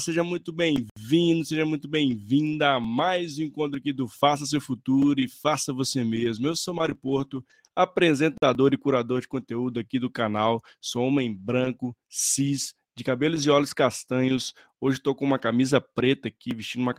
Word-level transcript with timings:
seja 0.00 0.24
muito 0.24 0.50
bem-vindo, 0.50 1.44
seja 1.44 1.66
muito 1.66 1.86
bem-vinda 1.86 2.76
a 2.76 2.80
mais 2.80 3.38
um 3.38 3.42
encontro 3.42 3.78
aqui 3.78 3.92
do 3.92 4.08
Faça 4.08 4.46
Seu 4.46 4.60
Futuro 4.60 5.20
e 5.20 5.28
Faça 5.28 5.74
Você 5.74 6.02
Mesmo. 6.02 6.46
Eu 6.46 6.56
sou 6.56 6.72
Mário 6.72 6.96
Porto, 6.96 7.44
apresentador 7.76 8.72
e 8.72 8.78
curador 8.78 9.20
de 9.20 9.28
conteúdo 9.28 9.78
aqui 9.78 9.98
do 9.98 10.10
canal. 10.10 10.62
Sou 10.80 11.06
homem 11.06 11.34
branco, 11.34 11.94
cis, 12.08 12.72
de 12.96 13.04
cabelos 13.04 13.44
e 13.44 13.50
olhos 13.50 13.74
castanhos. 13.74 14.54
Hoje 14.80 14.96
estou 14.96 15.14
com 15.14 15.26
uma 15.26 15.38
camisa 15.38 15.82
preta 15.82 16.28
aqui, 16.28 16.54
vestindo 16.54 16.80
uma 16.80 16.94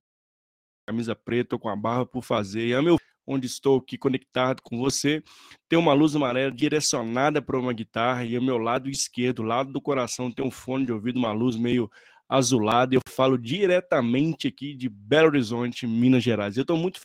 camisa 0.88 1.16
preta, 1.16 1.58
com 1.58 1.70
a 1.70 1.76
barba 1.76 2.06
por 2.06 2.24
fazer. 2.24 2.68
E 2.68 2.76
a 2.76 2.84
meu 2.84 2.98
onde 3.26 3.48
estou 3.48 3.78
aqui 3.78 3.98
conectado 3.98 4.62
com 4.62 4.78
você, 4.78 5.24
tem 5.70 5.78
uma 5.78 5.94
luz 5.94 6.16
amarela 6.16 6.52
direcionada 6.52 7.42
para 7.42 7.58
uma 7.58 7.74
guitarra 7.74 8.26
e 8.26 8.36
ao 8.36 8.42
meu 8.42 8.58
lado 8.58 8.90
esquerdo, 8.90 9.44
lado 9.44 9.72
do 9.72 9.82
coração, 9.82 10.32
tem 10.32 10.46
um 10.46 10.52
fone 10.52 10.86
de 10.86 10.92
ouvido, 10.92 11.18
uma 11.18 11.32
luz 11.32 11.56
meio 11.56 11.90
azulada. 12.32 12.96
Eu 12.96 13.02
falo 13.10 13.38
diretamente 13.38 14.48
aqui 14.48 14.74
de 14.74 14.88
Belo 14.88 15.28
Horizonte, 15.28 15.86
Minas 15.86 16.24
Gerais. 16.24 16.56
Eu 16.56 16.62
estou 16.62 16.78
muito 16.78 17.02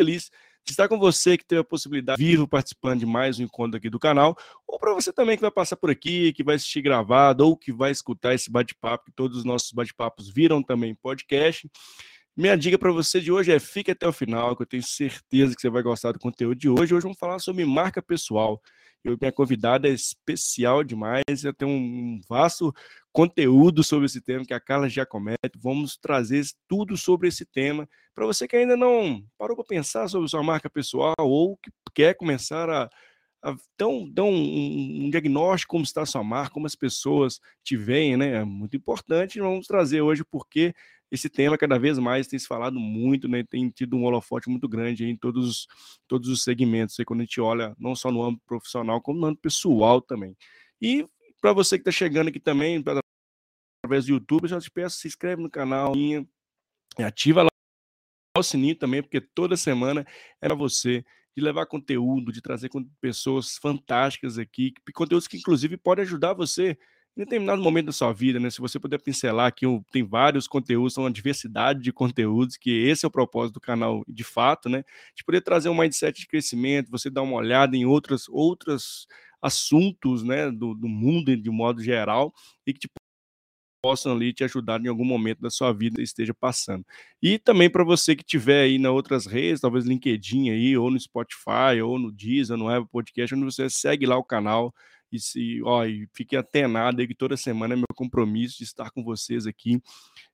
feliz 0.00 0.30
de 0.64 0.70
estar 0.70 0.88
com 0.88 0.98
você 0.98 1.36
que 1.36 1.44
teve 1.44 1.60
a 1.60 1.64
possibilidade 1.64 2.22
vivo 2.22 2.48
participando 2.48 3.00
de 3.00 3.06
mais 3.06 3.38
um 3.38 3.42
encontro 3.42 3.76
aqui 3.76 3.90
do 3.90 3.98
canal, 3.98 4.36
ou 4.66 4.78
para 4.78 4.94
você 4.94 5.12
também 5.12 5.36
que 5.36 5.42
vai 5.42 5.50
passar 5.50 5.76
por 5.76 5.90
aqui, 5.90 6.32
que 6.32 6.42
vai 6.42 6.54
assistir 6.54 6.80
gravado 6.80 7.44
ou 7.44 7.56
que 7.56 7.72
vai 7.72 7.90
escutar 7.90 8.32
esse 8.32 8.50
bate-papo, 8.50 9.06
que 9.06 9.12
todos 9.12 9.38
os 9.38 9.44
nossos 9.44 9.72
bate-papos 9.72 10.30
viram 10.30 10.62
também 10.62 10.94
podcast. 10.94 11.68
Minha 12.34 12.56
dica 12.56 12.78
para 12.78 12.90
você 12.90 13.20
de 13.20 13.30
hoje 13.30 13.52
é 13.52 13.58
fique 13.58 13.90
até 13.90 14.08
o 14.08 14.12
final, 14.12 14.56
que 14.56 14.62
eu 14.62 14.66
tenho 14.66 14.82
certeza 14.82 15.54
que 15.54 15.60
você 15.60 15.68
vai 15.68 15.82
gostar 15.82 16.12
do 16.12 16.18
conteúdo 16.18 16.58
de 16.58 16.70
hoje. 16.70 16.94
Hoje 16.94 17.02
vamos 17.02 17.18
falar 17.18 17.38
sobre 17.38 17.64
marca 17.66 18.00
pessoal. 18.00 18.62
Eu, 19.04 19.18
minha 19.20 19.32
convidada 19.32 19.88
é 19.88 19.92
especial 19.92 20.84
demais, 20.84 21.42
eu 21.44 21.52
tenho 21.52 21.70
um 21.70 22.20
vasto 22.28 22.72
conteúdo 23.12 23.82
sobre 23.82 24.06
esse 24.06 24.20
tema 24.20 24.44
que 24.44 24.54
a 24.54 24.60
Carla 24.60 24.88
já 24.88 25.04
comete. 25.04 25.58
Vamos 25.58 25.96
trazer 25.96 26.44
tudo 26.68 26.96
sobre 26.96 27.28
esse 27.28 27.44
tema 27.44 27.88
para 28.14 28.26
você 28.26 28.46
que 28.46 28.56
ainda 28.56 28.76
não 28.76 29.24
parou 29.36 29.56
para 29.56 29.64
pensar 29.64 30.08
sobre 30.08 30.28
sua 30.28 30.42
marca 30.42 30.70
pessoal 30.70 31.14
ou 31.18 31.56
que 31.56 31.70
quer 31.92 32.14
começar 32.14 32.70
a, 32.70 32.90
a 33.42 33.56
dar 33.76 33.88
um, 33.88 34.12
um, 34.16 35.10
diagnóstico 35.10 35.72
como 35.72 35.84
está 35.84 36.02
a 36.02 36.06
sua 36.06 36.22
marca, 36.22 36.54
como 36.54 36.66
as 36.66 36.76
pessoas 36.76 37.40
te 37.64 37.76
veem, 37.76 38.16
né? 38.16 38.36
É 38.36 38.44
muito 38.44 38.76
importante. 38.76 39.40
Vamos 39.40 39.66
trazer 39.66 40.00
hoje 40.00 40.24
porque 40.24 40.74
esse 41.12 41.28
tema 41.28 41.58
cada 41.58 41.78
vez 41.78 41.98
mais 41.98 42.26
tem 42.26 42.38
se 42.38 42.46
falado 42.46 42.80
muito, 42.80 43.28
né? 43.28 43.44
Tem 43.44 43.68
tido 43.68 43.96
um 43.96 44.04
holofote 44.04 44.48
muito 44.48 44.66
grande 44.66 45.04
em 45.04 45.14
todos, 45.14 45.68
todos 46.08 46.30
os 46.30 46.42
segmentos, 46.42 46.98
aí, 46.98 47.04
quando 47.04 47.20
a 47.20 47.24
gente 47.24 47.38
olha 47.38 47.76
não 47.78 47.94
só 47.94 48.10
no 48.10 48.22
âmbito 48.22 48.42
profissional, 48.46 48.98
como 49.02 49.20
no 49.20 49.26
âmbito 49.26 49.42
pessoal 49.42 50.00
também. 50.00 50.34
E 50.80 51.06
para 51.38 51.52
você 51.52 51.76
que 51.76 51.82
está 51.82 51.90
chegando 51.90 52.28
aqui 52.28 52.40
também, 52.40 52.82
através 53.84 54.06
do 54.06 54.12
YouTube, 54.12 54.48
já 54.48 54.58
te 54.58 54.70
peço, 54.70 54.96
se 54.96 55.06
inscreve 55.06 55.42
no 55.42 55.50
canal, 55.50 55.92
ativa 56.96 57.42
lá 57.42 57.48
o 58.38 58.42
sininho 58.42 58.74
também, 58.74 59.02
porque 59.02 59.20
toda 59.20 59.54
semana 59.54 60.06
é 60.40 60.46
para 60.46 60.54
você 60.54 61.04
de 61.36 61.42
levar 61.42 61.66
conteúdo, 61.66 62.32
de 62.32 62.40
trazer 62.40 62.70
pessoas 63.02 63.58
fantásticas 63.58 64.38
aqui, 64.38 64.72
conteúdos 64.94 65.28
que 65.28 65.36
inclusive 65.36 65.76
podem 65.76 66.04
ajudar 66.04 66.32
você 66.32 66.78
em 67.16 67.20
determinado 67.20 67.62
momento 67.62 67.86
da 67.86 67.92
sua 67.92 68.12
vida, 68.12 68.40
né? 68.40 68.48
Se 68.50 68.60
você 68.60 68.78
puder 68.78 68.98
pincelar 68.98 69.46
aqui, 69.46 69.66
tem 69.90 70.02
vários 70.02 70.46
conteúdos, 70.46 70.94
são 70.94 71.04
uma 71.04 71.10
diversidade 71.10 71.80
de 71.80 71.92
conteúdos, 71.92 72.56
que 72.56 72.70
esse 72.70 73.04
é 73.04 73.08
o 73.08 73.10
propósito 73.10 73.54
do 73.54 73.60
canal 73.60 74.02
de 74.08 74.24
fato, 74.24 74.68
né? 74.68 74.82
De 75.14 75.22
poder 75.22 75.42
trazer 75.42 75.68
um 75.68 75.78
mindset 75.78 76.20
de 76.20 76.26
crescimento, 76.26 76.90
você 76.90 77.10
dar 77.10 77.22
uma 77.22 77.36
olhada 77.36 77.76
em 77.76 77.84
outras, 77.84 78.28
outros 78.28 79.06
assuntos, 79.42 80.22
né, 80.22 80.50
do, 80.50 80.72
do 80.72 80.88
mundo 80.88 81.36
de 81.36 81.50
modo 81.50 81.82
geral, 81.82 82.32
e 82.64 82.72
que 82.72 82.80
te 82.80 82.88
possam 83.84 84.12
ali 84.12 84.32
te 84.32 84.44
ajudar 84.44 84.80
em 84.80 84.86
algum 84.86 85.04
momento 85.04 85.40
da 85.40 85.50
sua 85.50 85.72
vida 85.72 86.00
esteja 86.00 86.32
passando. 86.32 86.86
E 87.20 87.36
também 87.36 87.68
para 87.68 87.82
você 87.82 88.14
que 88.14 88.22
tiver 88.22 88.62
aí 88.62 88.78
nas 88.78 88.92
outras 88.92 89.26
redes, 89.26 89.60
talvez 89.60 89.84
LinkedIn 89.84 90.50
aí, 90.50 90.76
ou 90.76 90.88
no 90.88 91.00
Spotify, 91.00 91.82
ou 91.84 91.98
no 91.98 92.12
Deezer, 92.12 92.56
no 92.56 92.68
Apple 92.68 92.88
Podcast, 92.88 93.34
onde 93.34 93.44
você 93.44 93.68
segue 93.68 94.06
lá 94.06 94.16
o 94.16 94.22
canal, 94.22 94.72
e, 95.12 95.20
se, 95.20 95.62
ó, 95.62 95.84
e 95.84 96.08
fique 96.14 96.36
atenado 96.36 97.00
aí 97.00 97.06
que 97.06 97.14
toda 97.14 97.36
semana 97.36 97.74
é 97.74 97.76
meu 97.76 97.86
compromisso 97.94 98.58
de 98.58 98.64
estar 98.64 98.90
com 98.90 99.04
vocês 99.04 99.46
aqui 99.46 99.80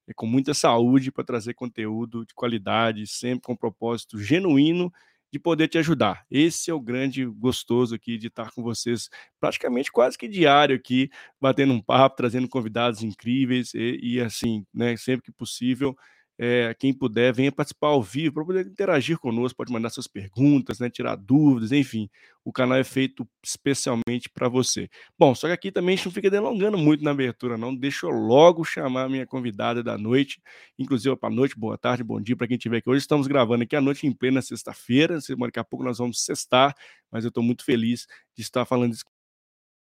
é, 0.06 0.14
com 0.14 0.26
muita 0.26 0.54
saúde 0.54 1.12
para 1.12 1.24
trazer 1.24 1.54
conteúdo 1.54 2.24
de 2.24 2.34
qualidade, 2.34 3.06
sempre 3.06 3.42
com 3.42 3.52
um 3.52 3.56
propósito 3.56 4.18
genuíno 4.18 4.92
de 5.30 5.38
poder 5.38 5.68
te 5.68 5.76
ajudar. 5.78 6.24
Esse 6.30 6.70
é 6.70 6.74
o 6.74 6.80
grande 6.80 7.24
gostoso 7.26 7.94
aqui 7.94 8.16
de 8.16 8.28
estar 8.28 8.50
com 8.50 8.62
vocês, 8.62 9.10
praticamente 9.38 9.92
quase 9.92 10.16
que 10.16 10.26
diário 10.26 10.74
aqui, 10.74 11.10
batendo 11.40 11.74
um 11.74 11.82
papo, 11.82 12.16
trazendo 12.16 12.48
convidados 12.48 13.02
incríveis 13.02 13.74
e, 13.74 13.98
e 14.02 14.20
assim, 14.20 14.64
né, 14.72 14.96
sempre 14.96 15.24
que 15.26 15.32
possível, 15.32 15.94
é, 16.38 16.72
quem 16.78 16.94
puder, 16.94 17.34
venha 17.34 17.50
participar 17.50 17.88
ao 17.88 18.02
vivo 18.02 18.34
para 18.34 18.44
poder 18.44 18.66
interagir 18.66 19.18
conosco, 19.18 19.56
pode 19.56 19.72
mandar 19.72 19.90
suas 19.90 20.06
perguntas, 20.06 20.78
né, 20.78 20.88
tirar 20.88 21.16
dúvidas, 21.16 21.72
enfim. 21.72 22.08
O 22.44 22.52
canal 22.52 22.78
é 22.78 22.84
feito 22.84 23.28
especialmente 23.44 24.28
para 24.32 24.48
você. 24.48 24.88
Bom, 25.18 25.34
só 25.34 25.48
que 25.48 25.52
aqui 25.52 25.72
também 25.72 25.94
a 25.94 25.96
gente 25.96 26.06
não 26.06 26.12
fica 26.12 26.30
delongando 26.30 26.78
muito 26.78 27.02
na 27.02 27.10
abertura, 27.10 27.58
não. 27.58 27.74
Deixa 27.74 28.06
eu 28.06 28.10
logo 28.10 28.64
chamar 28.64 29.04
a 29.04 29.08
minha 29.08 29.26
convidada 29.26 29.82
da 29.82 29.98
noite, 29.98 30.40
inclusive 30.78 31.16
para 31.16 31.28
noite, 31.28 31.58
boa 31.58 31.76
tarde, 31.76 32.04
bom 32.04 32.20
dia 32.20 32.36
para 32.36 32.46
quem 32.46 32.56
estiver 32.56 32.78
aqui. 32.78 32.88
Hoje 32.88 33.00
estamos 33.00 33.26
gravando 33.26 33.64
aqui 33.64 33.74
à 33.74 33.80
noite 33.80 34.06
em 34.06 34.12
plena 34.12 34.40
sexta-feira, 34.40 35.18
daqui 35.18 35.58
a 35.58 35.64
pouco 35.64 35.84
nós 35.84 35.98
vamos 35.98 36.24
sextar, 36.24 36.72
mas 37.10 37.24
eu 37.24 37.28
estou 37.30 37.42
muito 37.42 37.64
feliz 37.64 38.06
de 38.36 38.42
estar 38.42 38.64
falando 38.64 38.92
desse 38.92 39.04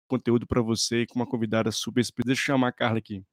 conteúdo 0.08 0.48
para 0.48 0.62
você 0.62 1.06
com 1.06 1.20
uma 1.20 1.28
convidada 1.28 1.72
super 1.72 2.02
especial. 2.02 2.28
Deixa 2.28 2.42
eu 2.42 2.46
chamar 2.46 2.70
a 2.70 2.72
Carla 2.72 2.98
aqui. 2.98 3.24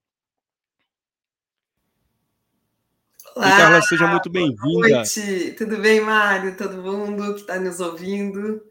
Olá, 3.34 3.48
e 3.48 3.50
Carla, 3.50 3.82
seja 3.82 4.06
muito 4.06 4.30
bem-vinda. 4.30 4.62
Boa 4.62 4.88
noite, 4.88 5.54
tudo 5.58 5.78
bem, 5.78 6.00
Mário? 6.00 6.56
Todo 6.56 6.80
mundo 6.80 7.34
que 7.34 7.40
está 7.40 7.58
nos 7.58 7.80
ouvindo. 7.80 8.62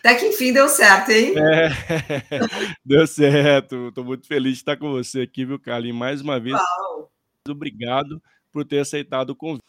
Até 0.00 0.16
que 0.16 0.26
enfim 0.26 0.52
deu 0.52 0.68
certo, 0.68 1.10
hein? 1.10 1.32
É, 1.38 1.70
deu 2.84 3.06
certo. 3.06 3.88
Estou 3.88 4.04
muito 4.04 4.26
feliz 4.26 4.52
de 4.52 4.58
estar 4.58 4.76
com 4.76 4.92
você 4.92 5.22
aqui, 5.22 5.46
viu, 5.46 5.58
Carla? 5.58 5.86
E 5.86 5.92
mais 5.92 6.20
uma 6.20 6.38
vez, 6.38 6.54
Uau. 6.54 7.10
obrigado 7.48 8.22
por 8.52 8.66
ter 8.66 8.80
aceitado 8.80 9.30
o 9.30 9.36
convite. 9.36 9.64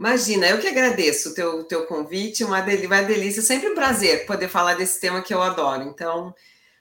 Imagina, 0.00 0.48
eu 0.48 0.58
que 0.58 0.66
agradeço 0.66 1.30
o 1.30 1.34
teu, 1.34 1.64
teu 1.64 1.84
convite, 1.84 2.42
uma, 2.42 2.62
del 2.62 2.86
uma 2.86 3.02
delícia, 3.02 3.42
sempre 3.42 3.68
um 3.68 3.74
prazer 3.74 4.24
poder 4.24 4.48
falar 4.48 4.74
desse 4.74 4.98
tema 4.98 5.20
que 5.20 5.34
eu 5.34 5.42
adoro. 5.42 5.82
Então, 5.82 6.34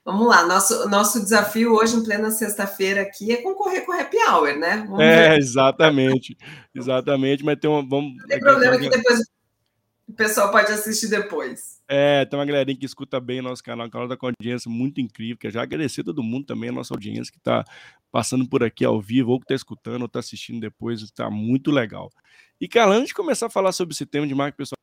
Vamos 0.05 0.27
lá, 0.27 0.45
nosso, 0.45 0.89
nosso 0.89 1.23
desafio 1.23 1.73
hoje, 1.73 1.95
em 1.95 2.03
plena 2.03 2.29
sexta-feira 2.29 3.01
aqui, 3.01 3.31
é 3.31 3.41
concorrer 3.41 3.85
com 3.85 3.93
o 3.93 3.99
Happy 3.99 4.17
Hour, 4.17 4.57
né? 4.57 4.83
Vamos 4.85 4.99
é, 4.99 5.29
ver. 5.29 5.39
exatamente. 5.39 6.37
Exatamente, 6.75 7.43
mas 7.43 7.57
tem 7.57 7.69
uma. 7.69 7.81
Vamos, 7.87 8.17
não 8.17 8.27
tem 8.27 8.39
problema 8.39 8.77
que 8.77 8.89
depois 8.89 9.21
o 10.05 10.13
pessoal 10.13 10.51
pode 10.51 10.71
assistir 10.71 11.07
depois. 11.07 11.81
É, 11.87 12.25
tem 12.25 12.37
uma 12.37 12.45
galerinha 12.45 12.77
que 12.77 12.85
escuta 12.85 13.19
bem 13.19 13.39
o 13.39 13.43
nosso 13.43 13.63
canal, 13.63 13.87
o 13.87 13.89
canal 13.89 14.07
da 14.07 14.17
com 14.17 14.27
audiência 14.27 14.69
muito 14.69 14.99
incrível. 14.99 15.37
Que 15.37 15.49
já 15.49 15.63
agradecer 15.63 16.01
a 16.01 16.05
todo 16.05 16.21
mundo 16.21 16.45
também, 16.45 16.69
a 16.69 16.73
nossa 16.73 16.93
audiência 16.93 17.31
que 17.31 17.37
está 17.37 17.63
passando 18.11 18.47
por 18.47 18.61
aqui 18.61 18.83
ao 18.83 19.01
vivo, 19.01 19.31
ou 19.31 19.39
que 19.39 19.45
está 19.45 19.55
escutando, 19.55 20.01
ou 20.01 20.07
está 20.07 20.19
assistindo 20.19 20.59
depois, 20.59 21.01
está 21.01 21.29
muito 21.29 21.71
legal. 21.71 22.09
E, 22.59 22.67
cara, 22.67 22.91
antes 22.91 23.07
de 23.07 23.13
começar 23.13 23.45
a 23.45 23.49
falar 23.49 23.71
sobre 23.71 23.93
esse 23.93 24.05
tema 24.05 24.27
de 24.27 24.35
marca 24.35 24.57
pessoal, 24.57 24.77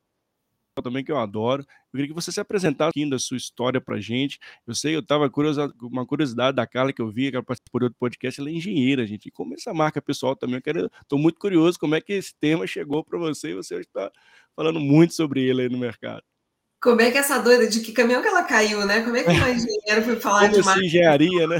também 0.81 1.03
que 1.03 1.11
eu 1.11 1.17
adoro. 1.17 1.61
Eu 1.61 1.97
queria 1.97 2.07
que 2.07 2.13
você 2.13 2.31
se 2.31 2.39
apresentasse 2.39 2.89
aqui 2.89 3.09
da 3.09 3.19
sua 3.19 3.37
história 3.37 3.81
pra 3.81 3.99
gente. 3.99 4.39
Eu 4.65 4.73
sei, 4.73 4.95
eu 4.95 5.05
tava 5.05 5.29
curiosa, 5.29 5.73
uma 5.81 6.05
curiosidade 6.05 6.55
da 6.55 6.65
Carla 6.65 6.93
que 6.93 7.01
eu 7.01 7.09
vi, 7.09 7.29
que 7.29 7.35
ela 7.35 7.45
participou 7.45 7.79
de 7.79 7.85
outro 7.85 7.99
podcast, 7.99 8.39
ela 8.39 8.49
é 8.49 8.53
engenheira, 8.53 9.05
gente. 9.05 9.27
E 9.27 9.31
como 9.31 9.53
essa 9.53 9.73
marca 9.73 10.01
pessoal 10.01 10.35
também, 10.35 10.57
eu 10.57 10.61
quero, 10.61 10.89
tô 11.07 11.17
muito 11.17 11.39
curioso 11.39 11.79
como 11.79 11.95
é 11.95 12.01
que 12.01 12.13
esse 12.13 12.33
tema 12.39 12.65
chegou 12.65 13.03
para 13.03 13.19
você 13.19 13.51
e 13.51 13.55
você 13.55 13.79
está 13.79 14.11
falando 14.55 14.79
muito 14.79 15.13
sobre 15.13 15.41
ele 15.41 15.63
aí 15.63 15.69
no 15.69 15.77
mercado. 15.77 16.23
Como 16.81 16.99
é 16.99 17.11
que 17.11 17.17
essa 17.17 17.37
doida, 17.37 17.67
de 17.67 17.79
que 17.81 17.91
caminhão 17.91 18.23
que 18.23 18.27
ela 18.27 18.43
caiu, 18.43 18.85
né? 18.87 19.03
Como 19.03 19.15
é 19.15 19.23
que 19.23 19.29
uma 19.29 19.49
engenheira 19.51 20.01
foi 20.03 20.15
falar 20.19 20.49
como 20.49 20.61
de 20.61 20.65
marca? 20.65 20.83
engenharia, 20.83 21.47
né? 21.47 21.57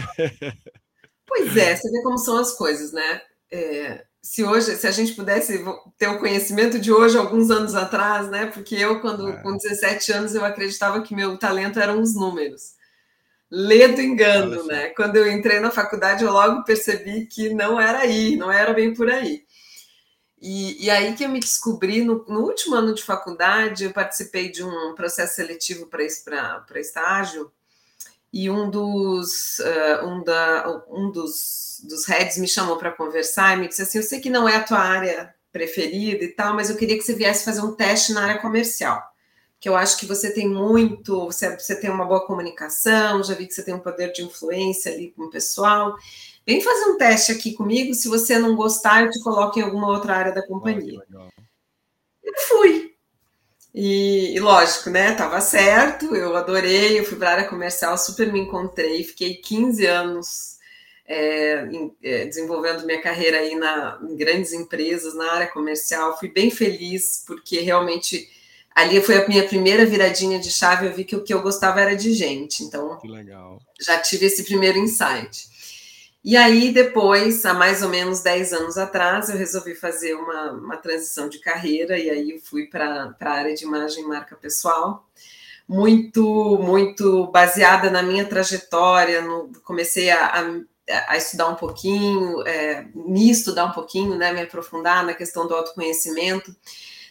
Pois 1.28 1.56
é, 1.56 1.76
você 1.76 1.90
vê 1.90 2.02
como 2.04 2.18
são 2.18 2.38
as 2.40 2.58
coisas, 2.58 2.92
né? 2.92 3.22
É, 3.52 4.04
se 4.22 4.44
hoje, 4.44 4.76
se 4.76 4.88
a 4.88 4.92
gente 4.92 5.14
pudesse 5.14 5.64
ter 5.98 6.08
o 6.08 6.20
conhecimento 6.20 6.78
de 6.80 6.92
hoje, 6.92 7.18
alguns 7.18 7.50
anos 7.50 7.74
atrás, 7.74 8.30
né? 8.30 8.46
Porque 8.46 8.76
eu, 8.76 9.02
quando 9.02 9.30
é. 9.30 9.42
com 9.42 9.58
17 9.58 10.12
anos, 10.12 10.36
eu 10.36 10.46
acreditava 10.46 11.02
que 11.02 11.16
meu 11.16 11.38
talento 11.38 11.80
eram 11.80 12.00
os 12.00 12.14
números. 12.14 12.76
Ledo 13.50 14.00
engano, 14.00 14.64
né? 14.66 14.90
Quando 14.90 15.16
eu 15.16 15.30
entrei 15.30 15.60
na 15.60 15.72
faculdade, 15.72 16.24
eu 16.24 16.32
logo 16.32 16.64
percebi 16.64 17.26
que 17.26 17.54
não 17.54 17.82
era 17.82 18.00
aí, 18.00 18.38
não 18.38 18.52
era 18.52 18.74
bem 18.74 18.94
por 18.94 19.10
aí. 19.10 19.44
E, 20.40 20.86
e 20.86 20.90
aí 20.90 21.14
que 21.16 21.24
eu 21.24 21.30
me 21.30 21.40
descobri, 21.40 22.04
no, 22.04 22.24
no, 22.28 22.42
último 22.42 22.76
ano 22.76 22.94
de 22.94 23.04
faculdade, 23.04 23.84
eu 23.84 23.92
participei 23.92 24.52
de 24.52 24.64
um 24.64 24.96
processo 24.96 25.36
seletivo 25.36 25.88
para 25.88 26.80
estágio, 26.80 27.52
e 28.33 28.50
um 28.50 28.69
dos, 28.69 29.60
uh, 29.60 30.06
um 30.06 30.24
da, 30.24 30.83
um 30.89 31.12
dos 31.12 31.62
dos 31.83 32.06
heads 32.06 32.38
me 32.38 32.48
chamou 32.48 32.78
para 32.78 32.92
conversar 32.92 33.57
e 33.57 33.62
me 33.62 33.68
disse 33.68 33.81
assim: 33.81 33.98
Eu 33.98 34.04
sei 34.04 34.19
que 34.19 34.30
não 34.30 34.48
é 34.48 34.56
a 34.56 34.63
tua 34.63 34.80
área 34.80 35.33
preferida 35.51 36.24
e 36.24 36.30
tal, 36.30 36.56
mas 36.56 36.69
eu 36.69 36.78
queria 36.78 36.98
que 36.98 37.04
você 37.04 37.13
viesse 37.13 37.44
fazer 37.44 37.62
um 37.62 37.75
teste 37.75 38.13
na 38.13 38.24
área 38.24 38.42
comercial. 38.42 39.01
que 39.60 39.69
eu 39.69 39.75
acho 39.75 39.98
que 39.98 40.06
você 40.06 40.33
tem 40.33 40.48
muito, 40.48 41.25
você, 41.25 41.56
você 41.57 41.75
tem 41.75 41.89
uma 41.89 42.06
boa 42.06 42.25
comunicação, 42.25 43.24
já 43.24 43.36
vi 43.36 43.45
que 43.48 43.54
você 43.54 43.63
tem 43.63 43.74
um 43.74 43.80
poder 43.80 44.12
de 44.12 44.24
influência 44.24 44.92
ali 44.92 45.12
com 45.12 45.24
o 45.24 45.30
pessoal. 45.30 45.95
Vem 46.45 46.62
fazer 46.62 46.86
um 46.86 46.98
teste 46.98 47.31
aqui 47.31 47.54
comigo, 47.54 47.94
se 47.94 48.07
você 48.07 48.39
não 48.39 48.56
gostar, 48.56 49.04
eu 49.04 49.12
te 49.12 49.22
coloco 49.22 49.60
em 49.60 49.62
alguma 49.62 49.88
outra 49.89 50.16
área 50.16 50.34
da 50.34 50.45
companhia. 50.45 51.00
eu 52.24 52.34
fui. 52.48 52.91
E, 53.74 54.36
e, 54.36 54.40
lógico, 54.40 54.90
né? 54.90 55.14
Tava 55.14 55.40
certo, 55.40 56.14
eu 56.16 56.36
adorei, 56.36 57.00
eu 57.00 57.06
fui 57.06 57.18
para 57.18 57.30
a 57.30 57.34
área 57.34 57.48
comercial, 57.48 57.98
super 57.98 58.32
me 58.32 58.40
encontrei, 58.40 59.04
fiquei 59.04 59.36
15 59.36 59.86
anos 59.86 60.58
é, 61.08 61.66
em, 61.66 61.94
é, 62.04 62.26
desenvolvendo 62.26 62.86
minha 62.86 63.02
carreira 63.02 63.38
aí 63.38 63.56
na, 63.56 64.00
em 64.02 64.16
grandes 64.16 64.54
empresas, 64.54 65.14
na 65.16 65.32
área 65.34 65.48
comercial, 65.48 66.18
fui 66.18 66.30
bem 66.30 66.50
feliz, 66.50 67.24
porque 67.26 67.60
realmente 67.60 68.30
ali 68.76 69.02
foi 69.02 69.18
a 69.18 69.28
minha 69.28 69.46
primeira 69.48 69.86
viradinha 69.86 70.40
de 70.40 70.50
chave, 70.50 70.88
eu 70.88 70.94
vi 70.94 71.04
que 71.04 71.16
o 71.16 71.24
que 71.24 71.34
eu 71.34 71.42
gostava 71.42 71.82
era 71.82 71.96
de 71.96 72.14
gente, 72.14 72.64
então 72.64 72.98
já 73.80 74.00
tive 74.00 74.26
esse 74.26 74.44
primeiro 74.44 74.78
insight. 74.78 75.50
E 76.24 76.38
aí, 76.38 76.72
depois, 76.72 77.44
há 77.46 77.54
mais 77.54 77.82
ou 77.82 77.90
menos 77.90 78.22
10 78.22 78.54
anos 78.54 78.78
atrás, 78.78 79.30
eu 79.30 79.38
resolvi 79.38 79.74
fazer 79.74 80.14
uma, 80.14 80.52
uma 80.52 80.78
transição 80.78 81.28
de 81.28 81.40
carreira, 81.40 81.98
e 81.98 82.10
aí 82.12 82.40
fui 82.40 82.68
para 82.68 83.16
a 83.20 83.30
área 83.30 83.56
de 83.56 83.64
imagem 83.64 84.04
e 84.04 84.08
marca 84.08 84.36
pessoal, 84.36 85.08
muito, 85.68 86.60
muito 86.62 87.26
baseada 87.28 87.90
na 87.90 88.04
minha 88.04 88.26
trajetória, 88.26 89.22
no, 89.22 89.52
comecei 89.64 90.12
a, 90.12 90.26
a, 90.28 91.14
a, 91.14 91.18
estudar 91.18 91.48
um 91.48 91.56
pouquinho, 91.56 92.46
é, 92.46 92.86
me 92.94 93.32
estudar 93.32 93.66
um 93.66 93.72
pouquinho, 93.72 94.16
né, 94.16 94.32
me 94.32 94.42
aprofundar 94.42 95.04
na 95.04 95.16
questão 95.16 95.48
do 95.48 95.56
autoconhecimento, 95.56 96.56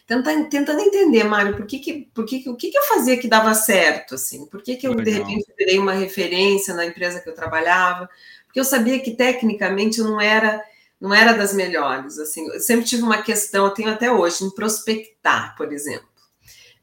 tentando, 0.07 0.49
tentando 0.49 0.79
entender, 0.81 1.23
Mário, 1.23 1.57
por 1.57 1.65
que 1.65 1.79
que, 1.79 2.09
por 2.13 2.25
que, 2.25 2.47
o 2.47 2.55
que, 2.55 2.69
que 2.69 2.77
eu 2.77 2.83
fazia 2.83 3.17
que 3.17 3.27
dava 3.27 3.53
certo, 3.55 4.15
assim, 4.15 4.45
por 4.45 4.61
que, 4.61 4.75
que 4.75 4.87
eu, 4.87 4.93
Legal. 4.93 5.05
de 5.05 5.11
repente, 5.11 5.53
virei 5.57 5.79
uma 5.79 5.93
referência 5.93 6.73
na 6.73 6.85
empresa 6.85 7.19
que 7.19 7.29
eu 7.29 7.35
trabalhava, 7.35 8.09
porque 8.51 8.59
eu 8.59 8.65
sabia 8.65 8.99
que 8.99 9.11
tecnicamente 9.11 9.99
eu 9.99 10.05
não 10.05 10.19
era 10.19 10.61
não 10.99 11.15
era 11.15 11.33
das 11.33 11.51
melhores, 11.51 12.19
assim, 12.19 12.45
eu 12.47 12.59
sempre 12.59 12.85
tive 12.85 13.01
uma 13.01 13.23
questão, 13.23 13.65
eu 13.65 13.71
tenho 13.71 13.89
até 13.89 14.11
hoje, 14.11 14.43
em 14.43 14.51
prospectar, 14.51 15.55
por 15.57 15.73
exemplo. 15.73 16.07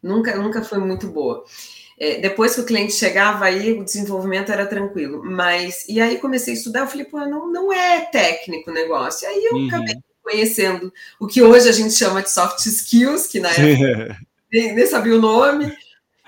Nunca, 0.03 0.35
nunca 0.35 0.65
foi 0.65 0.79
muito 0.79 1.06
boa. 1.06 1.44
É, 1.97 2.20
depois 2.20 2.53
que 2.53 2.61
o 2.61 2.67
cliente 2.67 2.94
chegava 2.94 3.44
aí, 3.44 3.73
o 3.75 3.85
desenvolvimento 3.85 4.50
era 4.50 4.67
tranquilo. 4.67 5.23
Mas, 5.25 5.85
e 5.88 6.00
aí 6.00 6.19
comecei 6.19 6.55
a 6.55 6.56
estudar, 6.56 6.81
eu 6.81 6.88
falei, 6.88 7.05
pô, 7.05 7.19
não, 7.20 7.53
não 7.53 7.73
é 7.73 8.00
técnico 8.06 8.73
o 8.73 8.75
negócio. 8.75 9.25
E 9.25 9.29
aí 9.29 9.44
eu 9.44 9.55
uhum. 9.55 9.69
acabei 9.69 9.94
conhecendo 10.20 10.93
o 11.20 11.29
que 11.29 11.41
hoje 11.41 11.69
a 11.69 11.73
gente 11.73 11.94
chama 11.94 12.20
de 12.20 12.32
soft 12.32 12.67
skills, 12.67 13.29
que 13.29 13.38
na 13.38 13.50
época 13.50 14.19
nem, 14.53 14.75
nem 14.75 14.87
sabia 14.87 15.15
o 15.15 15.20
nome, 15.20 15.73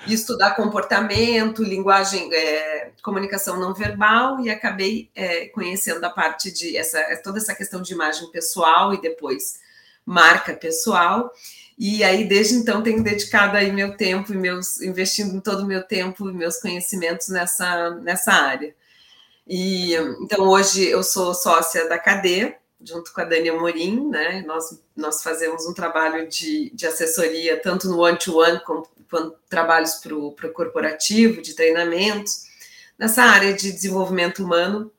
e 0.06 0.14
estudar 0.14 0.56
comportamento, 0.56 1.62
linguagem, 1.62 2.32
é, 2.32 2.90
comunicação 3.02 3.58
não 3.58 3.74
verbal, 3.74 4.40
e 4.40 4.50
acabei 4.50 5.10
é, 5.14 5.46
conhecendo 5.46 6.04
a 6.04 6.10
parte 6.10 6.50
de 6.50 6.76
essa, 6.76 6.98
toda 7.22 7.38
essa 7.38 7.54
questão 7.54 7.82
de 7.82 7.92
imagem 7.92 8.30
pessoal 8.30 8.94
e 8.94 9.00
depois 9.00 9.60
marca 10.04 10.54
pessoal. 10.54 11.30
E 11.78 12.04
aí, 12.04 12.28
desde 12.28 12.54
então, 12.54 12.82
tenho 12.82 13.02
dedicado 13.02 13.56
aí 13.56 13.72
meu 13.72 13.96
tempo 13.96 14.32
e 14.32 14.36
meus, 14.36 14.80
investindo 14.82 15.40
todo 15.40 15.62
o 15.62 15.66
meu 15.66 15.82
tempo 15.82 16.28
e 16.28 16.32
meus 16.34 16.58
conhecimentos 16.58 17.28
nessa, 17.28 17.90
nessa 17.96 18.32
área. 18.32 18.74
E 19.46 19.94
então 20.22 20.46
hoje 20.46 20.84
eu 20.84 21.02
sou 21.02 21.34
sócia 21.34 21.88
da 21.88 21.98
Cadê, 21.98 22.56
junto 22.82 23.12
com 23.12 23.20
a 23.20 23.24
Dani 23.24 23.50
Amorim, 23.50 24.08
né? 24.08 24.42
Nós, 24.46 24.80
nós 24.96 25.22
fazemos 25.22 25.66
um 25.66 25.74
trabalho 25.74 26.28
de, 26.28 26.70
de 26.74 26.86
assessoria, 26.86 27.60
tanto 27.60 27.88
no 27.88 28.00
one-to-one, 28.00 28.60
quanto 28.60 29.34
trabalhos 29.48 29.94
para 29.94 30.14
o 30.14 30.34
corporativo, 30.52 31.42
de 31.42 31.54
treinamentos, 31.54 32.44
nessa 32.98 33.22
área 33.22 33.52
de 33.52 33.72
desenvolvimento 33.72 34.44
humano, 34.44 34.90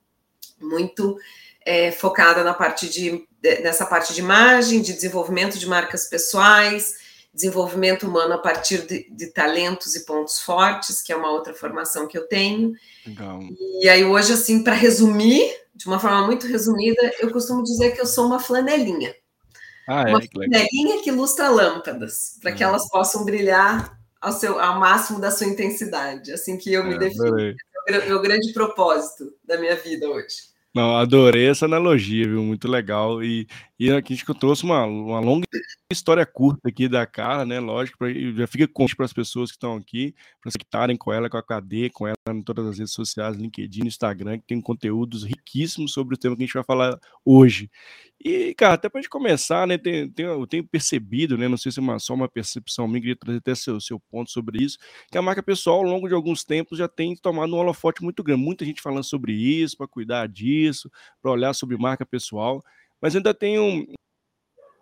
muito 0.59 1.17
é, 1.65 1.91
focada 1.91 2.43
na 2.43 2.53
parte 2.53 2.89
de, 2.89 3.25
nessa 3.41 3.85
parte 3.85 4.13
de 4.13 4.19
imagem, 4.19 4.81
de 4.81 4.93
desenvolvimento 4.93 5.57
de 5.57 5.67
marcas 5.67 6.07
pessoais, 6.07 6.95
desenvolvimento 7.33 8.05
humano 8.05 8.33
a 8.33 8.37
partir 8.37 8.85
de, 8.85 9.09
de, 9.09 9.27
talentos 9.27 9.95
e 9.95 10.05
pontos 10.05 10.39
fortes, 10.39 11.01
que 11.01 11.13
é 11.13 11.15
uma 11.15 11.31
outra 11.31 11.53
formação 11.53 12.07
que 12.07 12.17
eu 12.17 12.27
tenho. 12.27 12.73
Legal. 13.05 13.39
E 13.81 13.87
aí 13.87 14.03
hoje, 14.03 14.33
assim, 14.33 14.63
para 14.63 14.73
resumir, 14.73 15.49
de 15.81 15.87
uma 15.87 15.99
forma 15.99 16.27
muito 16.27 16.45
resumida, 16.45 17.11
eu 17.19 17.31
costumo 17.31 17.63
dizer 17.63 17.91
que 17.91 18.01
eu 18.01 18.05
sou 18.05 18.27
uma 18.27 18.39
flanelinha. 18.39 19.15
Ah, 19.87 20.03
é, 20.07 20.11
uma 20.11 20.21
flanelinha 20.21 20.97
que, 20.97 21.05
que 21.05 21.11
lustra 21.11 21.49
lâmpadas, 21.49 22.37
para 22.39 22.51
que 22.51 22.63
ah. 22.63 22.67
elas 22.67 22.87
possam 22.87 23.25
brilhar 23.25 23.99
ao, 24.21 24.31
seu, 24.31 24.59
ao 24.59 24.79
máximo 24.79 25.19
da 25.19 25.31
sua 25.31 25.47
intensidade. 25.47 26.31
Assim 26.31 26.55
que 26.55 26.71
eu 26.71 26.83
me 26.83 26.93
é, 26.93 26.97
defino. 26.99 27.33
O 27.33 28.07
meu 28.07 28.21
grande 28.21 28.53
propósito 28.53 29.33
da 29.43 29.57
minha 29.57 29.75
vida 29.75 30.07
hoje. 30.07 30.50
Não, 30.73 30.95
adorei 30.95 31.49
essa 31.49 31.65
analogia, 31.65 32.25
viu? 32.25 32.41
Muito 32.43 32.65
legal. 32.65 33.21
E, 33.21 33.45
e 33.77 33.91
aqui 33.91 34.13
acho 34.13 34.23
que 34.23 34.31
eu 34.31 34.35
trouxe 34.35 34.63
uma, 34.63 34.85
uma 34.85 35.19
longa 35.19 35.45
história 35.91 36.25
curta 36.25 36.69
aqui 36.69 36.87
da 36.87 37.05
Carla, 37.05 37.45
né? 37.45 37.59
Lógico, 37.59 37.97
pra, 37.97 38.07
já 38.13 38.47
fica 38.47 38.65
convite 38.69 38.95
para 38.95 39.05
as 39.05 39.11
pessoas 39.11 39.51
que 39.51 39.57
estão 39.57 39.75
aqui, 39.75 40.15
para 40.41 40.49
se 40.49 40.57
conectarem 40.57 40.95
com 40.95 41.11
ela, 41.11 41.29
com 41.29 41.35
a 41.35 41.43
KD, 41.43 41.89
com 41.89 42.07
ela 42.07 42.15
em 42.29 42.41
todas 42.41 42.65
as 42.67 42.77
redes 42.77 42.93
sociais, 42.93 43.35
LinkedIn, 43.35 43.85
Instagram, 43.85 44.39
que 44.39 44.47
tem 44.47 44.61
conteúdos 44.61 45.23
riquíssimos 45.25 45.91
sobre 45.91 46.15
o 46.15 46.17
tema 46.17 46.37
que 46.37 46.43
a 46.43 46.45
gente 46.45 46.53
vai 46.53 46.63
falar 46.63 46.97
hoje. 47.25 47.69
E, 48.23 48.53
cara, 48.53 48.75
até 48.75 48.87
para 48.87 48.99
a 48.99 49.01
gente 49.01 49.09
começar, 49.09 49.65
né? 49.65 49.77
Tem, 49.79 50.07
tem, 50.09 50.25
eu 50.25 50.45
tenho 50.45 50.63
percebido, 50.63 51.37
né? 51.37 51.47
Não 51.47 51.57
sei 51.57 51.71
se 51.71 51.79
é 51.79 51.81
uma, 51.81 51.97
só 51.97 52.13
uma 52.13 52.29
percepção 52.29 52.87
minha, 52.87 53.01
queria 53.01 53.15
trazer 53.15 53.39
até 53.39 53.55
seu, 53.55 53.81
seu 53.81 53.99
ponto 53.99 54.29
sobre 54.29 54.63
isso, 54.63 54.77
que 55.11 55.17
a 55.17 55.21
marca 55.23 55.41
pessoal, 55.41 55.77
ao 55.77 55.83
longo 55.83 56.07
de 56.07 56.13
alguns 56.13 56.43
tempos, 56.43 56.77
já 56.77 56.87
tem 56.87 57.15
tomado 57.15 57.55
um 57.55 57.57
holofote 57.57 58.03
muito 58.03 58.23
grande. 58.23 58.43
Muita 58.43 58.63
gente 58.63 58.81
falando 58.81 59.03
sobre 59.03 59.33
isso, 59.33 59.75
para 59.75 59.87
cuidar 59.87 60.27
disso, 60.27 60.91
para 61.21 61.31
olhar 61.31 61.53
sobre 61.53 61.77
marca 61.77 62.05
pessoal, 62.05 62.63
mas 63.01 63.15
ainda 63.15 63.33
tem 63.33 63.59
um, 63.59 63.87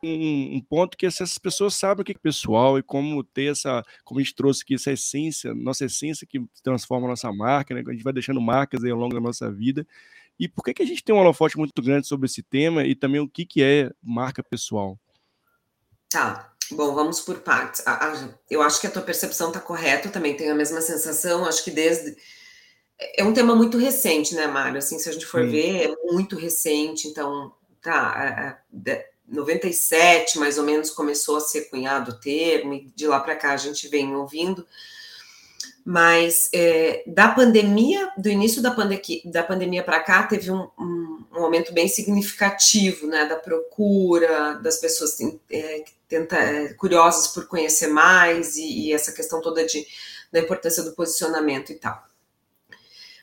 um, 0.04 0.56
um, 0.58 0.62
ponto 0.62 0.98
que 0.98 1.06
essas 1.06 1.38
pessoas 1.38 1.76
sabem 1.76 2.02
o 2.02 2.06
que 2.06 2.12
é 2.12 2.16
pessoal 2.16 2.78
e 2.78 2.84
como 2.84 3.24
ter 3.24 3.52
essa, 3.52 3.84
como 4.04 4.20
a 4.20 4.24
gente 4.24 4.36
trouxe 4.36 4.64
aqui, 4.64 4.76
essa 4.76 4.92
essência, 4.92 5.54
nossa 5.54 5.86
essência 5.86 6.28
que 6.28 6.42
transforma 6.62 7.08
a 7.08 7.12
nossa 7.12 7.32
marca, 7.32 7.74
né? 7.74 7.84
A 7.88 7.92
gente 7.92 8.04
vai 8.04 8.12
deixando 8.12 8.42
marcas 8.42 8.84
aí 8.84 8.92
ao 8.92 8.98
longo 8.98 9.14
da 9.14 9.22
nossa 9.22 9.50
vida. 9.50 9.88
E 10.40 10.48
por 10.48 10.64
que, 10.64 10.74
que 10.74 10.84
a 10.84 10.86
gente 10.86 11.04
tem 11.04 11.14
um 11.14 11.20
holofote 11.20 11.58
muito 11.58 11.82
grande 11.82 12.08
sobre 12.08 12.26
esse 12.26 12.42
tema 12.42 12.86
e 12.86 12.96
também 12.96 13.20
o 13.20 13.28
que, 13.28 13.46
que 13.46 13.62
é 13.62 13.92
marca 14.02 14.42
pessoal? 14.42 14.98
Tá, 16.10 16.54
bom, 16.72 16.96
vamos 16.96 17.20
por 17.20 17.40
partes. 17.42 17.84
Eu 18.50 18.62
acho 18.62 18.80
que 18.80 18.88
a 18.88 18.92
tua 18.92 19.02
percepção 19.02 19.50
está 19.50 19.60
correta, 19.60 20.08
eu 20.08 20.12
também 20.12 20.36
tenho 20.36 20.54
a 20.54 20.56
mesma 20.56 20.80
sensação, 20.82 21.46
acho 21.46 21.64
que 21.64 21.72
desde... 21.72 22.16
É 23.16 23.24
um 23.24 23.34
tema 23.34 23.56
muito 23.56 23.78
recente, 23.78 24.36
né, 24.36 24.48
Mário? 24.48 24.78
Assim, 24.78 24.98
se 25.00 25.10
a 25.10 25.12
gente 25.12 25.26
for 25.26 25.44
Sim. 25.44 25.52
ver, 25.52 25.90
é 25.90 26.12
muito 26.12 26.36
recente, 26.36 27.08
então, 27.08 27.54
tá, 27.82 28.62
97, 29.28 30.40
mais 30.40 30.58
ou 30.58 30.64
menos, 30.64 30.90
começou 30.90 31.38
a 31.38 31.42
ser 31.42 31.70
cunhado 31.70 32.12
o 32.12 32.20
termo, 32.20 32.74
e 32.74 32.92
de 32.96 33.08
lá 33.08 33.20
para 33.20 33.36
cá 33.36 33.54
a 33.54 33.58
gente 33.58 33.88
vem 33.88 34.14
ouvindo, 34.16 34.66
mas 35.86 36.50
é, 36.54 37.04
da 37.08 37.30
pandemia, 37.30 38.12
do 38.18 38.30
início 38.30 38.62
da, 38.62 38.72
pandemia, 38.72 39.22
da 39.26 39.44
pandemia 39.44 39.84
para 39.84 40.00
cá, 40.00 40.24
teve 40.24 40.52
um, 40.52 40.70
um, 40.78 41.26
um, 41.34 41.44
aumento 41.44 41.74
bem 41.74 41.88
significativo 41.88 43.08
né, 43.08 43.26
da 43.26 43.36
procura, 43.36 44.56
das 44.56 44.78
pessoas 44.78 45.18
é, 45.52 45.84
tenta, 46.08 46.36
é, 46.36 46.74
curiosas 46.74 47.28
por 47.28 47.48
conhecer 47.48 47.88
mais 47.88 48.56
e, 48.56 48.88
e, 48.88 48.94
essa 48.94 49.12
questão 49.12 49.42
toda 49.42 49.66
de, 49.66 49.86
da 50.32 50.40
importância 50.40 50.84
do 50.84 50.92
posicionamento 50.92 51.72
e 51.72 51.76
tal. 51.76 52.04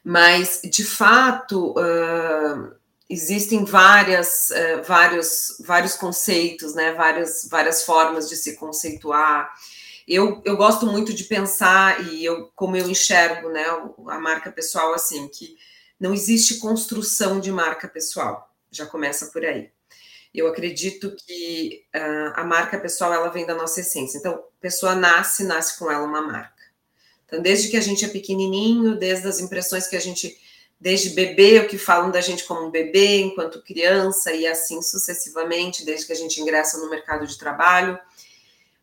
Mas, 0.03 0.61
de 0.63 0.85
fato, 0.85 1.73
uh, 1.73 2.73
existem 3.11 3.65
várias, 3.65 4.51
uh, 4.51 4.83
vários, 4.87 5.57
vários 5.67 5.95
conceitos, 5.95 6.75
né, 6.75 6.93
várias, 6.93 7.49
várias 7.51 7.83
formas 7.83 8.29
de 8.29 8.37
se 8.37 8.55
conceituar 8.55 9.53
eu, 10.07 10.41
eu 10.45 10.57
gosto 10.57 10.87
muito 10.87 11.13
de 11.13 11.25
pensar, 11.25 12.07
e 12.07 12.25
eu, 12.25 12.51
como 12.55 12.77
eu 12.77 12.89
enxergo 12.89 13.49
né, 13.49 13.65
a 14.09 14.19
marca 14.21 14.53
pessoal, 14.53 14.95
assim, 14.95 15.27
que 15.29 15.57
não 15.99 16.15
existe 16.15 16.59
construção 16.59 17.41
de 17.41 17.51
marca 17.51 17.89
pessoal, 17.89 18.55
já 18.71 18.87
começa 18.87 19.27
por 19.27 19.45
aí. 19.45 19.71
Eu 20.33 20.47
acredito 20.47 21.17
que 21.17 21.85
uh, 21.95 22.33
a 22.35 22.45
marca 22.45 22.79
pessoal 22.79 23.13
ela 23.13 23.31
vem 23.31 23.47
da 23.47 23.55
nossa 23.55 23.81
essência. 23.81 24.19
Então, 24.19 24.45
pessoa 24.61 24.95
nasce, 24.95 25.45
nasce 25.45 25.79
com 25.79 25.91
ela 25.91 26.05
uma 26.05 26.21
marca. 26.21 26.63
Então, 27.25 27.41
desde 27.41 27.69
que 27.69 27.77
a 27.77 27.81
gente 27.81 28.05
é 28.05 28.09
pequenininho, 28.09 28.97
desde 28.97 29.27
as 29.27 29.41
impressões 29.41 29.89
que 29.89 29.97
a 29.97 30.01
gente, 30.01 30.39
desde 30.79 31.11
bebê, 31.11 31.59
o 31.59 31.67
que 31.67 31.79
falam 31.79 32.11
da 32.11 32.21
gente 32.21 32.45
como 32.45 32.67
um 32.67 32.71
bebê, 32.71 33.23
enquanto 33.23 33.63
criança, 33.63 34.33
e 34.33 34.47
assim 34.47 34.81
sucessivamente, 34.83 35.85
desde 35.85 36.07
que 36.07 36.13
a 36.13 36.17
gente 36.17 36.41
ingressa 36.41 36.79
no 36.79 36.91
mercado 36.91 37.27
de 37.27 37.37
trabalho, 37.39 37.99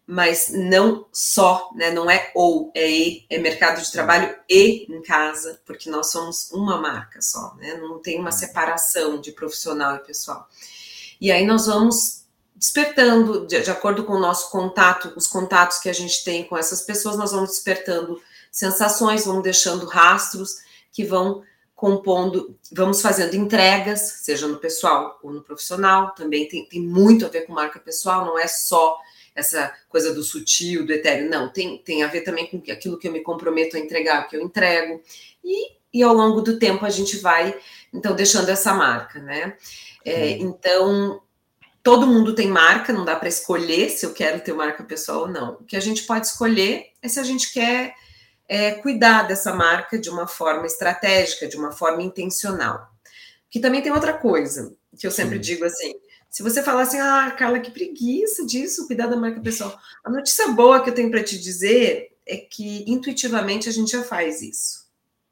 mas 0.05 0.50
não 0.50 1.05
só, 1.12 1.69
né? 1.75 1.91
Não 1.91 2.10
é 2.10 2.31
ou, 2.36 2.72
é 2.75 2.89
e, 2.89 3.25
é 3.29 3.38
mercado 3.38 3.81
de 3.81 3.91
trabalho 3.91 4.36
e 4.50 4.86
em 4.89 5.01
casa, 5.01 5.62
porque 5.65 5.89
nós 5.89 6.12
somos 6.12 6.51
uma 6.51 6.77
marca 6.77 7.22
só, 7.22 7.55
né? 7.55 7.75
Não 7.75 8.00
tem 8.00 8.19
uma 8.19 8.31
separação 8.31 9.19
de 9.19 9.31
profissional 9.31 9.95
e 9.95 10.00
pessoal. 10.00 10.48
E 11.22 11.31
aí 11.31 11.45
nós 11.45 11.67
vamos 11.67 12.24
despertando, 12.55 13.45
de, 13.48 13.62
de, 13.62 13.72
acordo 13.72 14.03
com 14.03 14.13
o 14.13 14.19
nosso 14.19 14.50
contato, 14.51 15.13
os 15.15 15.27
contatos 15.27 15.79
que 15.79 15.89
a 15.89 15.93
gente 15.93 16.24
tem 16.24 16.43
com 16.43 16.57
essas 16.57 16.81
pessoas, 16.81 17.17
nós 17.17 17.31
vamos 17.31 17.51
despertando 17.51 18.22
sensações, 18.51 19.25
vamos 19.25 19.43
deixando 19.43 19.86
rastros 19.86 20.57
que 20.91 21.03
vão 21.03 21.43
compondo, 21.75 22.57
vamos 22.72 23.01
fazendo 23.01 23.36
entregas, 23.36 24.19
seja 24.22 24.48
no 24.48 24.57
pessoal 24.57 25.19
ou 25.22 25.33
no 25.33 25.41
profissional, 25.41 26.13
também 26.13 26.48
tem, 26.48 26.65
tem 26.65 26.81
muito 26.81 27.25
a 27.25 27.29
ver 27.29 27.41
com 27.41 27.53
marca 27.53 27.79
pessoal, 27.79 28.25
não 28.25 28.39
é 28.39 28.48
só 28.48 28.98
essa 29.35 29.73
coisa 29.89 30.13
do 30.13 30.23
sutil, 30.23 30.85
do 30.85 30.93
etéreo, 30.93 31.29
não, 31.29 31.51
tem, 31.51 31.77
tem 31.79 32.03
a 32.03 32.07
ver 32.07 32.21
também 32.21 32.47
com 32.47 32.57
aquilo 32.71 32.97
que 32.97 33.07
eu 33.07 33.11
me 33.11 33.21
comprometo 33.21 33.75
a 33.75 33.79
entregar, 33.79 34.27
que 34.27 34.35
eu 34.35 34.41
entrego, 34.41 35.01
e, 35.43 35.73
e 35.93 36.03
ao 36.03 36.13
longo 36.13 36.41
do 36.41 36.59
tempo 36.59 36.85
a 36.85 36.89
gente 36.89 37.17
vai, 37.17 37.57
então, 37.93 38.15
deixando 38.15 38.49
essa 38.49 38.73
marca, 38.73 39.19
né? 39.19 39.57
É, 40.05 40.31
então, 40.31 41.21
todo 41.81 42.07
mundo 42.07 42.33
tem 42.33 42.47
marca, 42.47 42.93
não 42.93 43.05
dá 43.05 43.15
para 43.15 43.29
escolher 43.29 43.89
se 43.89 44.05
eu 44.05 44.13
quero 44.13 44.39
ter 44.39 44.53
marca 44.53 44.83
pessoal 44.83 45.21
ou 45.21 45.27
não. 45.27 45.53
O 45.55 45.63
que 45.63 45.75
a 45.75 45.81
gente 45.81 46.03
pode 46.03 46.27
escolher 46.27 46.91
é 47.01 47.07
se 47.07 47.19
a 47.19 47.23
gente 47.23 47.51
quer 47.51 47.93
é, 48.47 48.71
cuidar 48.71 49.23
dessa 49.23 49.53
marca 49.53 49.97
de 49.97 50.09
uma 50.09 50.27
forma 50.27 50.65
estratégica, 50.65 51.47
de 51.47 51.57
uma 51.57 51.71
forma 51.71 52.01
intencional. 52.01 52.89
Que 53.49 53.59
também 53.59 53.81
tem 53.81 53.91
outra 53.91 54.13
coisa, 54.13 54.75
que 54.97 55.05
eu 55.05 55.11
sempre 55.11 55.35
Sim. 55.35 55.41
digo 55.41 55.65
assim: 55.65 55.93
se 56.33 56.41
você 56.41 56.63
falar 56.63 56.81
assim, 56.81 56.99
ah, 56.99 57.29
Carla, 57.37 57.59
que 57.59 57.69
preguiça 57.69 58.43
disso, 58.43 58.87
cuidar 58.87 59.05
da 59.05 59.15
marca 59.15 59.39
pessoal. 59.39 59.79
A 60.03 60.09
notícia 60.09 60.47
boa 60.47 60.83
que 60.83 60.89
eu 60.89 60.95
tenho 60.95 61.11
para 61.11 61.23
te 61.23 61.37
dizer 61.37 62.17
é 62.25 62.37
que 62.37 62.83
intuitivamente 62.91 63.69
a 63.69 63.71
gente 63.71 63.91
já 63.91 64.01
faz 64.01 64.41
isso. 64.41 64.87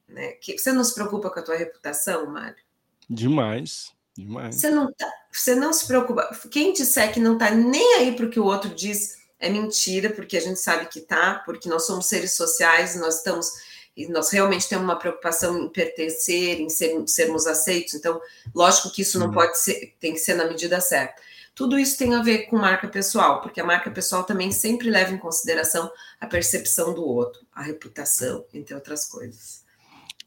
Né? 0.07 0.33
Que 0.33 0.55
você 0.55 0.71
não 0.71 0.83
se 0.83 0.93
preocupa 0.93 1.31
com 1.31 1.39
a 1.39 1.41
tua 1.41 1.57
reputação, 1.57 2.27
Mário? 2.27 2.63
Demais, 3.09 3.91
demais. 4.15 4.57
Você 4.57 4.69
não, 4.69 4.93
tá, 4.93 5.11
você 5.31 5.55
não 5.55 5.73
se 5.73 5.87
preocupa. 5.87 6.37
Quem 6.51 6.71
disser 6.71 7.11
que 7.11 7.19
não 7.19 7.33
está 7.33 7.49
nem 7.49 7.95
aí 7.95 8.15
para 8.15 8.27
o 8.27 8.29
que 8.29 8.39
o 8.39 8.45
outro 8.45 8.69
diz 8.69 9.17
é 9.39 9.49
mentira, 9.49 10.11
porque 10.11 10.37
a 10.37 10.41
gente 10.41 10.59
sabe 10.59 10.85
que 10.85 11.01
tá, 11.01 11.41
porque 11.43 11.67
nós 11.67 11.87
somos 11.87 12.05
seres 12.05 12.33
sociais, 12.33 12.95
nós 12.95 13.17
estamos 13.17 13.51
e 13.95 14.07
nós 14.07 14.29
realmente 14.31 14.67
temos 14.67 14.85
uma 14.85 14.97
preocupação 14.97 15.57
em 15.63 15.69
pertencer, 15.69 16.59
em 16.59 16.69
ser, 16.69 16.95
sermos 17.07 17.45
aceitos. 17.45 17.93
Então, 17.93 18.19
lógico 18.53 18.91
que 18.91 19.01
isso 19.01 19.19
não 19.19 19.27
uhum. 19.27 19.33
pode 19.33 19.59
ser, 19.59 19.95
tem 19.99 20.13
que 20.13 20.19
ser 20.19 20.35
na 20.35 20.45
medida 20.45 20.79
certa. 20.79 21.21
Tudo 21.53 21.77
isso 21.77 21.97
tem 21.97 22.15
a 22.15 22.21
ver 22.21 22.47
com 22.47 22.57
marca 22.57 22.87
pessoal, 22.87 23.41
porque 23.41 23.59
a 23.59 23.65
marca 23.65 23.91
pessoal 23.91 24.23
também 24.23 24.51
sempre 24.51 24.89
leva 24.89 25.13
em 25.13 25.17
consideração 25.17 25.91
a 26.19 26.25
percepção 26.25 26.93
do 26.93 27.05
outro, 27.05 27.41
a 27.53 27.61
reputação, 27.61 28.45
entre 28.53 28.73
outras 28.73 29.05
coisas. 29.05 29.61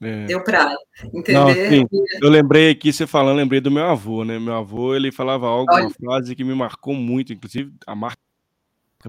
É. 0.00 0.26
Deu 0.26 0.42
para 0.44 0.76
entender? 1.14 1.80
Não, 1.80 1.88
eu 2.20 2.28
lembrei 2.28 2.70
aqui, 2.70 2.92
você 2.92 3.06
falando, 3.06 3.38
lembrei 3.38 3.60
do 3.60 3.70
meu 3.70 3.84
avô, 3.84 4.24
né? 4.24 4.38
Meu 4.38 4.54
avô, 4.54 4.94
ele 4.94 5.10
falava 5.10 5.46
algo, 5.46 5.72
Olha. 5.72 5.84
uma 5.84 5.90
frase 5.90 6.36
que 6.36 6.44
me 6.44 6.54
marcou 6.54 6.94
muito, 6.94 7.32
inclusive 7.32 7.72
a 7.86 7.94
marca 7.94 8.20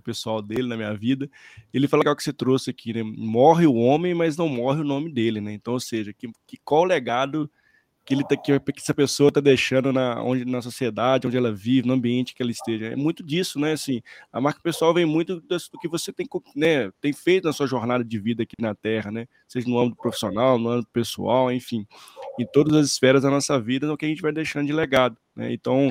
pessoal 0.02 0.42
dele 0.42 0.68
na 0.68 0.78
minha 0.78 0.94
vida. 0.94 1.30
Ele 1.74 1.88
fala 1.88 2.04
que 2.04 2.10
é 2.10 2.12
o 2.12 2.16
que 2.16 2.24
você 2.24 2.34
trouxe 2.34 2.70
aqui, 2.70 2.94
né? 2.94 3.04
Morre 3.04 3.66
o 3.66 3.76
homem, 3.76 4.14
mas 4.14 4.38
não 4.38 4.48
morre 4.48 4.82
o 4.82 4.86
nome 4.86 5.12
dele, 5.12 5.42
né? 5.42 5.54
Então, 5.54 5.74
ou 5.74 5.80
seja, 5.80 6.14
que, 6.14 6.30
que 6.48 6.58
qual 6.64 6.82
o 6.82 6.86
legado 6.86 7.50
que 8.06 8.14
ele 8.14 8.24
tá, 8.24 8.38
que, 8.38 8.58
que 8.60 8.80
essa 8.80 8.94
pessoa 8.94 9.30
está 9.30 9.42
deixando 9.42 9.92
na, 9.92 10.22
onde, 10.22 10.46
na 10.46 10.62
sociedade, 10.62 11.26
onde 11.26 11.36
ela 11.36 11.52
vive, 11.52 11.88
no 11.88 11.96
ambiente 11.96 12.36
que 12.36 12.44
ela 12.44 12.52
esteja. 12.52 12.86
É 12.86 12.96
muito 12.96 13.24
disso, 13.24 13.60
né? 13.60 13.74
Assim, 13.74 14.02
a 14.32 14.40
marca 14.40 14.60
pessoal 14.62 14.94
vem 14.94 15.06
muito 15.06 15.42
do, 15.42 15.58
do 15.58 15.80
que 15.80 15.88
você 15.88 16.14
tem, 16.14 16.28
né, 16.56 16.92
tem 17.02 17.12
feito 17.12 17.46
na 17.46 17.54
sua 17.54 17.66
jornada 17.66 18.04
de 18.06 18.20
vida 18.20 18.44
aqui 18.44 18.54
na 18.60 18.76
Terra, 18.76 19.10
né? 19.12 19.28
Seja 19.48 19.68
no 19.68 19.80
âmbito 19.80 19.98
profissional, 20.00 20.60
no 20.60 20.70
âmbito 20.70 20.92
pessoal, 20.94 21.52
enfim, 21.52 21.88
em 22.40 22.46
todas 22.46 22.76
as 22.76 22.88
esferas 22.88 23.24
da 23.24 23.32
nossa 23.32 23.60
vida, 23.60 23.88
no 23.88 23.98
que 23.98 24.06
a 24.06 24.10
gente 24.10 24.22
vai 24.22 24.32
deixando 24.32 24.68
de 24.68 24.74
legado, 24.74 25.18
né? 25.36 25.52
Então, 25.52 25.90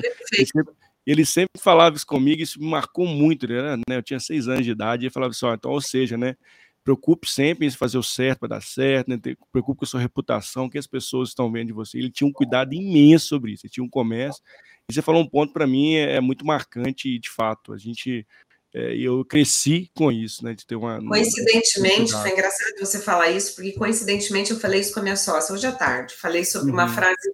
ele 1.05 1.25
sempre 1.25 1.61
falava 1.61 1.95
isso 1.95 2.05
comigo, 2.05 2.41
isso 2.41 2.59
me 2.59 2.67
marcou 2.67 3.05
muito, 3.05 3.47
né? 3.47 3.77
Eu 3.89 4.01
tinha 4.01 4.19
seis 4.19 4.47
anos 4.47 4.65
de 4.65 4.71
idade, 4.71 5.03
e 5.03 5.05
ele 5.05 5.13
falava 5.13 5.31
assim, 5.31 5.45
ó, 5.45 5.53
então, 5.53 5.71
ou 5.71 5.81
seja, 5.81 6.17
né? 6.17 6.35
Preocupe 6.83 7.29
sempre 7.29 7.65
em 7.65 7.71
fazer 7.71 7.97
o 7.97 8.03
certo 8.03 8.39
para 8.39 8.49
dar 8.49 8.61
certo, 8.61 9.09
né? 9.09 9.19
preocupe 9.51 9.79
com 9.79 9.85
a 9.85 9.87
sua 9.87 9.99
reputação, 9.99 10.69
que 10.69 10.77
as 10.77 10.85
pessoas 10.85 11.29
estão 11.29 11.51
vendo 11.51 11.67
de 11.67 11.73
você. 11.73 11.97
Ele 11.97 12.11
tinha 12.11 12.27
um 12.27 12.31
cuidado 12.31 12.73
imenso 12.73 13.27
sobre 13.27 13.53
isso, 13.53 13.65
ele 13.65 13.71
tinha 13.71 13.83
um 13.83 13.89
comércio. 13.89 14.41
E 14.89 14.93
você 14.93 15.01
falou 15.01 15.23
um 15.23 15.27
ponto 15.27 15.51
para 15.51 15.65
mim 15.65 15.95
é, 15.95 16.17
é, 16.17 16.21
muito 16.21 16.45
marcante 16.45 17.09
e 17.09 17.19
de 17.19 17.29
fato 17.29 17.73
a 17.73 17.77
gente 17.77 18.25
é, 18.71 18.95
eu 18.95 19.25
cresci 19.25 19.89
com 19.95 20.11
isso, 20.11 20.43
né? 20.43 20.53
De 20.53 20.65
ter 20.65 20.75
uma 20.75 21.03
coincidentemente 21.03 22.11
foi 22.11 22.31
engraçado 22.31 22.79
você 22.79 22.99
falar 22.99 23.31
isso 23.31 23.55
porque 23.55 23.71
coincidentemente 23.71 24.51
eu 24.51 24.59
falei 24.59 24.81
isso 24.81 24.93
com 24.93 24.99
a 24.99 25.03
minha 25.03 25.15
sócia 25.15 25.55
hoje 25.55 25.65
à 25.65 25.71
tarde. 25.71 26.13
Falei 26.13 26.45
sobre 26.45 26.67
uhum. 26.67 26.75
uma 26.75 26.87
frase 26.87 27.33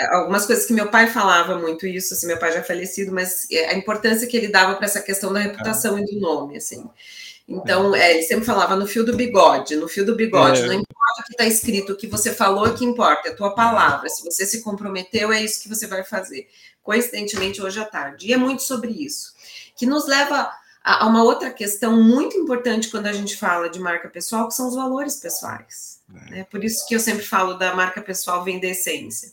algumas 0.00 0.46
coisas 0.46 0.66
que 0.66 0.72
meu 0.72 0.88
pai 0.88 1.06
falava 1.08 1.58
muito 1.58 1.86
isso, 1.86 2.14
assim, 2.14 2.26
meu 2.26 2.38
pai 2.38 2.52
já 2.52 2.58
é 2.58 2.62
falecido, 2.62 3.12
mas 3.12 3.46
é, 3.50 3.70
a 3.70 3.74
importância 3.74 4.26
que 4.26 4.36
ele 4.36 4.48
dava 4.48 4.74
para 4.74 4.84
essa 4.84 5.00
questão 5.00 5.32
da 5.32 5.40
reputação 5.40 5.96
é. 5.96 6.00
e 6.00 6.04
do 6.04 6.20
nome, 6.20 6.56
assim. 6.56 6.88
Então, 7.48 7.94
é. 7.94 8.00
É, 8.00 8.14
ele 8.14 8.22
sempre 8.22 8.44
falava 8.44 8.76
no 8.76 8.86
fio 8.86 9.04
do 9.04 9.16
bigode, 9.16 9.76
no 9.76 9.88
fio 9.88 10.04
do 10.04 10.16
bigode, 10.16 10.62
é. 10.62 10.66
não 10.66 10.74
importa 10.74 11.20
o 11.20 11.24
que 11.24 11.32
está 11.32 11.46
escrito, 11.46 11.92
o 11.92 11.96
que 11.96 12.06
você 12.06 12.32
falou 12.34 12.66
é 12.66 12.74
que 12.74 12.84
importa, 12.84 13.28
é 13.28 13.32
a 13.32 13.36
tua 13.36 13.54
palavra. 13.54 14.08
Se 14.08 14.24
você 14.24 14.44
se 14.44 14.62
comprometeu, 14.62 15.32
é 15.32 15.40
isso 15.42 15.62
que 15.62 15.68
você 15.68 15.86
vai 15.86 16.04
fazer. 16.04 16.48
Coincidentemente, 16.82 17.62
hoje 17.62 17.80
à 17.80 17.84
tarde. 17.84 18.26
E 18.26 18.32
é 18.32 18.36
muito 18.36 18.62
sobre 18.62 18.90
isso. 18.90 19.34
Que 19.76 19.86
nos 19.86 20.06
leva 20.06 20.50
a, 20.84 21.04
a 21.04 21.06
uma 21.06 21.22
outra 21.22 21.50
questão 21.50 22.02
muito 22.02 22.36
importante 22.36 22.90
quando 22.90 23.06
a 23.06 23.12
gente 23.12 23.36
fala 23.36 23.68
de 23.68 23.78
marca 23.78 24.08
pessoal, 24.08 24.48
que 24.48 24.54
são 24.54 24.68
os 24.68 24.74
valores 24.74 25.16
pessoais. 25.16 26.00
É. 26.28 26.30
Né? 26.30 26.46
Por 26.50 26.62
isso 26.62 26.86
que 26.86 26.94
eu 26.94 27.00
sempre 27.00 27.24
falo 27.24 27.54
da 27.54 27.74
marca 27.74 28.02
pessoal 28.02 28.44
vem 28.44 28.60
da 28.60 28.68
essência 28.68 29.32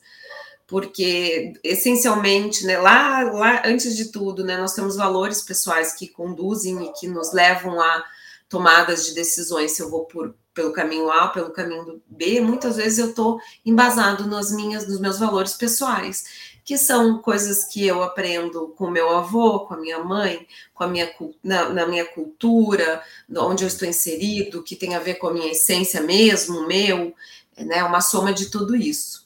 porque 0.68 1.54
essencialmente, 1.64 2.66
né, 2.66 2.78
lá, 2.78 3.22
lá 3.24 3.62
antes 3.66 3.96
de 3.96 4.06
tudo, 4.12 4.44
né, 4.44 4.58
nós 4.58 4.74
temos 4.74 4.96
valores 4.96 5.42
pessoais 5.42 5.94
que 5.94 6.08
conduzem 6.08 6.86
e 6.86 6.94
que 6.94 7.08
nos 7.08 7.34
levam 7.34 7.80
a 7.82 8.04
tomadas 8.48 9.06
de 9.06 9.14
decisões. 9.14 9.74
Se 9.74 9.82
eu 9.82 9.90
vou 9.90 10.06
por, 10.06 10.36
pelo 10.54 10.72
caminho 10.72 11.12
A, 11.12 11.28
pelo 11.28 11.52
caminho 11.52 12.02
B, 12.08 12.40
muitas 12.40 12.78
vezes 12.78 13.00
eu 13.00 13.10
estou 13.10 13.40
embasado 13.66 14.26
nas 14.26 14.52
minhas, 14.52 14.88
nos 14.88 15.00
meus 15.00 15.20
valores 15.20 15.54
pessoais, 15.54 16.24
que 16.64 16.78
são 16.78 17.22
coisas 17.22 17.66
que 17.66 17.86
eu 17.86 18.02
aprendo 18.02 18.70
com 18.78 18.90
meu 18.90 19.10
avô, 19.10 19.62
com 19.62 19.74
a 19.74 19.78
minha 19.78 20.00
mãe, 20.00 20.48
com 20.74 20.84
a 20.86 20.88
minha 20.88 21.14
na, 21.44 21.70
na 21.70 21.86
minha 21.86 22.06
cultura, 22.06 23.04
onde 23.36 23.66
eu 23.66 23.68
estou 23.68 23.88
inserido, 23.88 24.64
que 24.64 24.78
tem 24.78 24.96
a 24.96 25.00
ver 25.00 25.16
com 25.16 25.28
a 25.28 25.34
minha 25.34 25.52
essência 25.52 26.00
mesmo, 26.00 26.66
meu, 26.66 27.14
né, 27.58 27.84
uma 27.84 28.00
soma 28.00 28.32
de 28.32 28.50
tudo 28.50 28.76
isso 28.76 29.23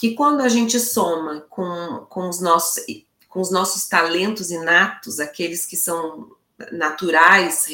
que 0.00 0.14
quando 0.14 0.40
a 0.40 0.48
gente 0.48 0.80
soma 0.80 1.42
com, 1.50 2.06
com, 2.08 2.26
os 2.26 2.40
nossos, 2.40 2.82
com 3.28 3.38
os 3.38 3.50
nossos 3.50 3.86
talentos 3.86 4.50
inatos, 4.50 5.20
aqueles 5.20 5.66
que 5.66 5.76
são 5.76 6.30
naturais, 6.72 7.66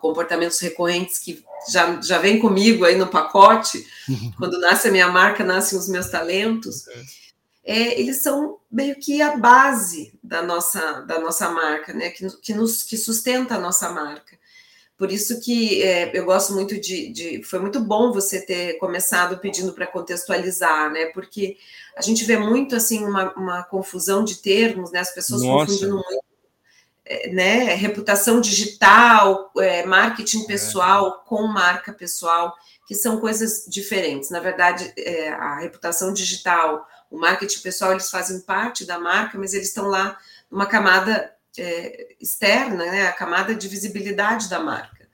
comportamentos 0.00 0.60
recorrentes 0.60 1.18
que 1.18 1.44
já, 1.68 2.00
já 2.00 2.18
vem 2.18 2.38
comigo 2.38 2.84
aí 2.84 2.94
no 2.94 3.08
pacote, 3.08 3.84
quando 4.38 4.60
nasce 4.60 4.86
a 4.86 4.92
minha 4.92 5.08
marca, 5.08 5.42
nascem 5.42 5.76
os 5.76 5.88
meus 5.88 6.08
talentos, 6.08 6.84
é, 7.64 8.00
eles 8.00 8.22
são 8.22 8.58
meio 8.70 8.94
que 8.94 9.20
a 9.20 9.36
base 9.36 10.16
da 10.22 10.42
nossa, 10.42 11.00
da 11.00 11.18
nossa 11.18 11.50
marca, 11.50 11.92
né? 11.92 12.10
que, 12.10 12.24
que, 12.40 12.54
nos, 12.54 12.84
que 12.84 12.96
sustenta 12.96 13.56
a 13.56 13.60
nossa 13.60 13.90
marca. 13.90 14.38
Por 15.04 15.12
isso 15.12 15.38
que 15.38 15.82
é, 15.82 16.18
eu 16.18 16.24
gosto 16.24 16.54
muito 16.54 16.80
de, 16.80 17.10
de, 17.10 17.42
Foi 17.42 17.58
muito 17.58 17.78
bom 17.78 18.10
você 18.10 18.40
ter 18.40 18.78
começado 18.78 19.36
pedindo 19.36 19.74
para 19.74 19.86
contextualizar, 19.86 20.90
né? 20.90 21.04
Porque 21.12 21.58
a 21.94 22.00
gente 22.00 22.24
vê 22.24 22.38
muito 22.38 22.74
assim 22.74 23.04
uma, 23.04 23.30
uma 23.34 23.62
confusão 23.64 24.24
de 24.24 24.36
termos, 24.36 24.90
né? 24.92 25.00
As 25.00 25.14
pessoas 25.14 25.42
Nossa. 25.42 25.66
confundindo 25.66 25.96
muito. 25.96 26.24
É, 27.04 27.28
né, 27.28 27.74
reputação 27.74 28.40
digital, 28.40 29.52
é, 29.58 29.84
marketing 29.84 30.44
é. 30.44 30.46
pessoal 30.46 31.22
com 31.26 31.46
marca 31.46 31.92
pessoal, 31.92 32.54
que 32.88 32.94
são 32.94 33.20
coisas 33.20 33.66
diferentes. 33.68 34.30
Na 34.30 34.40
verdade, 34.40 34.90
é, 34.96 35.28
a 35.28 35.58
reputação 35.58 36.14
digital, 36.14 36.88
o 37.10 37.18
marketing 37.18 37.60
pessoal, 37.60 37.92
eles 37.92 38.08
fazem 38.08 38.40
parte 38.40 38.86
da 38.86 38.98
marca, 38.98 39.36
mas 39.36 39.52
eles 39.52 39.68
estão 39.68 39.86
lá 39.86 40.16
numa 40.50 40.64
camada 40.64 41.30
é, 41.58 42.16
externa, 42.20 42.84
né, 42.84 43.06
a 43.06 43.12
camada 43.12 43.54
de 43.54 43.68
visibilidade 43.68 44.48
da 44.48 44.60
marca. 44.60 45.08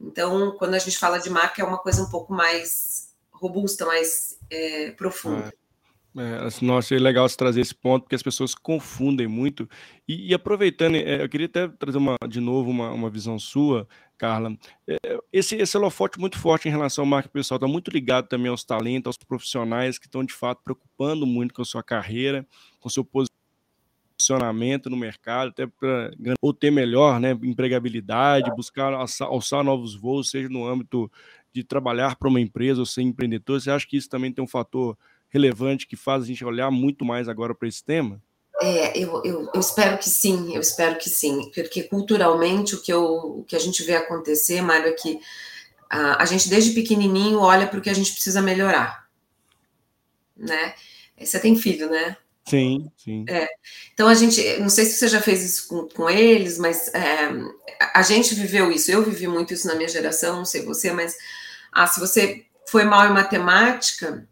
Então, 0.00 0.56
quando 0.58 0.74
a 0.74 0.78
gente 0.78 0.98
fala 0.98 1.18
de 1.18 1.30
marca, 1.30 1.62
é 1.62 1.64
uma 1.64 1.78
coisa 1.78 2.02
um 2.02 2.10
pouco 2.10 2.32
mais 2.32 3.14
robusta, 3.30 3.84
mais 3.86 4.38
é, 4.50 4.90
profunda. 4.92 5.52
É, 6.18 6.46
assim, 6.46 6.64
nossa, 6.64 6.94
é 6.94 6.98
legal 6.98 7.28
você 7.28 7.36
trazer 7.36 7.60
esse 7.60 7.74
ponto, 7.74 8.04
porque 8.04 8.14
as 8.14 8.22
pessoas 8.22 8.54
confundem 8.54 9.26
muito. 9.26 9.68
E, 10.08 10.30
e 10.30 10.34
aproveitando, 10.34 10.94
é, 10.94 11.22
eu 11.22 11.28
queria 11.28 11.46
até 11.46 11.68
trazer 11.68 11.98
uma, 11.98 12.16
de 12.26 12.40
novo 12.40 12.70
uma, 12.70 12.90
uma 12.90 13.10
visão 13.10 13.38
sua, 13.38 13.86
Carla. 14.16 14.56
É, 14.88 14.96
esse, 15.30 15.56
esse 15.56 15.76
holofote 15.76 16.18
muito 16.18 16.38
forte 16.38 16.68
em 16.68 16.70
relação 16.70 17.02
ao 17.02 17.06
marketing 17.06 17.32
pessoal 17.32 17.56
está 17.56 17.68
muito 17.68 17.90
ligado 17.90 18.28
também 18.28 18.50
aos 18.50 18.64
talentos, 18.64 19.08
aos 19.08 19.18
profissionais 19.18 19.98
que 19.98 20.06
estão, 20.06 20.24
de 20.24 20.32
fato, 20.32 20.62
preocupando 20.64 21.26
muito 21.26 21.52
com 21.52 21.60
a 21.60 21.66
sua 21.66 21.82
carreira, 21.82 22.46
com 22.80 22.88
o 22.88 22.90
seu 22.90 23.04
posicionamento 23.04 23.35
posicionamento 24.16 24.88
no 24.88 24.96
mercado, 24.96 25.50
até 25.50 25.66
para 25.66 26.10
ou 26.40 26.52
ter 26.52 26.70
melhor 26.70 27.20
né, 27.20 27.32
empregabilidade, 27.42 28.54
buscar 28.56 28.92
alçar, 28.92 29.62
novos 29.62 29.94
voos, 29.94 30.30
seja 30.30 30.48
no 30.48 30.66
âmbito 30.66 31.10
de 31.52 31.62
trabalhar 31.62 32.16
para 32.16 32.28
uma 32.28 32.40
empresa 32.40 32.80
ou 32.80 32.86
ser 32.86 33.02
empreendedor. 33.02 33.60
Você 33.60 33.70
acha 33.70 33.86
que 33.86 33.96
isso 33.96 34.08
também 34.08 34.32
tem 34.32 34.42
um 34.42 34.48
fator 34.48 34.96
relevante 35.28 35.86
que 35.86 35.96
faz 35.96 36.22
a 36.22 36.26
gente 36.26 36.44
olhar 36.44 36.70
muito 36.70 37.04
mais 37.04 37.28
agora 37.28 37.54
para 37.54 37.68
esse 37.68 37.84
tema? 37.84 38.20
É, 38.60 38.98
eu, 38.98 39.22
eu, 39.22 39.50
eu, 39.52 39.60
espero 39.60 39.98
que 39.98 40.08
sim, 40.08 40.54
eu 40.54 40.60
espero 40.62 40.96
que 40.96 41.10
sim, 41.10 41.50
porque 41.54 41.82
culturalmente 41.82 42.74
o 42.74 42.80
que, 42.80 42.90
eu, 42.90 43.04
o 43.04 43.44
que 43.44 43.54
a 43.54 43.58
gente 43.58 43.82
vê 43.82 43.94
acontecer, 43.94 44.62
Mário, 44.62 44.88
é 44.88 44.92
que 44.92 45.20
a, 45.90 46.22
a 46.22 46.24
gente 46.24 46.48
desde 46.48 46.72
pequenininho 46.72 47.38
olha 47.38 47.66
para 47.66 47.78
o 47.78 47.82
que 47.82 47.90
a 47.90 47.94
gente 47.94 48.12
precisa 48.12 48.40
melhorar, 48.40 49.06
né? 50.34 50.74
Você 51.20 51.38
tem 51.38 51.54
filho, 51.54 51.90
né? 51.90 52.16
Sim, 52.48 52.90
sim. 52.96 53.24
É. 53.28 53.48
Então 53.92 54.06
a 54.06 54.14
gente, 54.14 54.40
não 54.58 54.68
sei 54.68 54.84
se 54.84 54.98
você 54.98 55.08
já 55.08 55.20
fez 55.20 55.42
isso 55.42 55.68
com, 55.68 55.88
com 55.88 56.08
eles, 56.08 56.58
mas 56.58 56.88
é, 56.94 57.28
a 57.92 58.02
gente 58.02 58.34
viveu 58.34 58.70
isso. 58.70 58.90
Eu 58.90 59.02
vivi 59.02 59.26
muito 59.26 59.52
isso 59.52 59.66
na 59.66 59.74
minha 59.74 59.88
geração, 59.88 60.36
não 60.36 60.44
sei 60.44 60.62
você, 60.62 60.92
mas 60.92 61.16
ah, 61.72 61.86
se 61.86 61.98
você 61.98 62.44
foi 62.68 62.84
mal 62.84 63.06
em 63.06 63.12
matemática, 63.12 64.26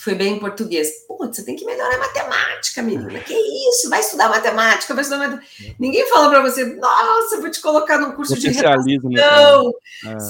foi 0.00 0.14
bem 0.14 0.36
em 0.36 0.38
português. 0.38 1.04
Putz, 1.06 1.36
você 1.36 1.44
tem 1.44 1.54
que 1.54 1.64
melhorar 1.66 1.94
a 1.94 1.98
matemática, 1.98 2.82
menina. 2.82 3.20
Que 3.20 3.34
isso? 3.34 3.90
Vai 3.90 4.00
estudar 4.00 4.30
matemática, 4.30 4.94
vai 4.94 5.02
estudar 5.02 5.28
matemática. 5.28 5.74
Ninguém 5.78 6.08
fala 6.08 6.30
para 6.30 6.40
você, 6.40 6.64
nossa, 6.64 7.38
vou 7.38 7.50
te 7.50 7.60
colocar 7.60 7.98
num 7.98 8.12
curso 8.12 8.34
de 8.38 8.48
redação. 8.48 8.82
Não, 9.04 9.72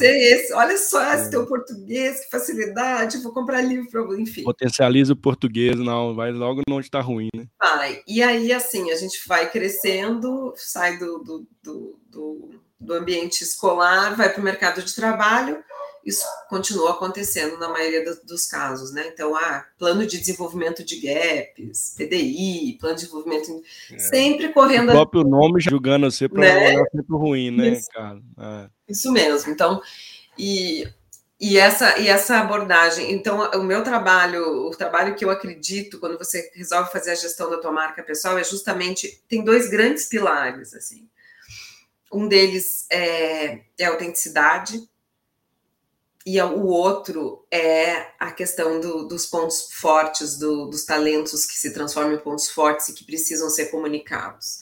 é. 0.03 0.33
esse. 0.33 0.53
olha 0.55 0.77
só 0.77 1.01
esse 1.15 1.29
é. 1.29 1.31
teu 1.31 1.47
português, 1.47 2.25
que 2.25 2.31
facilidade, 2.33 3.19
vou 3.19 3.33
comprar 3.33 3.61
livro 3.61 3.89
para 3.89 4.21
enfim. 4.21 4.43
Potencializa 4.43 5.13
o 5.13 5.17
português, 5.17 5.79
não, 5.79 6.17
vai 6.17 6.33
logo 6.33 6.63
onde 6.69 6.87
está 6.87 7.01
ruim, 7.01 7.29
né? 7.33 7.47
Vai. 7.57 8.03
E 8.09 8.21
aí, 8.25 8.53
assim, 8.53 8.91
a 8.91 8.97
gente 8.97 9.23
vai 9.29 9.49
crescendo, 9.49 10.53
sai 10.57 10.99
do, 10.99 11.19
do, 11.19 11.47
do, 11.63 11.99
do, 12.11 12.51
do 12.81 12.95
ambiente 12.95 13.43
escolar, 13.43 14.17
vai 14.17 14.31
para 14.31 14.41
o 14.41 14.45
mercado 14.45 14.83
de 14.83 14.93
trabalho 14.93 15.63
isso 16.05 16.25
continua 16.49 16.93
acontecendo 16.93 17.59
na 17.59 17.69
maioria 17.69 18.05
do, 18.05 18.25
dos 18.25 18.47
casos, 18.47 18.93
né? 18.93 19.09
Então, 19.13 19.37
ah, 19.37 19.67
plano 19.79 20.07
de 20.07 20.19
desenvolvimento 20.19 20.83
de 20.85 20.97
gaps, 21.01 21.95
PDI, 21.97 22.79
plano 22.81 22.97
de 22.97 23.03
desenvolvimento, 23.03 23.63
é. 23.93 23.99
sempre 23.99 24.49
correndo. 24.49 24.89
O 24.89 24.93
próprio 24.93 25.25
nome 25.25 25.61
julgando 25.61 26.11
você 26.11 26.29
para 26.29 26.41
né? 26.41 26.81
um 26.81 26.85
sempre 26.97 27.17
ruim, 27.17 27.51
né, 27.51 27.69
isso. 27.69 27.89
cara? 27.91 28.21
É. 28.39 28.71
Isso 28.89 29.13
mesmo. 29.13 29.53
Então, 29.53 29.83
e, 30.39 30.89
e, 31.39 31.59
essa, 31.59 31.99
e 31.99 32.09
essa 32.09 32.39
abordagem, 32.39 33.13
então, 33.13 33.51
o 33.51 33.63
meu 33.63 33.85
trabalho, 33.85 34.67
o 34.67 34.71
trabalho 34.71 35.15
que 35.15 35.25
eu 35.25 35.31
acredito 35.31 36.01
quando 36.01 36.19
você 36.19 36.51
resolve 36.55 36.91
fazer 36.91 37.11
a 37.11 37.15
gestão 37.15 37.51
da 37.51 37.59
tua 37.59 37.73
marca 37.73 38.03
pessoal 38.03 38.39
é 38.39 38.45
justamente, 38.45 39.23
tem 39.29 39.45
dois 39.45 39.69
grandes 39.69 40.07
pilares, 40.07 40.73
assim. 40.75 41.07
Um 42.13 42.27
deles 42.27 42.87
é, 42.91 43.61
é 43.79 43.85
a 43.85 43.91
autenticidade, 43.91 44.81
e 46.35 46.41
o 46.41 46.67
outro 46.67 47.45
é 47.51 48.13
a 48.19 48.31
questão 48.31 48.81
do, 48.81 49.09
dos 49.09 49.27
pontos 49.27 49.69
fortes, 49.73 50.39
do, 50.39 50.67
dos 50.67 50.85
talentos 50.85 51.45
que 51.45 51.59
se 51.59 51.73
transformam 51.73 52.15
em 52.15 52.19
pontos 52.19 52.49
fortes 52.49 52.89
e 52.89 52.95
que 52.95 53.05
precisam 53.05 53.51
ser 53.51 53.67
comunicados. 53.67 54.61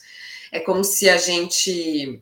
É 0.51 0.59
como 0.59 0.83
se 0.83 1.09
a 1.09 1.17
gente 1.17 2.21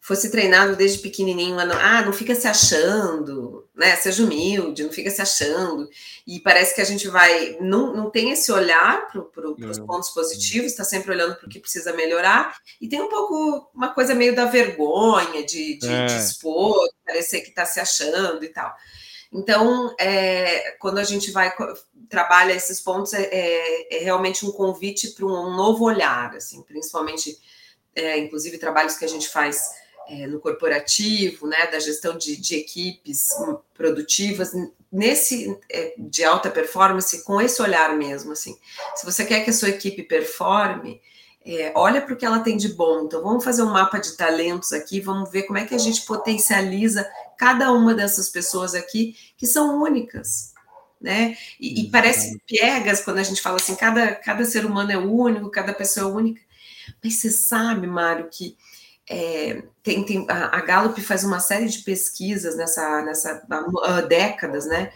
fosse 0.00 0.30
treinado 0.30 0.74
desde 0.74 0.98
pequenininho 0.98 1.58
ah, 1.60 2.02
não 2.02 2.12
fica 2.12 2.34
se 2.34 2.48
achando, 2.48 3.57
né? 3.78 3.94
Seja 3.94 4.24
humilde, 4.24 4.82
não 4.82 4.92
fica 4.92 5.08
se 5.08 5.22
achando. 5.22 5.88
E 6.26 6.40
parece 6.40 6.74
que 6.74 6.80
a 6.80 6.84
gente 6.84 7.06
vai, 7.06 7.56
não, 7.60 7.94
não 7.94 8.10
tem 8.10 8.32
esse 8.32 8.50
olhar 8.50 9.06
para 9.06 9.22
pro, 9.22 9.56
os 9.56 9.78
pontos 9.78 10.10
positivos, 10.10 10.72
está 10.72 10.82
sempre 10.82 11.12
olhando 11.12 11.36
para 11.36 11.46
o 11.46 11.48
que 11.48 11.60
precisa 11.60 11.92
melhorar. 11.92 12.58
E 12.80 12.88
tem 12.88 13.00
um 13.00 13.08
pouco 13.08 13.70
uma 13.72 13.94
coisa 13.94 14.14
meio 14.14 14.34
da 14.34 14.46
vergonha 14.46 15.44
de, 15.44 15.78
de, 15.78 15.88
é. 15.88 16.06
de 16.06 16.12
expor, 16.12 16.88
parecer 17.06 17.40
que 17.42 17.50
está 17.50 17.64
se 17.64 17.78
achando 17.78 18.44
e 18.44 18.48
tal. 18.48 18.74
Então, 19.32 19.94
é, 20.00 20.72
quando 20.80 20.98
a 20.98 21.04
gente 21.04 21.30
vai 21.30 21.54
trabalha 22.08 22.54
esses 22.54 22.80
pontos, 22.80 23.12
é, 23.12 23.28
é, 23.30 23.98
é 23.98 23.98
realmente 24.00 24.44
um 24.44 24.50
convite 24.50 25.10
para 25.10 25.24
um, 25.24 25.50
um, 25.50 25.54
novo 25.54 25.84
olhar, 25.84 26.34
assim, 26.34 26.62
principalmente, 26.62 27.38
é, 27.94 28.18
inclusive 28.18 28.58
trabalhos 28.58 28.96
que 28.96 29.04
a 29.04 29.08
gente 29.08 29.28
faz 29.28 29.60
é, 30.08 30.26
no 30.26 30.40
corporativo, 30.40 31.46
né, 31.46 31.66
da 31.66 31.78
gestão 31.78 32.16
de, 32.16 32.36
de 32.36 32.56
equipes 32.56 33.28
produtivas, 33.74 34.52
nesse 34.90 35.58
é, 35.70 35.94
de 35.98 36.24
alta 36.24 36.50
performance, 36.50 37.22
com 37.24 37.40
esse 37.40 37.60
olhar 37.60 37.94
mesmo, 37.96 38.32
assim. 38.32 38.56
Se 38.96 39.04
você 39.04 39.24
quer 39.24 39.44
que 39.44 39.50
a 39.50 39.52
sua 39.52 39.68
equipe 39.68 40.02
performe, 40.02 41.00
é, 41.44 41.72
olha 41.74 42.00
para 42.00 42.14
o 42.14 42.16
que 42.16 42.24
ela 42.24 42.40
tem 42.40 42.56
de 42.56 42.68
bom. 42.70 43.04
Então, 43.04 43.22
vamos 43.22 43.44
fazer 43.44 43.62
um 43.62 43.72
mapa 43.72 43.98
de 43.98 44.16
talentos 44.16 44.72
aqui, 44.72 45.00
vamos 45.00 45.30
ver 45.30 45.42
como 45.42 45.58
é 45.58 45.66
que 45.66 45.74
a 45.74 45.78
gente 45.78 46.02
potencializa 46.02 47.08
cada 47.36 47.70
uma 47.70 47.94
dessas 47.94 48.30
pessoas 48.30 48.74
aqui 48.74 49.14
que 49.36 49.46
são 49.46 49.82
únicas. 49.82 50.54
Né? 51.00 51.36
E, 51.60 51.82
e 51.82 51.90
parece 51.90 52.40
piegas 52.44 53.02
quando 53.02 53.18
a 53.18 53.22
gente 53.22 53.40
fala 53.40 53.56
assim, 53.56 53.76
cada, 53.76 54.14
cada 54.16 54.44
ser 54.44 54.66
humano 54.66 54.90
é 54.90 54.98
único, 54.98 55.50
cada 55.50 55.72
pessoa 55.72 56.10
é 56.10 56.14
única. 56.14 56.40
Mas 57.04 57.14
você 57.14 57.30
sabe, 57.30 57.86
Mário, 57.86 58.28
que 58.30 58.56
é, 59.10 59.62
tem, 59.82 60.04
tem, 60.04 60.26
a, 60.28 60.58
a 60.58 60.60
Gallup 60.60 61.00
faz 61.00 61.24
uma 61.24 61.40
série 61.40 61.66
de 61.66 61.78
pesquisas 61.78 62.56
nessa, 62.56 63.02
nessa 63.02 63.42
há 63.84 64.00
décadas, 64.02 64.66
né? 64.66 64.92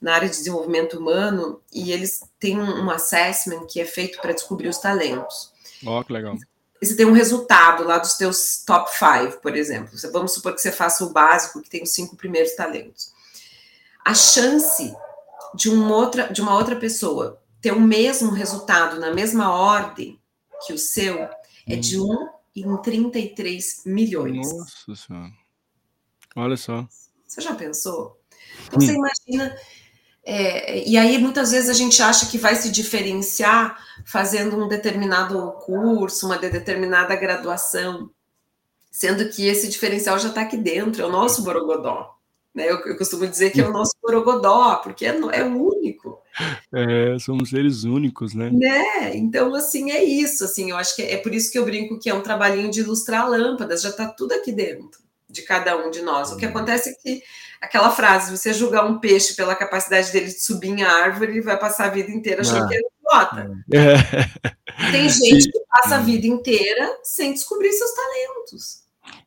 Na 0.00 0.14
área 0.14 0.28
de 0.28 0.36
desenvolvimento 0.36 0.98
humano, 0.98 1.60
e 1.72 1.90
eles 1.90 2.20
têm 2.38 2.60
um 2.60 2.88
assessment 2.88 3.66
que 3.66 3.80
é 3.80 3.84
feito 3.84 4.20
para 4.20 4.32
descobrir 4.32 4.68
os 4.68 4.78
talentos. 4.78 5.52
Ó, 5.84 5.98
oh, 5.98 6.04
que 6.04 6.12
legal. 6.12 6.36
E 6.80 6.86
você 6.86 6.94
tem 6.94 7.06
um 7.06 7.12
resultado 7.12 7.82
lá 7.82 7.98
dos 7.98 8.14
teus 8.14 8.62
top 8.64 8.88
5, 8.92 9.40
por 9.40 9.56
exemplo. 9.56 9.90
Vamos 10.12 10.32
supor 10.32 10.54
que 10.54 10.60
você 10.60 10.70
faça 10.70 11.04
o 11.04 11.10
básico, 11.10 11.60
que 11.60 11.68
tem 11.68 11.82
os 11.82 11.92
cinco 11.92 12.16
primeiros 12.16 12.54
talentos. 12.54 13.12
A 14.04 14.14
chance 14.14 14.94
de, 15.54 15.68
outra, 15.68 16.32
de 16.32 16.40
uma 16.40 16.54
outra 16.54 16.76
pessoa 16.76 17.42
ter 17.60 17.72
o 17.72 17.80
mesmo 17.80 18.30
resultado 18.30 19.00
na 19.00 19.12
mesma 19.12 19.52
ordem 19.52 20.20
que 20.64 20.72
o 20.72 20.78
seu 20.78 21.28
é 21.66 21.76
de 21.76 21.98
1 21.98 22.04
hum 22.04 22.28
em 22.60 22.76
33 22.82 23.82
milhões. 23.86 24.52
Nossa 24.52 24.94
Senhora. 24.94 25.32
Olha 26.36 26.56
só. 26.56 26.86
Você 27.26 27.40
já 27.40 27.54
pensou? 27.54 28.20
Então, 28.66 28.80
você 28.80 28.92
hum. 28.92 28.96
imagina. 28.96 29.56
É, 30.24 30.86
e 30.86 30.96
aí, 30.98 31.16
muitas 31.18 31.52
vezes, 31.52 31.70
a 31.70 31.74
gente 31.74 32.02
acha 32.02 32.26
que 32.26 32.36
vai 32.36 32.54
se 32.54 32.70
diferenciar 32.70 33.82
fazendo 34.04 34.62
um 34.62 34.68
determinado 34.68 35.52
curso, 35.52 36.26
uma 36.26 36.36
determinada 36.36 37.16
graduação, 37.16 38.10
sendo 38.90 39.28
que 39.30 39.46
esse 39.46 39.68
diferencial 39.68 40.18
já 40.18 40.28
está 40.28 40.42
aqui 40.42 40.56
dentro, 40.56 41.02
é 41.02 41.06
o 41.06 41.12
nosso 41.12 41.42
Borogodó. 41.42 42.17
Né? 42.54 42.70
Eu, 42.70 42.78
eu, 42.80 42.96
costumo 42.96 43.26
dizer 43.26 43.50
que 43.50 43.60
é 43.60 43.68
o 43.68 43.72
nosso 43.72 43.92
Borogodó, 44.02 44.76
porque 44.76 45.06
é, 45.06 45.10
é 45.32 45.44
único. 45.44 46.20
É, 46.72 47.18
somos 47.18 47.50
seres 47.50 47.84
únicos, 47.84 48.34
né? 48.34 48.50
Né? 48.52 49.16
Então, 49.16 49.54
assim, 49.54 49.90
é 49.90 50.02
isso. 50.02 50.44
Assim, 50.44 50.70
eu 50.70 50.76
acho 50.76 50.96
que 50.96 51.02
é, 51.02 51.14
é 51.14 51.16
por 51.18 51.34
isso 51.34 51.50
que 51.50 51.58
eu 51.58 51.64
brinco 51.64 51.98
que 51.98 52.10
é 52.10 52.14
um 52.14 52.22
trabalhinho 52.22 52.70
de 52.70 52.80
ilustrar 52.80 53.28
lâmpadas, 53.28 53.82
já 53.82 53.90
está 53.90 54.06
tudo 54.06 54.32
aqui 54.32 54.52
dentro 54.52 55.00
de 55.28 55.42
cada 55.42 55.76
um 55.76 55.90
de 55.90 56.00
nós. 56.00 56.32
O 56.32 56.36
que 56.36 56.46
uhum. 56.46 56.52
acontece 56.52 56.90
é 56.90 56.94
que 56.94 57.22
aquela 57.60 57.90
frase, 57.90 58.36
você 58.36 58.52
julgar 58.52 58.86
um 58.86 58.98
peixe 58.98 59.34
pela 59.34 59.54
capacidade 59.54 60.10
dele 60.10 60.26
de 60.26 60.40
subir 60.40 60.68
em 60.68 60.82
árvore, 60.82 61.32
ele 61.32 61.40
vai 61.42 61.58
passar 61.58 61.86
a 61.86 61.90
vida 61.90 62.10
inteira 62.10 62.40
achando 62.40 62.64
ah. 62.64 62.68
que 62.68 62.74
ele 62.74 62.86
pilota. 62.98 63.64
É. 63.74 64.90
Tem 64.90 65.08
gente 65.08 65.50
que 65.50 65.60
passa 65.68 65.96
a 65.96 66.00
vida 66.00 66.26
inteira 66.26 66.98
sem 67.02 67.32
descobrir 67.32 67.72
seus 67.72 67.90
talentos. 67.92 68.82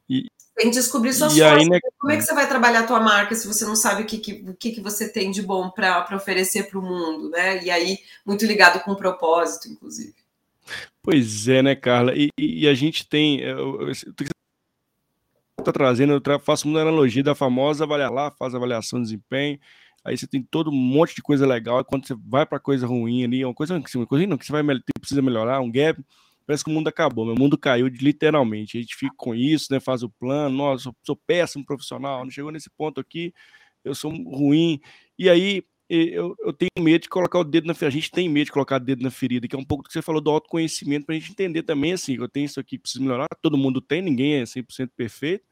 E, 0.10 0.26
tem 0.56 0.70
que 0.70 0.76
descobrir 0.76 1.14
suas 1.14 1.36
e 1.36 1.40
forças. 1.40 1.60
Aí, 1.60 1.70
né? 1.70 1.80
Como 2.00 2.12
é 2.12 2.18
que 2.18 2.24
você 2.24 2.34
vai 2.34 2.48
trabalhar 2.48 2.82
a 2.82 2.88
tua 2.88 3.00
marca 3.00 3.34
se 3.36 3.48
você 3.48 3.66
não 3.66 3.76
sabe 3.76 4.04
o 4.04 4.06
que, 4.06 4.18
que, 4.18 4.34
o 4.48 4.54
que, 4.54 4.72
que 4.72 4.82
você 4.82 5.10
tem 5.10 5.32
de 5.32 5.42
bom 5.42 5.70
para 5.70 6.08
oferecer 6.16 6.70
para 6.70 6.80
o 6.80 6.82
mundo, 6.82 7.30
né? 7.30 7.64
E 7.64 7.72
aí, 7.72 8.00
muito 8.26 8.46
ligado 8.46 8.84
com 8.84 8.92
o 8.92 8.98
propósito, 8.98 9.68
inclusive. 9.70 10.14
Pois 11.02 11.48
é, 11.48 11.62
né, 11.62 11.76
Carla? 11.76 12.14
E, 12.16 12.30
e 12.38 12.68
a 12.68 12.74
gente 12.74 13.08
tem. 13.08 13.40
Eu, 13.40 13.82
eu, 13.82 13.92
está 15.62 15.72
trazendo, 15.72 16.14
eu 16.14 16.40
faço 16.40 16.68
uma 16.68 16.82
analogia 16.82 17.24
da 17.24 17.36
famosa 17.36 17.84
avaliar 17.84 18.12
lá, 18.12 18.32
faz 18.32 18.54
avaliação 18.54 19.00
de 19.00 19.06
desempenho, 19.06 19.60
aí 20.04 20.18
você 20.18 20.28
tem 20.28 20.42
todo 20.42 20.70
um 20.70 20.76
monte 20.76 21.16
de 21.16 21.22
coisa 21.22 21.46
legal, 21.46 21.80
e 21.80 21.84
quando 21.84 22.08
você 22.08 22.16
vai 22.28 22.46
para 22.46 22.60
coisa 22.60 22.86
ruim 22.86 23.24
ali, 23.24 23.46
uma 23.46 23.54
coisa, 23.54 23.76
uma 23.76 24.08
coisa 24.08 24.28
não, 24.28 24.38
que 24.38 24.46
você 24.46 24.52
vai, 24.52 24.64
precisa 25.00 25.22
melhorar, 25.22 25.62
um 25.62 25.72
gap, 25.72 26.04
parece 26.52 26.66
que 26.66 26.70
o 26.70 26.74
mundo 26.74 26.90
acabou, 26.90 27.26
meu 27.26 27.36
mundo 27.36 27.58
caiu 27.58 27.88
literalmente. 27.88 28.78
A 28.78 28.82
gente 28.82 28.96
fica 28.96 29.14
com 29.16 29.34
isso, 29.34 29.68
né? 29.72 29.80
Faz 29.80 30.04
o 30.04 30.10
plano, 30.10 30.56
nossa, 30.56 30.84
sou, 30.84 30.96
sou 31.02 31.16
péssimo 31.16 31.66
profissional, 31.66 32.26
não 32.26 32.32
chegou 32.32 32.52
nesse 32.52 32.70
ponto 32.70 33.00
aqui, 33.00 33.34
eu 33.86 33.96
sou 33.96 34.12
ruim. 34.12 34.82
E 35.18 35.30
aí 35.30 35.64
eu, 35.90 36.36
eu 36.40 36.52
tenho 36.52 36.70
medo 36.80 37.04
de 37.04 37.10
colocar 37.10 37.40
o 37.40 37.44
dedo 37.46 37.68
na 37.68 37.74
ferida. 37.74 37.98
A 37.98 38.02
gente 38.02 38.12
tem 38.12 38.28
medo 38.28 38.46
de 38.46 38.52
colocar 38.52 38.76
o 38.76 38.80
dedo 38.84 39.02
na 39.02 39.10
ferida, 39.10 39.48
que 39.48 39.56
é 39.56 39.60
um 39.60 39.64
pouco 39.64 39.84
do 39.84 39.88
que 39.88 39.94
você 39.94 40.02
falou 40.02 40.20
do 40.20 40.30
autoconhecimento, 40.30 41.06
para 41.06 41.16
a 41.16 41.20
gente 41.20 41.32
entender 41.32 41.64
também 41.64 41.94
assim, 41.94 42.18
eu 42.18 42.28
tenho 42.28 42.46
isso 42.46 42.60
aqui, 42.60 42.78
preciso 42.78 43.02
melhorar, 43.02 43.28
todo 43.42 43.58
mundo 43.58 43.80
tem, 43.80 44.02
ninguém 44.02 44.42
é 44.42 44.44
100% 44.44 44.90
perfeito. 44.96 45.46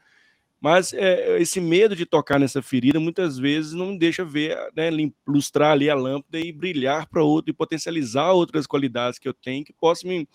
Mas 0.60 0.92
é, 0.92 1.42
esse 1.42 1.62
medo 1.62 1.96
de 1.96 2.06
tocar 2.06 2.38
nessa 2.38 2.62
ferida 2.62 3.00
muitas 3.00 3.38
vezes 3.38 3.72
não 3.72 3.98
deixa 3.98 4.26
ver, 4.26 4.58
né, 4.76 4.90
ilustrar 5.26 5.72
ali 5.72 5.90
a 5.90 5.96
lâmpada 5.96 6.38
e 6.38 6.52
brilhar 6.52 7.08
para 7.08 7.24
outro 7.24 7.52
e 7.52 7.54
potencializar 7.54 8.34
outras 8.34 8.68
qualidades 8.68 9.18
que 9.18 9.30
eu 9.30 9.34
tenho 9.34 9.64
que 9.64 9.72
possam 9.72 10.10
me 10.10 10.28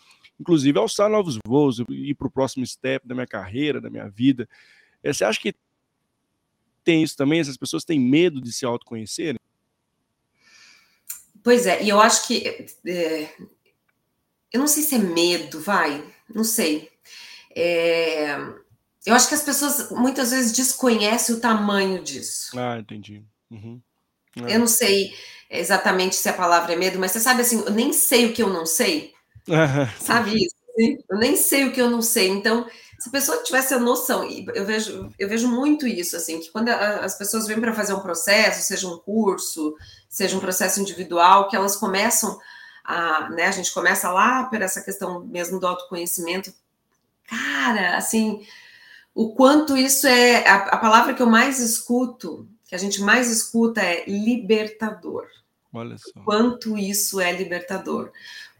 inclusive 0.44 0.78
alçar 0.78 1.08
novos 1.08 1.38
voos, 1.46 1.78
ir 1.88 2.14
para 2.14 2.26
o 2.26 2.30
próximo 2.30 2.66
step 2.66 3.08
da 3.08 3.14
minha 3.14 3.26
carreira, 3.26 3.80
da 3.80 3.88
minha 3.88 4.08
vida. 4.10 4.46
Eh, 5.02 5.10
você 5.10 5.24
acha 5.24 5.40
que 5.40 5.54
tem 6.84 7.02
isso 7.02 7.16
também? 7.16 7.40
Essas 7.40 7.56
pessoas 7.56 7.82
têm 7.82 7.98
medo 7.98 8.42
de 8.42 8.52
se 8.52 8.66
autoconhecerem? 8.66 9.40
Pois 11.42 11.66
é, 11.66 11.82
e 11.82 11.88
eu 11.88 11.98
acho 11.98 12.26
que 12.26 12.46
é, 12.86 13.34
eu 14.52 14.60
não 14.60 14.66
sei 14.66 14.82
se 14.82 14.94
é 14.94 14.98
medo, 14.98 15.60
vai, 15.60 16.04
não 16.32 16.44
sei. 16.44 16.90
É, 17.56 18.36
eu 19.06 19.14
acho 19.14 19.28
que 19.28 19.34
as 19.34 19.42
pessoas 19.42 19.90
muitas 19.90 20.30
vezes 20.30 20.52
desconhecem 20.52 21.34
o 21.34 21.40
tamanho 21.40 22.02
disso. 22.02 22.58
Ah, 22.58 22.78
entendi. 22.78 23.24
Uhum. 23.50 23.80
É. 24.46 24.56
Eu 24.56 24.58
não 24.58 24.66
sei 24.66 25.12
exatamente 25.48 26.16
se 26.16 26.28
a 26.28 26.32
palavra 26.32 26.74
é 26.74 26.76
medo, 26.76 26.98
mas 26.98 27.12
você 27.12 27.20
sabe 27.20 27.42
assim, 27.42 27.62
eu 27.64 27.72
nem 27.72 27.92
sei 27.92 28.26
o 28.26 28.32
que 28.34 28.42
eu 28.42 28.50
não 28.50 28.66
sei. 28.66 29.13
Sabe 30.00 30.44
isso? 30.44 30.54
Eu 31.08 31.18
nem 31.18 31.36
sei 31.36 31.66
o 31.66 31.72
que 31.72 31.80
eu 31.80 31.88
não 31.88 32.02
sei. 32.02 32.28
Então, 32.28 32.66
se 32.98 33.08
a 33.08 33.12
pessoa 33.12 33.42
tivesse 33.42 33.74
a 33.74 33.78
noção, 33.78 34.24
e 34.28 34.46
eu 34.54 34.64
vejo, 34.64 35.12
eu 35.18 35.28
vejo 35.28 35.48
muito 35.48 35.86
isso, 35.86 36.16
assim, 36.16 36.40
que 36.40 36.50
quando 36.50 36.68
as 36.68 37.16
pessoas 37.16 37.46
vêm 37.46 37.60
para 37.60 37.74
fazer 37.74 37.92
um 37.92 38.00
processo, 38.00 38.66
seja 38.66 38.88
um 38.88 38.98
curso, 38.98 39.76
seja 40.08 40.36
um 40.36 40.40
processo 40.40 40.80
individual, 40.80 41.48
que 41.48 41.56
elas 41.56 41.76
começam 41.76 42.38
a, 42.84 43.30
né, 43.30 43.46
a 43.46 43.50
gente 43.50 43.72
começa 43.72 44.10
lá 44.10 44.44
por 44.44 44.60
essa 44.60 44.82
questão 44.82 45.24
mesmo 45.24 45.60
do 45.60 45.66
autoconhecimento. 45.66 46.52
Cara, 47.26 47.96
assim, 47.96 48.44
o 49.14 49.34
quanto 49.34 49.76
isso 49.76 50.06
é 50.06 50.46
a, 50.46 50.56
a 50.56 50.76
palavra 50.76 51.14
que 51.14 51.22
eu 51.22 51.26
mais 51.26 51.60
escuto, 51.60 52.48
que 52.66 52.74
a 52.74 52.78
gente 52.78 53.00
mais 53.00 53.30
escuta 53.30 53.80
é 53.80 54.04
libertador. 54.06 55.26
Olha 55.72 55.96
só. 55.98 56.10
O 56.16 56.24
quanto 56.24 56.76
isso 56.78 57.20
é 57.20 57.32
libertador 57.32 58.12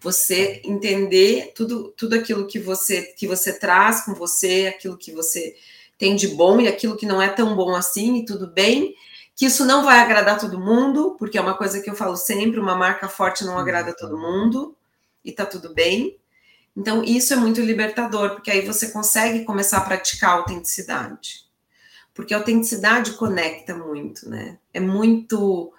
você 0.04 0.60
entender 0.62 1.52
tudo, 1.54 1.88
tudo 1.96 2.14
aquilo 2.14 2.46
que 2.46 2.58
você 2.58 3.02
que 3.16 3.26
você 3.26 3.58
traz 3.58 4.04
com 4.04 4.12
você, 4.12 4.66
aquilo 4.66 4.98
que 4.98 5.10
você 5.10 5.56
tem 5.96 6.14
de 6.14 6.28
bom 6.28 6.60
e 6.60 6.68
aquilo 6.68 6.94
que 6.94 7.06
não 7.06 7.22
é 7.22 7.30
tão 7.30 7.56
bom 7.56 7.74
assim, 7.74 8.18
e 8.18 8.24
tudo 8.26 8.46
bem, 8.46 8.94
que 9.34 9.46
isso 9.46 9.64
não 9.64 9.82
vai 9.82 10.00
agradar 10.00 10.38
todo 10.38 10.60
mundo, 10.60 11.16
porque 11.18 11.38
é 11.38 11.40
uma 11.40 11.56
coisa 11.56 11.80
que 11.80 11.88
eu 11.88 11.94
falo 11.94 12.16
sempre, 12.16 12.60
uma 12.60 12.76
marca 12.76 13.08
forte 13.08 13.44
não 13.46 13.58
agrada 13.58 13.96
todo 13.96 14.18
mundo, 14.18 14.76
e 15.24 15.32
tá 15.32 15.46
tudo 15.46 15.72
bem. 15.72 16.18
Então, 16.76 17.02
isso 17.02 17.32
é 17.32 17.36
muito 17.36 17.62
libertador, 17.62 18.30
porque 18.34 18.50
aí 18.50 18.60
você 18.60 18.90
consegue 18.90 19.44
começar 19.44 19.78
a 19.78 19.84
praticar 19.84 20.30
a 20.30 20.34
autenticidade. 20.34 21.44
Porque 22.12 22.34
a 22.34 22.36
autenticidade 22.36 23.12
conecta 23.12 23.74
muito, 23.74 24.28
né? 24.28 24.58
É 24.72 24.80
muito 24.80 25.72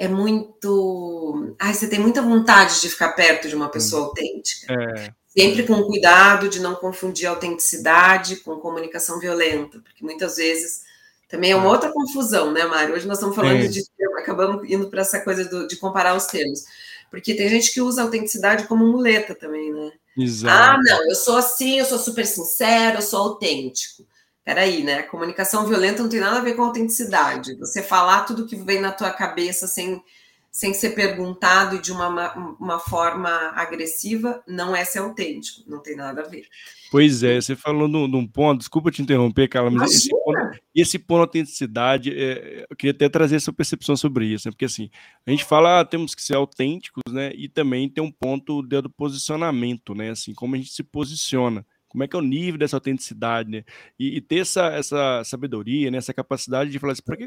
é 0.00 0.08
muito. 0.08 1.54
Ai, 1.58 1.74
você 1.74 1.86
tem 1.86 1.98
muita 1.98 2.22
vontade 2.22 2.80
de 2.80 2.88
ficar 2.88 3.10
perto 3.10 3.50
de 3.50 3.54
uma 3.54 3.68
pessoa 3.68 4.06
autêntica. 4.06 4.72
É. 4.72 5.12
Sempre 5.28 5.64
com 5.64 5.82
cuidado 5.82 6.48
de 6.48 6.58
não 6.58 6.74
confundir 6.74 7.26
autenticidade 7.26 8.36
com 8.36 8.56
comunicação 8.56 9.20
violenta, 9.20 9.78
porque 9.80 10.02
muitas 10.02 10.38
vezes 10.38 10.80
também 11.28 11.50
é 11.50 11.56
uma 11.56 11.66
é. 11.66 11.68
outra 11.68 11.92
confusão, 11.92 12.50
né, 12.50 12.64
Mário? 12.64 12.94
Hoje 12.94 13.06
nós 13.06 13.18
estamos 13.18 13.36
falando 13.36 13.62
é. 13.62 13.66
de. 13.66 13.84
Acabamos 14.18 14.68
indo 14.70 14.88
para 14.88 15.02
essa 15.02 15.20
coisa 15.20 15.44
do, 15.44 15.68
de 15.68 15.76
comparar 15.76 16.16
os 16.16 16.24
termos. 16.24 16.64
Porque 17.10 17.34
tem 17.34 17.50
gente 17.50 17.70
que 17.70 17.82
usa 17.82 18.00
a 18.00 18.04
autenticidade 18.04 18.66
como 18.66 18.86
muleta 18.86 19.34
também, 19.34 19.70
né? 19.70 19.92
Exato. 20.16 20.78
Ah, 20.78 20.78
não, 20.82 21.10
eu 21.10 21.14
sou 21.14 21.36
assim, 21.36 21.78
eu 21.78 21.84
sou 21.84 21.98
super 21.98 22.26
sincero, 22.26 22.96
eu 22.98 23.02
sou 23.02 23.20
autêntico 23.20 24.06
peraí, 24.44 24.82
né? 24.82 25.02
Comunicação 25.02 25.66
violenta 25.66 26.02
não 26.02 26.10
tem 26.10 26.20
nada 26.20 26.38
a 26.38 26.42
ver 26.42 26.54
com 26.54 26.62
autenticidade. 26.62 27.56
Você 27.56 27.82
falar 27.82 28.24
tudo 28.24 28.46
que 28.46 28.56
vem 28.56 28.80
na 28.80 28.92
tua 28.92 29.10
cabeça 29.10 29.66
sem, 29.66 30.02
sem 30.50 30.74
ser 30.74 30.90
perguntado 30.90 31.76
e 31.76 31.80
de 31.80 31.92
uma, 31.92 32.34
uma 32.58 32.78
forma 32.78 33.30
agressiva 33.54 34.42
não 34.46 34.74
é 34.74 34.84
ser 34.84 35.00
autêntico, 35.00 35.68
não 35.68 35.80
tem 35.80 35.94
nada 35.94 36.22
a 36.22 36.28
ver. 36.28 36.46
Pois 36.90 37.22
é, 37.22 37.40
você 37.40 37.54
falou 37.54 37.86
num, 37.86 38.26
ponto, 38.26 38.58
desculpa 38.58 38.90
te 38.90 39.00
interromper, 39.00 39.46
Carla, 39.48 39.70
mas 39.70 39.92
esse 39.92 40.08
ponto, 40.08 40.58
esse 40.74 40.98
ponto 40.98 41.20
autenticidade, 41.20 42.12
é, 42.12 42.66
eu 42.68 42.76
queria 42.76 42.90
até 42.90 43.08
trazer 43.08 43.36
essa 43.36 43.52
percepção 43.52 43.96
sobre 43.96 44.26
isso, 44.26 44.48
né? 44.48 44.50
porque 44.50 44.64
assim, 44.64 44.90
a 45.24 45.30
gente 45.30 45.44
fala, 45.44 45.78
ah, 45.78 45.84
temos 45.84 46.16
que 46.16 46.22
ser 46.22 46.34
autênticos, 46.34 47.12
né, 47.12 47.30
e 47.36 47.48
também 47.48 47.88
tem 47.88 48.02
um 48.02 48.10
ponto 48.10 48.60
do 48.60 48.90
posicionamento, 48.90 49.94
né, 49.94 50.10
assim, 50.10 50.34
como 50.34 50.56
a 50.56 50.58
gente 50.58 50.72
se 50.72 50.82
posiciona 50.82 51.64
como 51.90 52.04
é 52.04 52.08
que 52.08 52.16
é 52.16 52.18
o 52.18 52.22
nível 52.22 52.56
dessa 52.56 52.76
autenticidade, 52.76 53.50
né? 53.50 53.64
E, 53.98 54.16
e 54.16 54.20
ter 54.20 54.38
essa, 54.38 54.66
essa 54.68 55.22
sabedoria, 55.24 55.90
né? 55.90 55.98
essa 55.98 56.14
capacidade 56.14 56.70
de 56.70 56.78
falar 56.78 56.92
assim, 56.92 57.02
por 57.02 57.16
que, 57.16 57.26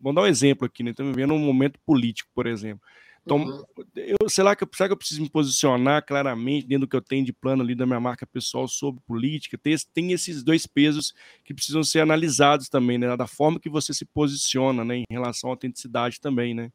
vamos 0.00 0.14
dar 0.14 0.22
um 0.22 0.26
exemplo 0.26 0.64
aqui, 0.64 0.84
né? 0.84 0.92
Estamos 0.92 1.14
vivendo 1.14 1.34
um 1.34 1.38
momento 1.38 1.78
político, 1.84 2.30
por 2.32 2.46
exemplo. 2.46 2.80
Então, 3.24 3.38
uhum. 3.38 3.64
eu, 3.96 4.28
sei 4.28 4.44
lá 4.44 4.54
que, 4.54 4.64
será 4.72 4.88
que 4.88 4.92
eu 4.92 4.96
preciso 4.96 5.20
me 5.20 5.28
posicionar 5.28 6.04
claramente 6.04 6.66
dentro 6.66 6.86
do 6.86 6.90
que 6.90 6.94
eu 6.94 7.00
tenho 7.00 7.24
de 7.24 7.32
plano 7.32 7.62
ali 7.62 7.74
da 7.74 7.86
minha 7.86 7.98
marca 7.98 8.26
pessoal 8.26 8.68
sobre 8.68 9.00
política? 9.04 9.58
Tem, 9.58 9.74
tem 9.92 10.12
esses 10.12 10.44
dois 10.44 10.66
pesos 10.66 11.12
que 11.42 11.54
precisam 11.54 11.82
ser 11.82 12.00
analisados 12.00 12.68
também, 12.68 12.98
né? 12.98 13.16
Da 13.16 13.26
forma 13.26 13.58
que 13.58 13.68
você 13.68 13.92
se 13.92 14.04
posiciona, 14.04 14.84
né? 14.84 14.98
Em 14.98 15.04
relação 15.10 15.50
à 15.50 15.54
autenticidade 15.54 16.20
também, 16.20 16.54
né? 16.54 16.70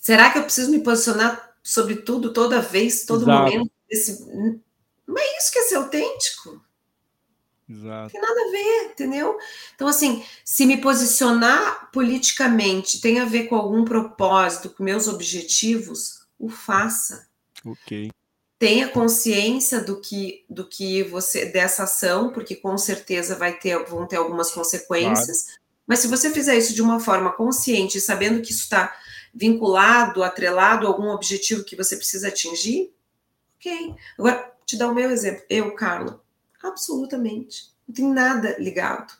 Será 0.00 0.30
que 0.30 0.38
eu 0.38 0.44
preciso 0.44 0.70
me 0.70 0.78
posicionar 0.78 1.50
sobre 1.62 1.96
tudo, 1.96 2.32
toda 2.32 2.62
vez, 2.62 3.04
todo 3.04 3.24
Exato. 3.24 3.52
momento? 3.52 3.70
Desse 3.90 4.60
mas 5.08 5.24
é 5.24 5.38
isso 5.38 5.52
que 5.52 5.58
é 5.58 5.62
ser 5.62 5.74
autêntico. 5.76 6.62
Exato. 7.68 8.12
Tem 8.12 8.20
nada 8.20 8.40
a 8.40 8.50
ver, 8.50 8.90
entendeu? 8.92 9.38
Então, 9.74 9.88
assim, 9.88 10.24
se 10.44 10.64
me 10.64 10.80
posicionar 10.80 11.90
politicamente 11.92 13.00
tem 13.00 13.18
a 13.18 13.24
ver 13.24 13.44
com 13.44 13.56
algum 13.56 13.84
propósito, 13.84 14.70
com 14.70 14.82
meus 14.82 15.08
objetivos, 15.08 16.26
o 16.38 16.48
faça. 16.48 17.28
Ok. 17.64 18.10
Tenha 18.58 18.88
consciência 18.88 19.80
do 19.80 20.00
que 20.00 20.44
do 20.48 20.66
que 20.66 21.02
você 21.04 21.46
dessa 21.46 21.84
ação, 21.84 22.32
porque 22.32 22.56
com 22.56 22.76
certeza 22.76 23.36
vai 23.36 23.58
ter 23.58 23.78
vão 23.84 24.06
ter 24.06 24.16
algumas 24.16 24.50
consequências. 24.50 25.42
Claro. 25.42 25.60
Mas 25.86 26.00
se 26.00 26.08
você 26.08 26.30
fizer 26.30 26.56
isso 26.56 26.74
de 26.74 26.82
uma 26.82 27.00
forma 27.00 27.32
consciente, 27.32 28.00
sabendo 28.00 28.42
que 28.42 28.50
isso 28.50 28.62
está 28.62 28.94
vinculado, 29.32 30.22
atrelado 30.22 30.86
a 30.86 30.90
algum 30.90 31.08
objetivo 31.10 31.64
que 31.64 31.76
você 31.76 31.96
precisa 31.96 32.28
atingir, 32.28 32.92
ok. 33.56 33.94
Agora, 34.18 34.57
te 34.68 34.76
dar 34.76 34.88
o 34.88 34.94
meu 34.94 35.10
exemplo. 35.10 35.42
Eu, 35.48 35.74
Carla, 35.74 36.22
absolutamente. 36.62 37.70
Não 37.88 37.94
tem 37.94 38.06
nada 38.06 38.54
ligado. 38.58 39.14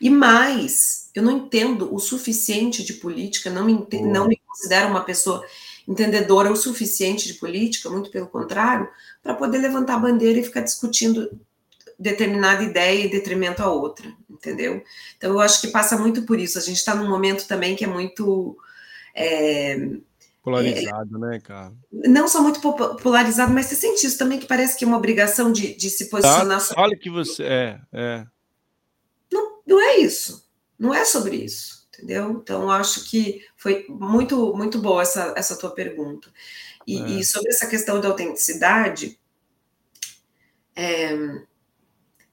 E 0.00 0.10
mais, 0.10 1.08
eu 1.14 1.22
não 1.22 1.30
entendo 1.30 1.94
o 1.94 2.00
suficiente 2.00 2.82
de 2.84 2.94
política, 2.94 3.48
não 3.48 3.64
me, 3.64 3.86
não 4.02 4.26
me 4.26 4.36
considero 4.44 4.88
uma 4.88 5.04
pessoa 5.04 5.46
entendedora 5.86 6.50
o 6.50 6.56
suficiente 6.56 7.28
de 7.28 7.34
política, 7.34 7.88
muito 7.88 8.10
pelo 8.10 8.26
contrário, 8.26 8.88
para 9.22 9.34
poder 9.34 9.58
levantar 9.58 9.94
a 9.94 10.00
bandeira 10.00 10.40
e 10.40 10.44
ficar 10.44 10.60
discutindo 10.60 11.30
determinada 11.98 12.64
ideia 12.64 13.06
em 13.06 13.08
detrimento 13.08 13.62
a 13.62 13.70
outra, 13.70 14.12
entendeu? 14.28 14.82
Então, 15.16 15.30
eu 15.30 15.40
acho 15.40 15.60
que 15.60 15.68
passa 15.68 15.96
muito 15.96 16.22
por 16.22 16.40
isso. 16.40 16.58
A 16.58 16.60
gente 16.60 16.78
está 16.78 16.94
num 16.94 17.08
momento 17.08 17.46
também 17.46 17.76
que 17.76 17.84
é 17.84 17.88
muito. 17.88 18.56
É, 19.14 19.76
Polarizado, 20.42 21.16
é, 21.16 21.20
né, 21.20 21.40
cara? 21.40 21.72
Não 21.92 22.26
só 22.26 22.42
muito 22.42 22.60
polarizado, 23.00 23.52
mas 23.52 23.66
você 23.66 23.76
sente 23.76 24.04
isso 24.04 24.18
também, 24.18 24.40
que 24.40 24.46
parece 24.46 24.76
que 24.76 24.84
é 24.84 24.88
uma 24.88 24.96
obrigação 24.96 25.52
de, 25.52 25.72
de 25.76 25.88
se 25.88 26.10
posicionar. 26.10 26.66
Tá, 26.66 26.74
olha 26.78 26.96
que 26.96 27.08
você. 27.08 27.44
É, 27.44 27.80
é. 27.92 28.26
Não, 29.32 29.60
não 29.64 29.80
é 29.80 29.98
isso. 29.98 30.44
Não 30.76 30.92
é 30.92 31.04
sobre 31.04 31.36
isso, 31.36 31.86
entendeu? 31.94 32.32
Então, 32.32 32.68
acho 32.68 33.08
que 33.08 33.46
foi 33.56 33.86
muito, 33.88 34.52
muito 34.56 34.80
boa 34.80 35.02
essa, 35.02 35.32
essa 35.36 35.56
tua 35.56 35.70
pergunta. 35.70 36.28
E, 36.84 36.98
é. 36.98 37.06
e 37.10 37.24
sobre 37.24 37.50
essa 37.50 37.68
questão 37.68 38.00
da 38.00 38.08
autenticidade, 38.08 39.16
é, 40.74 41.12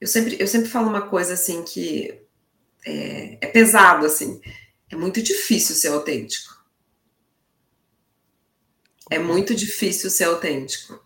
eu, 0.01 0.07
sempre, 0.07 0.35
eu 0.39 0.47
sempre 0.47 0.67
falo 0.67 0.89
uma 0.89 1.07
coisa 1.07 1.35
assim 1.35 1.61
que 1.61 2.19
é, 2.83 3.37
é 3.39 3.47
pesado, 3.47 4.07
assim. 4.07 4.41
É 4.89 4.95
muito 4.95 5.21
difícil 5.21 5.75
ser 5.75 5.89
autêntico 5.89 6.58
é 9.09 9.19
muito 9.19 9.55
difícil 9.55 10.09
ser 10.09 10.25
autêntico. 10.25 11.03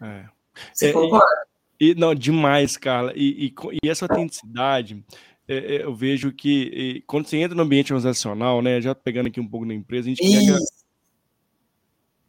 É. 0.00 0.24
Você 0.72 0.88
é, 0.88 0.92
concorda? 0.92 1.48
E, 1.80 1.94
não, 1.94 2.14
demais, 2.14 2.76
Carla. 2.76 3.12
E, 3.14 3.46
e, 3.46 3.54
e 3.82 3.88
essa 3.88 4.04
autenticidade, 4.04 5.04
é, 5.46 5.76
é, 5.76 5.84
eu 5.84 5.94
vejo 5.94 6.32
que 6.32 7.02
quando 7.06 7.26
você 7.26 7.38
entra 7.38 7.56
no 7.56 7.62
ambiente 7.62 7.92
organizacional, 7.92 8.60
né, 8.60 8.80
já 8.80 8.94
pegando 8.94 9.28
aqui 9.28 9.40
um 9.40 9.48
pouco 9.48 9.66
da 9.66 9.74
empresa, 9.74 10.06
a 10.06 10.10
gente, 10.10 10.20
quer 10.20 10.40
que, 10.40 10.50
a, 10.50 10.56
a 10.56 10.58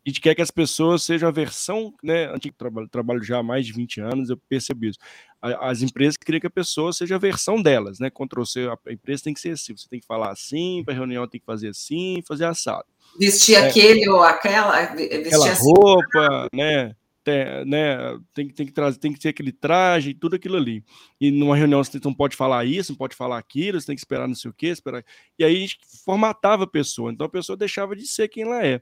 gente 0.09 0.21
quer 0.21 0.35
que 0.35 0.41
as 0.41 0.51
pessoas 0.51 1.03
sejam 1.03 1.29
a 1.29 1.31
versão, 1.31 1.93
né, 2.03 2.25
antigo 2.25 2.55
trabalho, 2.57 2.87
trabalho 2.89 3.23
já 3.23 3.39
há 3.39 3.43
mais 3.43 3.65
de 3.65 3.73
20 3.73 4.01
anos, 4.01 4.29
eu 4.29 4.37
percebi 4.49 4.89
isso. 4.89 4.99
As 5.41 5.81
empresas 5.81 6.17
queriam 6.17 6.41
que 6.41 6.47
a 6.47 6.51
pessoa 6.51 6.91
seja 6.91 7.15
a 7.15 7.19
versão 7.19 7.61
delas, 7.61 7.99
né? 7.99 8.09
Ctrl 8.09 8.43
C, 8.43 8.67
a 8.67 8.91
empresa 8.91 9.23
tem 9.23 9.33
que 9.33 9.39
ser 9.39 9.51
assim, 9.51 9.75
você 9.75 9.87
tem 9.87 9.99
que 9.99 10.05
falar 10.05 10.31
assim, 10.31 10.83
para 10.83 10.93
reunião 10.93 11.27
tem 11.27 11.39
que 11.39 11.45
fazer 11.45 11.69
assim, 11.69 12.21
fazer 12.27 12.45
assado. 12.45 12.85
Vestir 13.17 13.55
é, 13.55 13.67
aquele 13.67 14.09
ou 14.09 14.21
aquela, 14.21 14.85
vestir 14.87 15.27
aquela 15.27 15.51
assim. 15.51 15.63
roupa, 15.63 16.47
né? 16.53 16.93
Tem, 17.23 17.65
né, 17.65 18.17
tem, 18.33 18.49
tem, 18.49 18.65
que 18.65 18.71
trazer, 18.71 18.97
tem 18.97 19.13
que 19.13 19.19
ter 19.19 19.29
aquele 19.29 19.51
traje, 19.51 20.13
tudo 20.13 20.35
aquilo 20.35 20.57
ali. 20.57 20.83
E 21.19 21.29
numa 21.31 21.55
reunião 21.55 21.83
você 21.83 21.99
não 22.03 22.13
pode 22.13 22.35
falar 22.35 22.65
isso, 22.65 22.93
não 22.93 22.97
pode 22.97 23.15
falar 23.15 23.37
aquilo, 23.37 23.79
você 23.79 23.87
tem 23.87 23.95
que 23.95 24.01
esperar 24.01 24.27
não 24.27 24.35
sei 24.35 24.49
o 24.49 24.53
quê, 24.53 24.67
esperar. 24.67 25.03
E 25.37 25.43
aí 25.43 25.55
a 25.55 25.59
gente 25.59 25.77
formatava 26.03 26.63
a 26.63 26.67
pessoa, 26.67 27.11
então 27.11 27.27
a 27.27 27.29
pessoa 27.29 27.57
deixava 27.57 27.95
de 27.95 28.07
ser 28.07 28.29
quem 28.29 28.43
ela 28.43 28.65
é. 28.65 28.81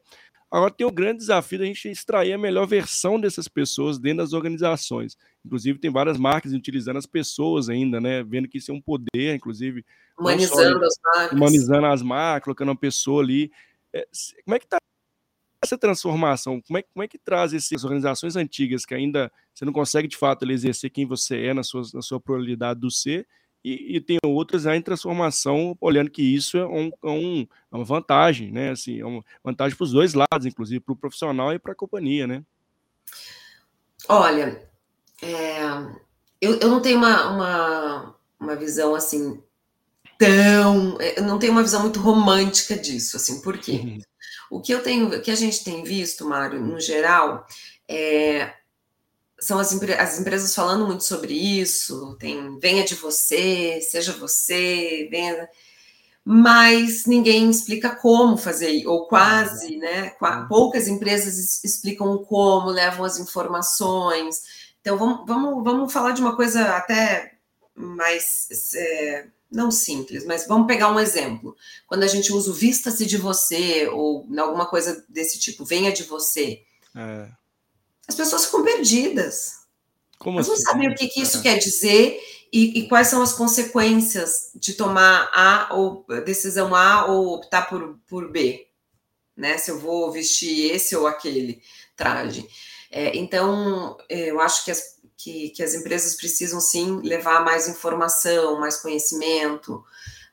Agora 0.49 0.71
tem 0.71 0.87
o 0.87 0.91
grande 0.91 1.19
desafio 1.19 1.59
da 1.59 1.65
gente 1.65 1.89
extrair 1.89 2.31
a 2.31 2.37
melhor 2.37 2.65
versão 2.65 3.19
dessas 3.19 3.49
pessoas 3.49 3.99
dentro 3.99 4.19
das 4.19 4.31
organizações. 4.31 5.17
Inclusive, 5.45 5.77
tem 5.77 5.91
várias 5.91 6.17
marcas 6.17 6.53
utilizando 6.53 6.97
as 6.97 7.05
pessoas 7.05 7.67
ainda, 7.67 7.99
né? 7.99 8.23
Vendo 8.23 8.47
que 8.47 8.57
isso 8.57 8.71
é 8.71 8.73
um 8.73 8.81
poder, 8.81 9.35
inclusive. 9.35 9.85
Humanizando 10.17 10.85
as 10.85 10.95
marcas. 11.03 11.37
Humanizando 11.37 11.85
as 11.87 12.01
marcas, 12.01 12.43
colocando 12.45 12.69
uma 12.69 12.77
pessoa 12.77 13.21
ali. 13.21 13.51
É, 13.93 14.07
como 14.45 14.55
é 14.55 14.59
que 14.59 14.65
está 14.65 14.77
essa 15.61 15.77
transformação, 15.77 16.61
como 16.61 16.77
é, 16.77 16.83
como 16.83 17.03
é 17.03 17.07
que 17.07 17.17
traz 17.17 17.53
essas 17.53 17.83
organizações 17.83 18.35
antigas 18.35 18.85
que 18.85 18.93
ainda 18.93 19.31
você 19.53 19.65
não 19.65 19.73
consegue 19.73 20.07
de 20.07 20.15
fato 20.15 20.49
exercer 20.49 20.91
quem 20.91 21.05
você 21.05 21.45
é 21.45 21.53
na 21.53 21.63
sua, 21.63 21.81
na 21.93 22.01
sua 22.01 22.19
pluralidade 22.19 22.79
do 22.79 22.91
ser, 22.91 23.27
e, 23.63 23.97
e, 23.97 24.01
tem 24.01 24.17
outras 24.23 24.63
já 24.63 24.75
em 24.75 24.81
transformação, 24.81 25.77
olhando 25.81 26.09
que 26.09 26.21
isso 26.21 26.57
é, 26.57 26.65
um, 26.65 26.91
é 27.03 27.09
um, 27.09 27.47
é 27.71 27.75
uma 27.75 27.83
vantagem, 27.83 28.51
né? 28.51 28.71
Assim, 28.71 28.99
é 28.99 29.05
uma 29.05 29.23
vantagem 29.43 29.75
para 29.75 29.83
os 29.83 29.91
dois 29.91 30.13
lados, 30.13 30.45
inclusive 30.45 30.79
para 30.79 30.93
o 30.93 30.97
profissional 30.97 31.53
e 31.53 31.59
para 31.59 31.73
a 31.73 31.75
companhia, 31.75 32.25
né? 32.25 32.43
Olha, 34.07 34.69
é, 35.21 35.59
eu, 36.39 36.59
eu 36.59 36.69
não 36.69 36.81
tenho 36.81 36.97
uma, 36.97 37.29
uma, 37.29 38.15
uma 38.39 38.55
visão 38.55 38.95
assim 38.95 39.41
tão. 40.17 40.97
Eu 41.01 41.23
não 41.23 41.39
tenho 41.39 41.51
uma 41.51 41.63
visão 41.63 41.81
muito 41.81 41.99
romântica 41.99 42.75
disso, 42.75 43.17
assim, 43.17 43.41
por 43.41 43.57
quê? 43.57 43.81
Uhum. 43.83 43.99
O 44.49 44.61
que 44.61 44.73
eu 44.73 44.81
tenho, 44.81 45.07
o 45.07 45.21
que 45.21 45.31
a 45.31 45.35
gente 45.35 45.63
tem 45.63 45.83
visto, 45.83 46.25
Mário, 46.25 46.61
no 46.61 46.79
geral, 46.79 47.45
é, 47.87 48.53
são 49.39 49.59
as, 49.59 49.71
as, 49.73 50.19
empresas 50.19 50.53
falando 50.53 50.85
muito 50.85 51.03
sobre 51.03 51.33
isso, 51.33 52.15
tem 52.19 52.57
venha 52.59 52.83
de 52.83 52.95
você, 52.95 53.79
seja 53.81 54.13
você, 54.13 55.07
venha, 55.11 55.47
mas 56.25 57.05
ninguém 57.05 57.49
explica 57.49 57.95
como 57.95 58.35
fazer, 58.35 58.85
ou 58.87 59.07
quase, 59.07 59.77
né? 59.77 60.13
Poucas 60.49 60.87
empresas 60.87 61.63
explicam 61.63 62.17
como, 62.17 62.69
levam 62.69 63.05
as 63.05 63.19
informações. 63.19 64.41
Então 64.81 64.97
vamos, 64.97 65.25
vamos, 65.25 65.63
vamos 65.63 65.93
falar 65.93 66.11
de 66.11 66.21
uma 66.21 66.35
coisa 66.35 66.75
até 66.75 67.33
mais 67.75 68.47
é, 68.75 69.27
não 69.51 69.71
simples, 69.71 70.25
mas 70.25 70.47
vamos 70.47 70.67
pegar 70.67 70.91
um 70.91 70.99
exemplo. 70.99 71.55
Quando 71.85 72.03
a 72.03 72.07
gente 72.07 72.33
usa 72.33 72.49
o 72.49 72.53
vista-se 72.53 73.05
de 73.05 73.17
você, 73.17 73.87
ou 73.87 74.27
alguma 74.37 74.65
coisa 74.65 75.05
desse 75.07 75.39
tipo, 75.39 75.63
venha 75.63 75.91
de 75.91 76.03
você. 76.03 76.63
É. 76.95 77.29
As 78.07 78.15
pessoas 78.15 78.45
ficam 78.45 78.63
perdidas. 78.63 79.57
Como 80.17 80.37
Elas 80.37 80.49
assim? 80.49 80.63
não 80.63 80.71
sabem 80.71 80.89
o 80.89 80.95
que, 80.95 81.07
que 81.07 81.21
isso 81.21 81.39
é. 81.39 81.41
quer 81.41 81.57
dizer 81.57 82.19
e, 82.51 82.79
e, 82.79 82.87
quais 82.87 83.07
são 83.07 83.21
as 83.21 83.33
consequências 83.33 84.51
de 84.55 84.73
tomar 84.73 85.29
A 85.33 85.75
ou 85.75 86.05
decisão 86.25 86.73
A 86.73 87.05
ou 87.05 87.35
optar 87.35 87.69
por, 87.69 87.99
por 88.07 88.31
B. 88.31 88.67
Né? 89.35 89.57
Se 89.57 89.69
eu 89.69 89.79
vou 89.79 90.11
vestir 90.11 90.71
esse 90.71 90.95
ou 90.95 91.05
aquele 91.05 91.61
traje. 91.95 92.47
É, 92.89 93.15
então, 93.17 93.97
é, 94.09 94.31
eu 94.31 94.39
acho 94.39 94.63
que 94.63 94.71
as 94.71 94.97
que, 95.17 95.49
que 95.49 95.63
as 95.63 95.73
empresas 95.73 96.15
precisam 96.15 96.61
sim 96.61 97.01
levar 97.01 97.43
mais 97.43 97.67
informação, 97.67 98.59
mais 98.59 98.77
conhecimento. 98.77 99.83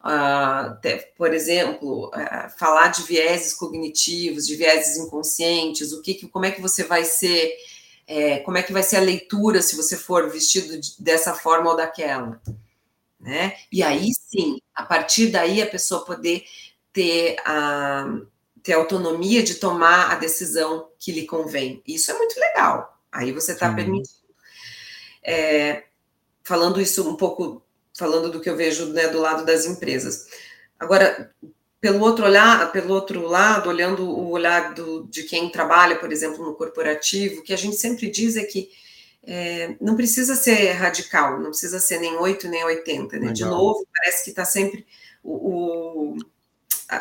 Uh, 0.04 0.76
por 1.16 1.32
exemplo, 1.32 2.08
uh, 2.08 2.58
falar 2.58 2.88
de 2.88 3.02
vieses 3.04 3.54
cognitivos, 3.54 4.46
de 4.46 4.54
vieses 4.54 4.98
inconscientes, 4.98 5.92
o 5.92 6.02
que, 6.02 6.28
como 6.28 6.44
é 6.44 6.50
que 6.50 6.60
você 6.60 6.84
vai 6.84 7.04
ser, 7.04 7.56
é, 8.06 8.40
como 8.40 8.58
é 8.58 8.62
que 8.62 8.72
vai 8.72 8.82
ser 8.82 8.96
a 8.96 9.00
leitura 9.00 9.62
se 9.62 9.74
você 9.74 9.96
for 9.96 10.30
vestido 10.30 10.78
de, 10.78 11.02
dessa 11.02 11.34
forma 11.34 11.70
ou 11.70 11.76
daquela, 11.76 12.38
né? 13.18 13.56
E 13.72 13.82
aí 13.82 14.10
sim, 14.12 14.60
a 14.74 14.82
partir 14.82 15.28
daí 15.28 15.62
a 15.62 15.66
pessoa 15.66 16.04
poder 16.04 16.44
ter 16.92 17.36
a 17.46 18.06
ter 18.62 18.74
autonomia 18.74 19.42
de 19.42 19.56
tomar 19.56 20.10
a 20.10 20.14
decisão 20.14 20.88
que 20.98 21.12
lhe 21.12 21.26
convém. 21.26 21.82
Isso 21.86 22.10
é 22.10 22.14
muito 22.16 22.38
legal. 22.40 22.98
Aí 23.12 23.30
você 23.30 23.52
está 23.52 23.72
permitindo 23.72 24.24
é, 25.24 25.84
falando 26.42 26.80
isso 26.80 27.08
um 27.08 27.16
pouco, 27.16 27.62
falando 27.96 28.30
do 28.30 28.40
que 28.40 28.50
eu 28.50 28.56
vejo 28.56 28.86
né, 28.86 29.08
do 29.08 29.20
lado 29.20 29.44
das 29.44 29.64
empresas. 29.66 30.26
Agora, 30.78 31.30
pelo 31.80 32.00
outro 32.00 32.24
olhar, 32.24 32.72
pelo 32.72 32.94
outro 32.94 33.26
lado, 33.26 33.68
olhando 33.68 34.08
o 34.08 34.30
olhar 34.30 34.74
do, 34.74 35.04
de 35.04 35.22
quem 35.24 35.50
trabalha, 35.50 35.96
por 35.96 36.12
exemplo, 36.12 36.44
no 36.44 36.54
corporativo, 36.54 37.40
o 37.40 37.42
que 37.42 37.52
a 37.52 37.58
gente 37.58 37.76
sempre 37.76 38.10
diz 38.10 38.36
é 38.36 38.44
que 38.44 38.70
é, 39.26 39.74
não 39.80 39.96
precisa 39.96 40.34
ser 40.34 40.72
radical, 40.72 41.40
não 41.40 41.50
precisa 41.50 41.78
ser 41.78 41.98
nem 41.98 42.16
8 42.16 42.48
nem 42.48 42.64
80, 42.64 43.18
né? 43.18 43.32
De 43.32 43.44
novo, 43.44 43.86
parece 43.94 44.24
que 44.24 44.30
está 44.30 44.44
sempre 44.44 44.86
o, 45.24 46.14
o, 46.14 46.16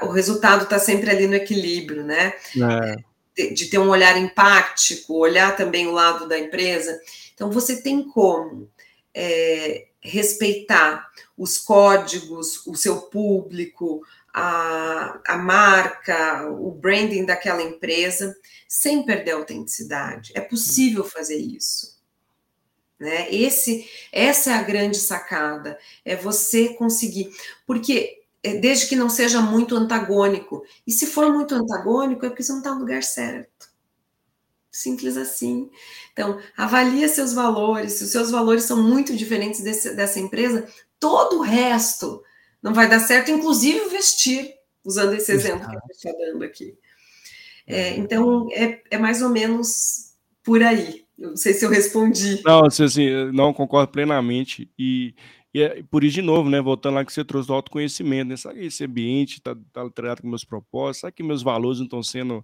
o 0.03 0.11
resultado 0.11 0.63
está 0.63 0.79
sempre 0.79 1.09
ali 1.09 1.27
no 1.27 1.35
equilíbrio, 1.35 2.03
né? 2.03 2.33
É. 2.55 2.95
De, 3.35 3.53
de, 3.53 3.65
ter 3.65 3.79
um 3.79 3.89
olhar 3.89 4.17
empático, 4.17 5.17
olhar 5.17 5.55
também 5.57 5.87
o 5.87 5.91
lado 5.91 6.27
da 6.27 6.39
empresa. 6.39 6.97
Então, 7.33 7.51
você 7.51 7.81
tem 7.81 8.03
como 8.07 8.69
é, 9.13 9.87
respeitar 10.03 11.07
os 11.37 11.57
códigos, 11.57 12.65
o 12.67 12.75
seu 12.75 13.01
público, 13.03 14.01
a, 14.33 15.19
a 15.25 15.37
marca, 15.37 16.49
o 16.49 16.71
branding 16.71 17.25
daquela 17.25 17.61
empresa, 17.61 18.35
sem 18.67 19.05
perder 19.05 19.31
a 19.31 19.35
autenticidade. 19.35 20.33
É 20.35 20.41
possível 20.41 21.03
fazer 21.03 21.37
isso. 21.37 21.93
Né? 22.99 23.33
Esse, 23.33 23.89
essa 24.11 24.51
é 24.51 24.53
a 24.53 24.63
grande 24.63 24.97
sacada, 24.97 25.77
é 26.05 26.15
você 26.15 26.69
conseguir, 26.75 27.31
porque 27.65 28.23
é, 28.43 28.55
desde 28.55 28.87
que 28.87 28.95
não 28.95 29.09
seja 29.09 29.41
muito 29.41 29.75
antagônico. 29.75 30.63
E 30.85 30.91
se 30.91 31.07
for 31.07 31.31
muito 31.31 31.55
antagônico, 31.55 32.25
é 32.25 32.29
porque 32.29 32.43
você 32.43 32.51
não 32.51 32.59
está 32.59 32.73
no 32.73 32.81
lugar 32.81 33.01
certo. 33.01 33.72
Simples 34.75 35.17
assim. 35.17 35.69
Então, 36.13 36.39
avalia 36.57 37.07
seus 37.07 37.31
valores. 37.31 37.93
Se 37.93 38.05
os 38.05 38.11
seus 38.11 38.31
valores 38.31 38.63
são 38.63 38.81
muito 38.81 39.15
diferentes 39.15 39.61
desse, 39.61 39.95
dessa 39.95 40.19
empresa, 40.19 40.67
todo 40.99 41.37
o 41.37 41.41
resto 41.41 42.23
não 42.59 42.73
vai 42.73 42.89
dar 42.89 42.99
certo, 42.99 43.29
inclusive 43.29 43.89
vestir, 43.89 44.51
usando 44.83 45.13
esse 45.13 45.31
exemplo 45.31 45.69
que 45.69 45.75
eu 45.75 45.81
estou 45.91 46.17
dando 46.17 46.43
aqui. 46.43 46.75
É, 47.67 47.95
então, 47.97 48.49
é, 48.51 48.81
é 48.89 48.97
mais 48.97 49.21
ou 49.21 49.29
menos 49.29 50.15
por 50.43 50.63
aí. 50.63 51.05
Eu 51.19 51.29
não 51.29 51.37
sei 51.37 51.53
se 51.53 51.63
eu 51.63 51.69
respondi. 51.69 52.41
Não, 52.43 52.65
assim, 52.65 53.31
não 53.31 53.53
concordo 53.53 53.91
plenamente. 53.91 54.71
E, 54.77 55.13
e 55.53 55.61
é, 55.61 55.83
por 55.83 56.03
isso, 56.03 56.15
de 56.15 56.23
novo, 56.23 56.49
né, 56.49 56.59
voltando 56.59 56.95
lá 56.95 57.05
que 57.05 57.13
você 57.13 57.23
trouxe 57.23 57.47
do 57.47 57.53
autoconhecimento, 57.53 58.29
né? 58.29 58.37
Sabe 58.37 58.61
que 58.61 58.65
esse 58.65 58.83
ambiente 58.83 59.33
está 59.35 59.55
tá, 59.71 59.87
tá 59.87 60.15
com 60.15 60.27
meus 60.27 60.43
propósitos? 60.43 61.01
Sabe 61.01 61.13
que 61.13 61.21
meus 61.21 61.43
valores 61.43 61.77
não 61.77 61.85
estão 61.85 62.01
sendo 62.01 62.43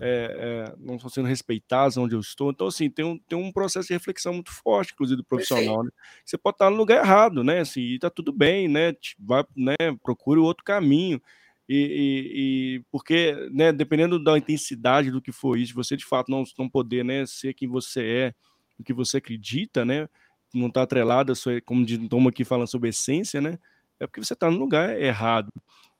é, 0.00 0.70
é, 0.70 0.74
não 0.78 0.96
estão 0.96 1.10
sendo 1.10 1.28
respeitados 1.28 1.98
onde 1.98 2.14
eu 2.14 2.20
estou. 2.20 2.50
Então, 2.50 2.66
assim, 2.66 2.88
tem 2.88 3.04
um, 3.04 3.18
tem 3.18 3.38
um 3.38 3.52
processo 3.52 3.88
de 3.88 3.94
reflexão 3.94 4.32
muito 4.32 4.50
forte, 4.50 4.92
inclusive, 4.94 5.18
do 5.18 5.24
profissional. 5.24 5.84
Né? 5.84 5.90
Você 6.24 6.38
pode 6.38 6.54
estar 6.54 6.70
no 6.70 6.76
lugar 6.76 7.04
errado, 7.04 7.44
né? 7.44 7.60
Assim, 7.60 7.82
e 7.82 7.98
tá 7.98 8.08
tudo 8.08 8.32
bem, 8.32 8.66
né? 8.66 8.94
Vai, 9.18 9.44
né? 9.54 9.76
Procure 10.02 10.40
outro 10.40 10.64
caminho. 10.64 11.20
E, 11.68 11.76
e, 11.76 12.32
e, 12.34 12.84
porque, 12.90 13.48
né, 13.52 13.70
dependendo 13.72 14.18
da 14.18 14.36
intensidade 14.36 15.10
do 15.10 15.22
que 15.22 15.30
for 15.30 15.56
isso, 15.56 15.74
você 15.74 15.96
de 15.96 16.04
fato 16.04 16.28
não, 16.28 16.42
não 16.58 16.68
poder 16.68 17.04
né, 17.04 17.24
ser 17.26 17.54
quem 17.54 17.68
você 17.68 18.02
é, 18.02 18.34
o 18.76 18.82
que 18.82 18.92
você 18.92 19.18
acredita, 19.18 19.84
né? 19.84 20.08
Não 20.52 20.66
está 20.66 20.82
atrelado 20.82 21.30
a 21.30 21.34
sua, 21.34 21.60
como 21.60 21.84
estamos 21.84 22.26
aqui 22.26 22.44
falando 22.44 22.66
sobre 22.66 22.88
essência, 22.88 23.40
né? 23.40 23.58
É 24.00 24.06
porque 24.06 24.24
você 24.24 24.32
está 24.32 24.50
no 24.50 24.58
lugar 24.58 25.00
errado. 25.00 25.52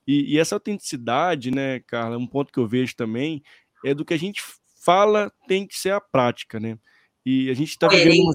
E, 0.07 0.35
e, 0.35 0.39
essa 0.39 0.57
autenticidade, 0.57 1.51
né, 1.51 1.81
Carla, 1.81 2.17
um 2.19 2.27
ponto 2.27 2.53
que 2.53 2.59
eu 2.59 2.67
vejo 2.67 2.97
também 2.97 3.43
é 3.85 3.95
do 3.95 4.05
que 4.05 4.15
a 4.15 4.19
gente 4.19 4.43
fala 4.83 5.33
tem 5.47 5.67
que 5.67 5.79
ser 5.79 5.93
a 5.93 6.01
prática, 6.01 6.59
né? 6.59 6.79
E 7.25 7.51
a 7.51 7.55
gente 7.55 7.71
está 7.71 7.87
vivendo 7.89 8.23
uma, 8.23 8.35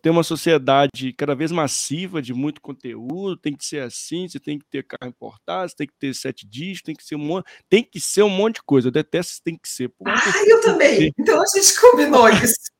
tem 0.00 0.12
uma 0.12 0.22
sociedade 0.22 1.12
cada 1.12 1.34
vez 1.34 1.50
massiva 1.50 2.22
de 2.22 2.32
muito 2.32 2.60
conteúdo, 2.60 3.36
tem 3.36 3.54
que 3.54 3.64
ser 3.64 3.82
assim, 3.82 4.28
você 4.28 4.38
tem 4.38 4.58
que 4.58 4.64
ter 4.64 4.84
carro 4.84 5.10
importado, 5.10 5.68
você 5.68 5.76
tem 5.76 5.86
que 5.86 5.98
ter 5.98 6.14
sete 6.14 6.46
dígitos, 6.46 6.82
tem 6.82 6.94
que 6.94 7.04
ser 7.04 7.16
um 7.16 7.18
monte, 7.18 7.46
tem 7.68 7.82
que 7.82 8.00
ser 8.00 8.22
um 8.22 8.30
monte 8.30 8.56
de 8.56 8.62
coisa. 8.62 8.88
Eu 8.88 8.92
detesto 8.92 9.42
tem 9.42 9.56
que 9.56 9.68
ser. 9.68 9.88
Pô, 9.88 10.04
ah, 10.06 10.44
eu 10.46 10.60
também. 10.62 11.12
Então 11.18 11.40
a 11.40 11.44
gente 11.46 11.80
combinou 11.80 12.28
isso. 12.28 12.70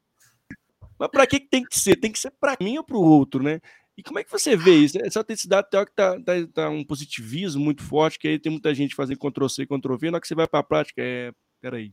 Mas 0.99 1.11
para 1.11 1.27
que 1.27 1.39
tem 1.41 1.65
que 1.65 1.79
ser? 1.79 1.97
Tem 1.97 2.11
que 2.11 2.19
ser 2.19 2.33
para 2.41 2.57
mim 2.61 2.79
ou 2.79 2.85
para 2.85 2.97
o 2.97 3.03
outro, 3.03 3.43
né? 3.43 3.61
E 3.97 4.03
como 4.03 4.19
é 4.21 4.25
que 4.25 4.31
você 4.31 4.57
vê 4.57 4.77
isso? 4.77 4.97
Essa 5.03 5.19
autenticidade 5.19 5.69
teórica 5.71 5.93
está 5.93 6.21
tá, 6.21 6.53
tá 6.55 6.71
um 6.71 6.85
positivismo 6.85 7.65
muito 7.65 7.83
forte, 7.83 8.19
que 8.19 8.29
aí 8.29 8.39
tem 8.39 8.51
muita 8.53 8.73
gente 8.73 8.95
fazendo 8.95 9.19
Ctrl-C, 9.19 9.67
Ctrl-V, 9.67 10.11
na 10.11 10.17
hora 10.17 10.21
que 10.21 10.29
você 10.29 10.37
vai 10.37 10.47
para 10.47 10.61
a 10.61 10.65
prática, 10.65 11.03
é 11.03 11.33
peraí, 11.61 11.93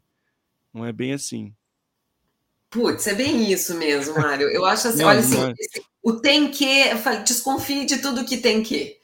não 0.73 0.85
é 0.85 0.91
bem 0.91 1.13
assim. 1.13 1.53
Putz, 2.69 3.07
é 3.07 3.13
bem 3.13 3.51
isso 3.51 3.75
mesmo, 3.75 4.15
Mário. 4.15 4.49
Eu 4.49 4.65
acho 4.65 4.89
assim, 4.89 4.99
não, 5.01 5.07
olha 5.07 5.19
assim, 5.19 5.41
é. 5.41 5.53
o 6.03 6.13
tem 6.13 6.51
que, 6.51 6.93
desconfie 7.25 7.85
de 7.85 7.99
tudo 7.99 8.25
que 8.25 8.37
tem 8.37 8.61
que. 8.61 8.99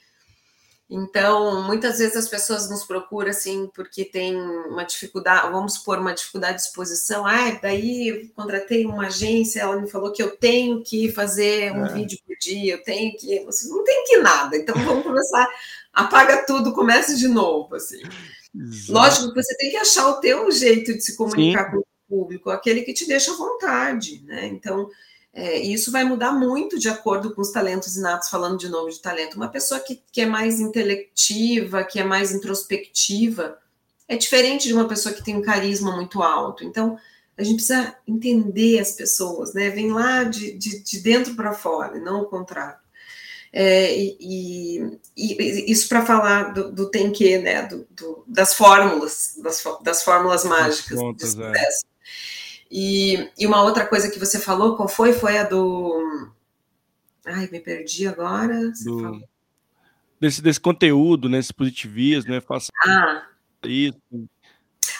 Então, 0.94 1.62
muitas 1.62 1.98
vezes 1.98 2.14
as 2.14 2.28
pessoas 2.28 2.68
nos 2.68 2.84
procuram 2.84 3.30
assim 3.30 3.66
porque 3.74 4.04
tem 4.04 4.36
uma 4.36 4.84
dificuldade, 4.84 5.50
vamos 5.50 5.74
supor, 5.74 5.98
uma 5.98 6.12
dificuldade 6.12 6.58
de 6.58 6.64
exposição. 6.64 7.26
Ah, 7.26 7.58
daí 7.62 8.08
eu 8.08 8.28
contratei 8.34 8.84
uma 8.84 9.06
agência, 9.06 9.60
ela 9.60 9.80
me 9.80 9.88
falou 9.88 10.12
que 10.12 10.22
eu 10.22 10.36
tenho 10.36 10.82
que 10.82 11.10
fazer 11.10 11.72
um 11.72 11.86
é. 11.86 11.94
vídeo 11.94 12.18
por 12.26 12.36
dia, 12.36 12.74
eu 12.74 12.82
tenho 12.82 13.16
que. 13.16 13.42
Você 13.46 13.68
não 13.70 13.82
tem 13.82 14.04
que 14.04 14.18
nada. 14.18 14.54
Então 14.54 14.74
vamos 14.84 15.02
começar, 15.02 15.48
apaga 15.94 16.44
tudo, 16.44 16.74
comece 16.74 17.16
de 17.16 17.26
novo. 17.26 17.74
Assim. 17.74 18.02
Exato. 18.54 18.92
Lógico 18.92 19.28
que 19.32 19.42
você 19.42 19.56
tem 19.56 19.70
que 19.70 19.76
achar 19.76 20.08
o 20.08 20.20
teu 20.20 20.50
jeito 20.50 20.92
de 20.94 21.00
se 21.00 21.16
comunicar 21.16 21.66
Sim. 21.66 21.70
com 21.70 21.78
o 21.78 21.84
público, 22.08 22.50
aquele 22.50 22.82
que 22.82 22.92
te 22.92 23.06
deixa 23.06 23.32
à 23.32 23.36
vontade, 23.36 24.22
né? 24.26 24.46
Então, 24.46 24.88
é, 25.32 25.58
isso 25.58 25.90
vai 25.90 26.04
mudar 26.04 26.32
muito 26.32 26.78
de 26.78 26.88
acordo 26.88 27.34
com 27.34 27.40
os 27.40 27.50
talentos 27.50 27.96
inatos, 27.96 28.28
falando 28.28 28.58
de 28.58 28.68
novo 28.68 28.90
de 28.90 29.00
talento. 29.00 29.36
Uma 29.36 29.48
pessoa 29.48 29.80
que, 29.80 30.02
que 30.12 30.20
é 30.20 30.26
mais 30.26 30.60
intelectiva, 30.60 31.84
que 31.84 31.98
é 31.98 32.04
mais 32.04 32.32
introspectiva, 32.32 33.58
é 34.06 34.16
diferente 34.16 34.68
de 34.68 34.74
uma 34.74 34.86
pessoa 34.86 35.14
que 35.14 35.24
tem 35.24 35.34
um 35.34 35.42
carisma 35.42 35.96
muito 35.96 36.22
alto. 36.22 36.64
Então, 36.64 36.98
a 37.36 37.42
gente 37.42 37.56
precisa 37.56 37.96
entender 38.06 38.78
as 38.78 38.92
pessoas, 38.92 39.54
né? 39.54 39.70
Vem 39.70 39.90
lá 39.90 40.24
de, 40.24 40.52
de, 40.52 40.82
de 40.82 41.00
dentro 41.00 41.34
para 41.34 41.54
fora, 41.54 41.98
não 41.98 42.22
o 42.22 42.26
contrário. 42.26 42.81
É, 43.52 43.94
e, 43.94 44.98
e, 45.14 45.70
isso 45.70 45.86
para 45.88 46.06
falar 46.06 46.54
do, 46.54 46.72
do 46.72 46.90
tem 46.90 47.12
que, 47.12 47.36
né? 47.38 47.62
Do, 47.66 47.86
do, 47.90 48.24
das 48.26 48.54
fórmulas, 48.54 49.38
das, 49.42 49.62
das 49.82 50.02
fórmulas 50.02 50.44
mágicas 50.44 50.98
contas, 50.98 51.38
é. 51.38 51.48
sucesso. 51.48 51.86
É. 51.86 51.92
E, 52.70 53.30
e 53.38 53.46
uma 53.46 53.62
outra 53.62 53.86
coisa 53.86 54.10
que 54.10 54.18
você 54.18 54.38
falou, 54.40 54.74
qual 54.74 54.88
foi? 54.88 55.12
Foi 55.12 55.36
a 55.36 55.44
do. 55.44 56.30
Ai, 57.26 57.46
me 57.52 57.60
perdi 57.60 58.06
agora. 58.06 58.72
Do, 58.82 59.22
desse, 60.18 60.40
desse 60.40 60.58
conteúdo, 60.58 61.28
né? 61.28 61.38
Esse 61.38 61.52
positivismo, 61.52 62.32
né? 62.32 62.40
Faça 62.40 62.72
ah. 62.86 63.26
isso. 63.64 64.00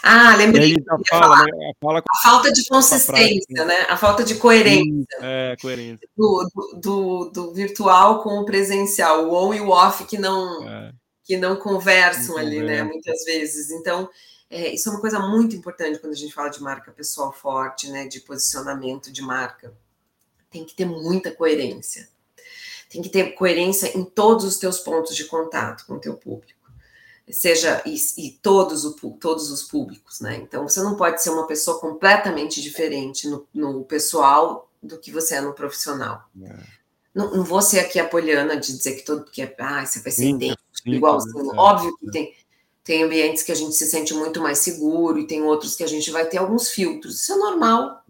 Ah, 0.03 0.35
lembrei. 0.37 0.75
Fala, 1.09 1.45
né, 1.45 1.73
fala 1.81 2.01
a 2.01 2.23
falta 2.23 2.53
de 2.53 2.67
consistência, 2.67 3.65
né? 3.65 3.87
A 3.89 3.97
falta 3.97 4.25
de 4.25 4.35
coerência. 4.35 5.07
É, 5.21 5.57
coerência. 5.61 6.09
Do, 6.17 6.51
do, 6.75 7.31
do, 7.31 7.55
virtual 7.55 8.23
com 8.23 8.41
o 8.41 8.45
presencial, 8.45 9.29
o 9.29 9.35
on 9.35 9.55
e 9.55 9.61
o 9.61 9.69
off 9.69 10.05
que 10.05 10.19
não, 10.19 10.69
é. 10.69 10.93
que 11.23 11.37
não 11.37 11.57
conversam 11.57 12.35
não 12.35 12.39
ali, 12.39 12.61
conversa. 12.61 12.85
né? 12.85 12.91
Muitas 12.91 13.25
vezes. 13.25 13.71
Então, 13.71 14.09
é, 14.51 14.75
isso 14.75 14.89
é 14.89 14.93
uma 14.93 15.01
coisa 15.01 15.21
muito 15.21 15.55
importante 15.55 15.99
quando 15.99 16.13
a 16.13 16.17
gente 16.17 16.35
fala 16.35 16.49
de 16.49 16.61
marca 16.61 16.91
pessoal 16.91 17.33
forte, 17.33 17.89
né? 17.89 18.07
De 18.07 18.21
posicionamento 18.21 19.13
de 19.13 19.23
marca. 19.23 19.73
Tem 20.51 20.65
que 20.65 20.75
ter 20.75 20.85
muita 20.85 21.31
coerência. 21.31 22.09
Tem 22.91 23.01
que 23.01 23.09
ter 23.09 23.33
coerência 23.33 23.97
em 23.97 24.05
todos 24.05 24.45
os 24.45 24.59
teus 24.59 24.79
pontos 24.79 25.17
de 25.17 25.25
contato 25.25 25.87
com 25.87 25.95
o 25.95 26.01
teu 26.01 26.15
público. 26.15 26.62
Seja 27.31 27.83
e, 27.87 27.97
e 28.19 28.31
todos, 28.43 28.85
o, 28.85 28.93
todos 29.13 29.51
os 29.51 29.63
públicos, 29.63 30.21
né? 30.21 30.37
Então 30.37 30.69
você 30.69 30.83
não 30.83 30.97
pode 30.97 31.23
ser 31.23 31.31
uma 31.31 31.47
pessoa 31.47 31.79
completamente 31.79 32.61
diferente 32.61 33.29
no, 33.29 33.47
no 33.55 33.85
pessoal 33.85 34.69
do 34.83 34.99
que 34.99 35.13
você 35.13 35.37
é 35.37 35.41
no 35.41 35.55
profissional. 35.55 36.25
É. 36.43 36.57
Não, 37.15 37.37
não 37.37 37.45
vou 37.45 37.63
ser 37.63 37.81
aqui 37.81 38.01
a 38.01 38.09
poliana 38.09 38.57
de 38.57 38.77
dizer 38.77 38.97
que 38.97 39.05
todo 39.05 39.31
que 39.31 39.43
é, 39.43 39.55
ah, 39.59 39.87
você 39.87 40.01
vai 40.01 40.11
ser 40.11 40.29
idêntico, 40.29 40.63
igualzinho. 40.85 41.53
É. 41.53 41.57
Óbvio 41.57 41.97
que 41.97 42.11
tem 42.11 42.35
tem 42.85 43.05
ambientes 43.05 43.43
que 43.43 43.53
a 43.53 43.55
gente 43.55 43.75
se 43.75 43.87
sente 43.87 44.13
muito 44.13 44.41
mais 44.41 44.59
seguro 44.59 45.19
e 45.19 45.27
tem 45.27 45.43
outros 45.43 45.77
que 45.77 45.85
a 45.85 45.87
gente 45.87 46.11
vai 46.11 46.27
ter 46.27 46.39
alguns 46.39 46.69
filtros. 46.69 47.21
Isso 47.21 47.33
é 47.33 47.37
normal, 47.37 48.05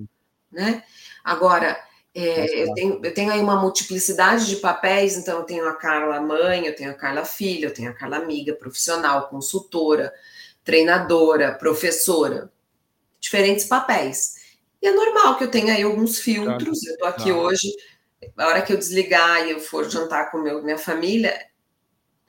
né? 0.51 0.83
Agora, 1.23 1.79
é, 2.15 2.65
eu, 2.65 2.75
tenho, 2.75 3.01
eu 3.03 3.15
tenho 3.15 3.33
aí 3.33 3.41
uma 3.41 3.57
multiplicidade 3.57 4.47
de 4.47 4.57
papéis, 4.57 5.17
então 5.17 5.39
eu 5.39 5.45
tenho 5.45 5.67
a 5.67 5.75
Carla 5.75 6.21
mãe, 6.21 6.67
eu 6.67 6.75
tenho 6.75 6.91
a 6.91 6.95
Carla 6.95 7.25
filha, 7.25 7.67
eu 7.67 7.75
tenho 7.75 7.91
a 7.91 7.95
Carla 7.95 8.19
amiga, 8.19 8.55
profissional, 8.55 9.29
consultora, 9.29 10.13
treinadora, 10.63 11.55
professora. 11.55 12.53
Diferentes 13.19 13.65
papéis. 13.65 14.35
E 14.81 14.87
é 14.89 14.93
normal 14.93 15.39
que 15.39 15.45
eu 15.45 15.51
tenha 15.51 15.75
aí 15.75 15.83
alguns 15.83 16.19
filtros. 16.19 16.85
Eu 16.85 16.93
estou 16.95 17.09
aqui 17.09 17.33
hoje, 17.33 17.73
a 18.37 18.47
hora 18.47 18.63
que 18.63 18.73
eu 18.73 18.77
desligar 18.77 19.47
e 19.47 19.53
eu 19.53 19.61
for 19.61 19.89
jantar 19.89 20.31
com 20.31 20.39
meu, 20.39 20.63
minha 20.63 20.77
família, 20.77 21.47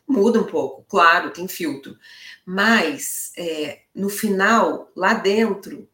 muda 0.07 0.39
um 0.39 0.45
pouco, 0.45 0.85
claro, 0.87 1.31
tem 1.31 1.47
filtro. 1.47 1.97
Mas 2.45 3.31
é, 3.37 3.81
no 3.93 4.07
final, 4.07 4.91
lá 4.95 5.13
dentro, 5.13 5.89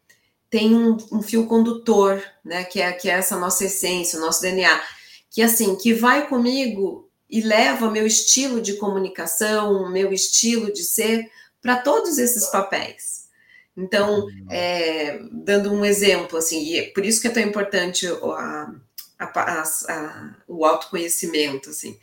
tem 0.50 0.74
um, 0.74 0.98
um, 1.12 1.22
fio 1.22 1.46
condutor, 1.46 2.24
né? 2.44 2.64
Que 2.64 2.82
é, 2.82 2.92
que 2.92 3.10
é 3.10 3.14
essa 3.14 3.38
nossa 3.38 3.66
essência, 3.66 4.18
o 4.18 4.22
nosso 4.22 4.42
DNA, 4.42 4.82
que 5.30 5.42
assim, 5.42 5.76
que 5.76 5.94
vai 5.94 6.28
comigo 6.28 7.10
e 7.30 7.42
leva 7.42 7.92
meu 7.92 8.08
estilo 8.08 8.60
de 8.60 8.74
comunicação, 8.74 9.90
meu 9.92 10.12
estilo 10.12 10.74
de 10.74 10.84
ser 10.84 11.30
para 11.62 11.78
todos 11.78 12.18
esses 12.18 12.48
papéis. 12.48 13.28
Então, 13.78 14.26
uhum. 14.26 14.48
é, 14.50 15.20
dando 15.32 15.72
um 15.72 15.86
exemplo, 15.86 16.38
assim, 16.38 16.64
e 16.64 16.80
é 16.80 16.90
por 16.90 17.06
isso 17.06 17.22
que 17.22 17.28
é 17.28 17.32
tão 17.32 17.44
importante 17.44 18.08
a, 18.08 18.74
a, 19.20 19.64
a, 19.64 20.36
o 20.48 20.66
autoconhecimento, 20.66 21.70
assim. 21.70 21.98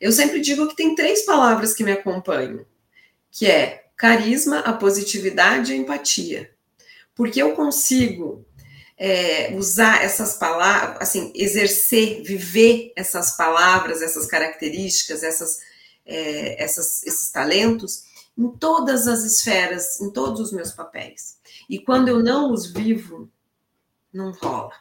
Eu 0.00 0.12
sempre 0.12 0.40
digo 0.40 0.66
que 0.68 0.76
tem 0.76 0.94
três 0.94 1.24
palavras 1.24 1.72
que 1.72 1.84
me 1.84 1.92
acompanham, 1.92 2.66
que 3.30 3.46
é 3.46 3.84
carisma, 3.96 4.58
a 4.60 4.72
positividade 4.72 5.72
e 5.72 5.74
a 5.74 5.78
empatia. 5.78 6.50
Porque 7.14 7.42
eu 7.42 7.54
consigo 7.54 8.44
é, 8.96 9.54
usar 9.56 10.02
essas 10.02 10.36
palavras, 10.36 10.98
assim, 11.00 11.32
exercer, 11.34 12.22
viver 12.22 12.92
essas 12.96 13.36
palavras, 13.36 14.00
essas 14.00 14.26
características, 14.26 15.22
essas, 15.22 15.58
é, 16.06 16.62
essas, 16.62 17.02
esses 17.02 17.30
talentos 17.30 18.04
em 18.36 18.48
todas 18.48 19.06
as 19.06 19.24
esferas, 19.24 20.00
em 20.00 20.10
todos 20.10 20.40
os 20.40 20.52
meus 20.52 20.72
papéis. 20.72 21.38
E 21.68 21.78
quando 21.78 22.08
eu 22.08 22.22
não 22.22 22.52
os 22.52 22.72
vivo, 22.72 23.28
não 24.12 24.30
rola. 24.32 24.72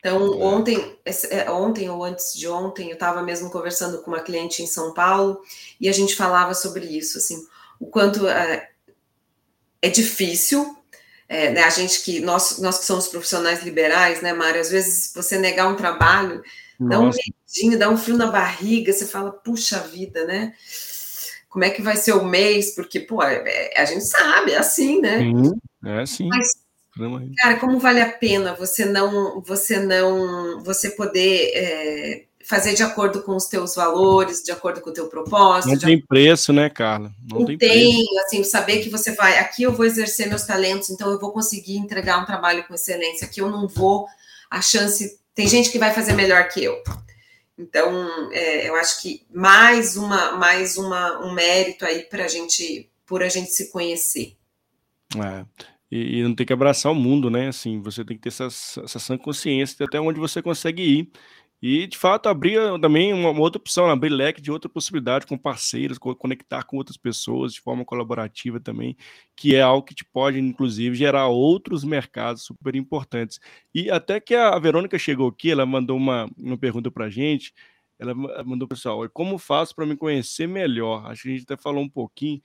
Então, 0.00 0.40
ontem, 0.40 0.98
é, 1.04 1.50
ontem 1.50 1.90
ou 1.90 2.02
antes 2.02 2.32
de 2.32 2.48
ontem, 2.48 2.88
eu 2.88 2.94
estava 2.94 3.22
mesmo 3.22 3.50
conversando 3.50 4.02
com 4.02 4.10
uma 4.10 4.22
cliente 4.22 4.62
em 4.62 4.66
São 4.66 4.94
Paulo 4.94 5.42
e 5.78 5.88
a 5.88 5.92
gente 5.92 6.16
falava 6.16 6.54
sobre 6.54 6.86
isso, 6.86 7.18
assim, 7.18 7.46
o 7.78 7.86
quanto 7.86 8.26
é, 8.26 8.69
é 9.82 9.88
difícil, 9.88 10.76
é, 11.28 11.50
né, 11.50 11.62
a 11.62 11.70
gente 11.70 12.02
que, 12.02 12.20
nós, 12.20 12.58
nós 12.58 12.78
que 12.78 12.84
somos 12.86 13.08
profissionais 13.08 13.62
liberais, 13.62 14.20
né, 14.20 14.32
Mário, 14.32 14.60
às 14.60 14.70
vezes 14.70 15.12
você 15.14 15.38
negar 15.38 15.68
um 15.68 15.76
trabalho, 15.76 16.42
Nossa. 16.78 16.90
dá 16.90 17.00
um 17.00 17.10
medinho, 17.10 17.78
dá 17.78 17.88
um 17.88 17.96
frio 17.96 18.16
na 18.16 18.26
barriga, 18.26 18.92
você 18.92 19.06
fala, 19.06 19.30
puxa 19.30 19.78
vida, 19.80 20.26
né, 20.26 20.54
como 21.48 21.64
é 21.64 21.70
que 21.70 21.82
vai 21.82 21.96
ser 21.96 22.12
o 22.12 22.24
mês, 22.24 22.74
porque, 22.74 23.00
pô, 23.00 23.22
é, 23.22 23.72
a 23.76 23.84
gente 23.84 24.04
sabe, 24.04 24.52
é 24.52 24.58
assim, 24.58 25.00
né? 25.00 25.18
Sim, 25.18 25.52
é 25.84 26.00
assim. 26.00 26.28
Mas 26.28 26.52
Cara, 27.38 27.58
como 27.58 27.78
vale 27.78 28.00
a 28.00 28.10
pena 28.10 28.54
você 28.54 28.84
não, 28.84 29.40
você 29.40 29.78
não, 29.78 30.62
você 30.62 30.90
poder 30.90 31.52
é, 31.54 32.24
fazer 32.44 32.74
de 32.74 32.82
acordo 32.82 33.22
com 33.22 33.36
os 33.36 33.46
teus 33.46 33.74
valores, 33.74 34.42
de 34.42 34.50
acordo 34.50 34.80
com 34.80 34.90
o 34.90 34.92
teu 34.92 35.08
propósito. 35.08 35.72
Não 35.72 35.78
tem 35.78 36.00
preço, 36.00 36.52
né, 36.52 36.70
Carla? 36.70 37.12
Não, 37.30 37.44
tem, 37.44 37.58
tem 37.58 38.06
preço. 38.06 38.18
assim, 38.20 38.44
saber 38.44 38.82
que 38.82 38.88
você 38.88 39.14
vai, 39.14 39.38
aqui 39.38 39.62
eu 39.62 39.72
vou 39.72 39.84
exercer 39.84 40.28
meus 40.28 40.44
talentos, 40.44 40.90
então 40.90 41.10
eu 41.10 41.18
vou 41.18 41.32
conseguir 41.32 41.76
entregar 41.76 42.18
um 42.18 42.26
trabalho 42.26 42.66
com 42.66 42.74
excelência, 42.74 43.26
aqui 43.26 43.40
eu 43.40 43.50
não 43.50 43.68
vou, 43.68 44.06
a 44.50 44.60
chance, 44.60 45.20
tem 45.34 45.46
gente 45.46 45.70
que 45.70 45.78
vai 45.78 45.92
fazer 45.92 46.12
melhor 46.14 46.48
que 46.48 46.64
eu. 46.64 46.82
Então, 47.58 48.32
é, 48.32 48.68
eu 48.68 48.74
acho 48.76 49.02
que 49.02 49.22
mais 49.32 49.96
uma, 49.96 50.32
mais 50.32 50.78
uma, 50.78 51.24
um 51.24 51.32
mérito 51.34 51.84
aí 51.84 52.04
para 52.04 52.24
a 52.24 52.28
gente, 52.28 52.90
por 53.04 53.22
a 53.22 53.28
gente 53.28 53.50
se 53.50 53.70
conhecer. 53.70 54.34
É 55.16 55.44
e, 55.90 56.20
e, 56.20 56.22
não 56.22 56.34
tem 56.34 56.46
que 56.46 56.52
abraçar 56.52 56.92
o 56.92 56.94
mundo, 56.94 57.28
né? 57.28 57.48
Assim, 57.48 57.80
você 57.82 58.04
tem 58.04 58.16
que 58.16 58.22
ter 58.22 58.28
essa, 58.28 58.46
essa 58.46 58.98
sã 59.00 59.18
consciência 59.18 59.84
até 59.84 60.00
onde 60.00 60.20
você 60.20 60.40
consegue 60.40 60.82
ir. 60.82 61.10
E, 61.62 61.86
de 61.86 61.98
fato, 61.98 62.28
abrir 62.28 62.58
também 62.80 63.12
uma, 63.12 63.38
outra 63.38 63.60
opção, 63.60 63.90
abrir 63.90 64.08
leque 64.08 64.40
de 64.40 64.50
outra 64.50 64.68
possibilidade 64.68 65.26
com 65.26 65.36
parceiros, 65.36 65.98
co 65.98 66.16
conectar 66.16 66.64
com 66.64 66.78
outras 66.78 66.96
pessoas 66.96 67.52
de 67.52 67.60
forma 67.60 67.84
colaborativa 67.84 68.58
também, 68.58 68.96
que 69.36 69.54
é 69.54 69.60
algo 69.60 69.86
que 69.86 69.94
te 69.94 70.04
pode, 70.04 70.38
inclusive, 70.38 70.96
gerar 70.96 71.28
outros 71.28 71.84
mercados 71.84 72.44
super 72.44 72.74
importantes. 72.74 73.38
E 73.74 73.90
até 73.90 74.18
que 74.18 74.34
a 74.34 74.58
Verônica 74.58 74.98
chegou 74.98 75.28
aqui, 75.28 75.50
ela 75.50 75.66
mandou 75.66 75.98
uma, 75.98 76.30
uma 76.38 76.56
pergunta 76.56 76.90
para 76.90 77.06
a 77.06 77.10
gente, 77.10 77.52
ela 77.98 78.14
mandou, 78.14 78.66
pessoal, 78.66 79.06
como 79.10 79.36
faço 79.36 79.74
para 79.74 79.84
me 79.84 79.94
conhecer 79.94 80.46
melhor? 80.48 81.04
Acho 81.10 81.24
que 81.24 81.28
a 81.28 81.32
gente 81.32 81.42
até 81.42 81.56
falou 81.58 81.82
um 81.82 81.88
pouquinho, 81.88 82.40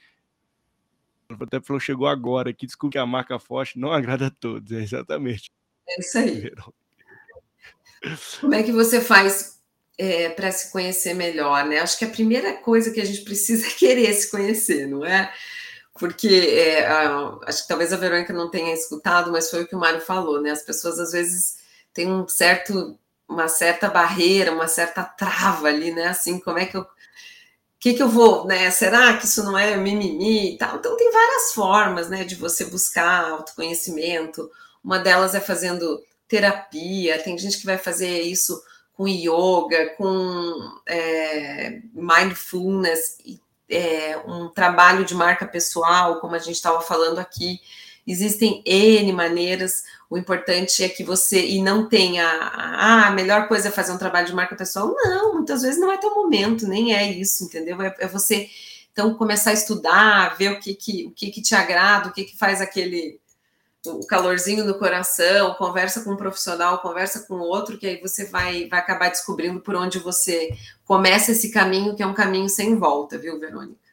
até 1.30 1.62
falou, 1.62 1.80
chegou 1.80 2.08
agora 2.08 2.50
aqui, 2.50 2.66
desculpe 2.66 2.94
que 2.94 2.98
a 2.98 3.06
marca 3.06 3.40
forte 3.40 3.80
não 3.80 3.94
agrada 3.94 4.28
a 4.28 4.30
todos, 4.30 4.74
é 4.74 4.82
exatamente. 4.82 5.50
É 5.88 6.00
isso 6.02 6.18
aí. 6.18 6.52
Como 8.40 8.54
é 8.54 8.64
que 8.64 8.72
você 8.72 9.02
faz 9.02 9.60
é, 9.98 10.30
para 10.30 10.52
se 10.52 10.72
conhecer 10.72 11.14
melhor, 11.14 11.66
né? 11.66 11.80
Acho 11.80 11.98
que 11.98 12.06
a 12.06 12.10
primeira 12.10 12.54
coisa 12.54 12.92
que 12.92 13.02
a 13.02 13.06
gente 13.06 13.22
precisa 13.22 13.66
é 13.68 13.72
querer 13.72 14.14
se 14.14 14.30
conhecer, 14.30 14.88
não 14.88 15.06
é? 15.06 15.34
Porque 15.98 16.28
é, 16.28 16.86
acho 17.46 17.62
que 17.62 17.68
talvez 17.68 17.94
a 17.94 17.98
Verônica 17.98 18.34
não 18.34 18.52
tenha 18.52 18.74
escutado, 18.74 19.32
mas 19.32 19.50
foi 19.50 19.64
o 19.64 19.68
que 19.68 19.76
o 19.76 19.80
Mário 19.80 20.02
falou, 20.02 20.42
né? 20.42 20.52
As 20.52 20.62
pessoas 20.62 21.00
às 21.00 21.12
vezes 21.12 21.58
têm 21.94 22.12
um 22.12 22.28
certo, 22.28 23.00
uma 23.28 23.48
certa 23.48 23.90
barreira, 23.90 24.52
uma 24.52 24.68
certa 24.68 25.04
trava 25.04 25.68
ali, 25.68 25.92
né? 25.92 26.08
Assim, 26.08 26.40
como 26.40 26.60
é 26.60 26.66
que 26.66 26.76
eu 26.76 26.86
que, 27.86 27.94
que 27.94 28.02
eu 28.02 28.10
vou, 28.10 28.48
né? 28.48 28.72
Será 28.72 29.16
que 29.16 29.26
isso 29.26 29.44
não 29.44 29.56
é 29.56 29.78
mimimi 29.78 30.56
e 30.56 30.58
tal? 30.58 30.78
Então 30.78 30.98
tem 30.98 31.12
várias 31.12 31.54
formas, 31.54 32.10
né, 32.10 32.24
de 32.24 32.34
você 32.34 32.66
buscar 32.66 33.30
autoconhecimento. 33.30 34.50
Uma 34.84 34.98
delas 34.98 35.36
é 35.36 35.40
fazendo 35.40 36.02
terapia, 36.28 37.22
tem 37.22 37.38
gente 37.38 37.60
que 37.60 37.66
vai 37.66 37.78
fazer 37.78 38.22
isso 38.22 38.62
com 38.94 39.08
yoga, 39.08 39.90
com 39.98 40.80
é, 40.88 41.82
mindfulness, 41.94 43.18
é, 43.70 44.18
um 44.26 44.48
trabalho 44.50 45.04
de 45.04 45.14
marca 45.14 45.46
pessoal, 45.46 46.20
como 46.20 46.36
a 46.36 46.40
gente 46.40 46.56
estava 46.56 46.82
falando 46.82 47.20
aqui. 47.20 47.60
Existem 48.08 48.62
N 48.66 49.12
maneiras. 49.12 49.84
O 50.10 50.18
importante 50.18 50.84
é 50.84 50.90
que 50.90 51.04
você 51.04 51.46
e 51.46 51.62
não 51.62 51.90
tenha 51.90 52.26
ah, 52.26 53.08
a 53.08 53.12
melhor 53.12 53.48
coisa 53.48 53.70
é 53.70 53.72
fazer 53.72 53.92
um 53.92 53.98
trabalho 53.98 54.28
de 54.28 54.34
marca 54.34 54.56
pessoal. 54.56 54.94
Não, 54.96 55.34
muitas 55.34 55.64
vezes 55.64 55.80
não 55.80 55.92
é 55.92 55.98
teu 55.98 56.14
momento, 56.14 56.68
nem 56.68 56.96
é 56.96 57.12
isso, 57.12 57.44
entendeu? 57.44 57.82
É, 57.82 57.96
é 58.00 58.08
você 58.08 58.50
Então, 58.94 59.16
começar 59.16 59.50
a 59.50 59.54
estudar, 59.54 60.38
ver 60.38 60.52
o 60.52 60.60
que, 60.60 60.76
que, 60.76 61.06
o 61.08 61.12
que, 61.12 61.32
que 61.32 61.42
te 61.42 61.56
agrada, 61.56 62.10
o 62.10 62.14
que, 62.14 62.26
que 62.26 62.38
faz 62.38 62.62
aquele 62.62 63.20
o 63.86 64.06
calorzinho 64.06 64.66
no 64.66 64.78
coração, 64.78 65.54
conversa 65.56 66.04
com 66.04 66.12
um 66.12 66.18
profissional, 66.18 66.80
conversa 66.80 67.26
com 67.28 67.36
outro, 67.36 67.78
que 67.78 67.88
aí 67.88 68.02
você 68.02 68.26
vai, 68.26 68.68
vai 68.68 68.80
acabar 68.80 69.10
descobrindo 69.10 69.60
por 69.60 69.76
onde 69.76 70.00
você 70.00 70.50
começa 70.84 71.32
esse 71.32 71.52
caminho, 71.52 71.96
que 71.96 72.04
é 72.04 72.08
um 72.08 72.14
caminho 72.14 72.50
sem 72.50 72.76
volta, 72.76 73.18
viu, 73.18 73.40
Verônica? 73.40 73.86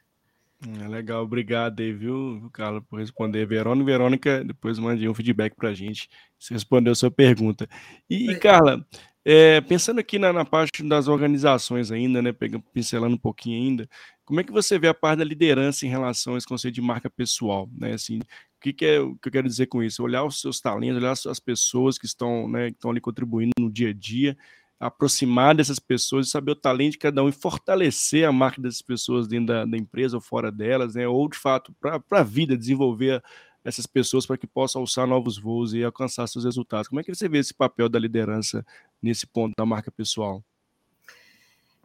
É 0.81 0.87
legal, 0.87 1.23
obrigado 1.23 1.81
aí, 1.81 1.91
viu, 1.91 2.49
Carla, 2.53 2.81
por 2.81 2.99
responder. 2.99 3.45
Verônica, 3.45 3.85
Verônica, 3.85 4.43
depois 4.45 4.79
mande 4.79 5.07
um 5.09 5.13
feedback 5.13 5.55
para 5.55 5.69
a 5.69 5.73
gente, 5.73 6.09
se 6.39 6.53
respondeu 6.53 6.93
a 6.93 6.95
sua 6.95 7.11
pergunta. 7.11 7.67
E, 8.09 8.33
Carla, 8.35 8.85
é, 9.25 9.61
pensando 9.61 9.99
aqui 9.99 10.17
na, 10.17 10.33
na, 10.33 10.43
parte 10.43 10.83
das 10.83 11.07
organizações 11.07 11.91
ainda, 11.91 12.21
né, 12.21 12.31
pegando, 12.31 12.63
pincelando 12.73 13.15
um 13.15 13.19
pouquinho 13.19 13.61
ainda, 13.61 13.89
como 14.25 14.39
é 14.39 14.43
que 14.43 14.51
você 14.51 14.77
vê 14.79 14.87
a 14.87 14.93
parte 14.93 15.19
da 15.19 15.25
liderança 15.25 15.85
em 15.85 15.89
relação 15.89 16.35
a 16.35 16.37
esse 16.37 16.47
conceito 16.47 16.75
de 16.75 16.81
marca 16.81 17.09
pessoal, 17.09 17.69
né, 17.77 17.93
assim, 17.93 18.19
que, 18.63 18.71
que, 18.71 18.85
é, 18.85 18.99
o 19.01 19.15
que 19.17 19.27
eu 19.27 19.31
quero 19.31 19.47
dizer 19.47 19.67
com 19.67 19.83
isso? 19.83 20.01
Olhar 20.01 20.23
os 20.23 20.39
seus 20.39 20.61
talentos, 20.61 20.97
olhar 20.97 21.11
as 21.11 21.39
pessoas 21.39 21.97
que 21.97 22.05
estão, 22.05 22.47
né, 22.47 22.69
que 22.69 22.77
estão 22.77 22.91
ali 22.91 23.01
contribuindo 23.01 23.51
no 23.59 23.69
dia 23.69 23.89
a 23.89 23.93
dia, 23.93 24.37
aproximar 24.79 25.53
dessas 25.53 25.79
pessoas 25.79 26.27
e 26.27 26.29
saber 26.29 26.51
o 26.51 26.55
talento 26.55 26.93
de 26.93 26.97
cada 26.97 27.21
um 27.21 27.27
e 27.27 27.33
fortalecer 27.33 28.25
a 28.25 28.31
marca 28.31 28.61
dessas 28.61 28.81
pessoas 28.81 29.27
dentro 29.27 29.47
da, 29.47 29.65
da 29.65 29.77
empresa 29.77 30.15
ou 30.15 30.21
fora 30.21 30.49
delas, 30.49 30.95
né? 30.95 31.05
Ou 31.05 31.27
de 31.27 31.37
fato 31.37 31.75
para 31.81 32.01
a 32.11 32.23
vida, 32.23 32.57
desenvolver 32.57 33.21
essas 33.65 33.85
pessoas 33.85 34.25
para 34.25 34.37
que 34.37 34.47
possam 34.47 34.81
alçar 34.81 35.05
novos 35.05 35.37
voos 35.37 35.73
e 35.73 35.83
alcançar 35.83 36.25
seus 36.27 36.45
resultados. 36.45 36.87
Como 36.87 37.01
é 37.01 37.03
que 37.03 37.13
você 37.13 37.27
vê 37.27 37.39
esse 37.39 37.53
papel 37.53 37.89
da 37.89 37.99
liderança 37.99 38.65
nesse 39.01 39.27
ponto 39.27 39.53
da 39.57 39.65
marca 39.65 39.91
pessoal? 39.91 40.41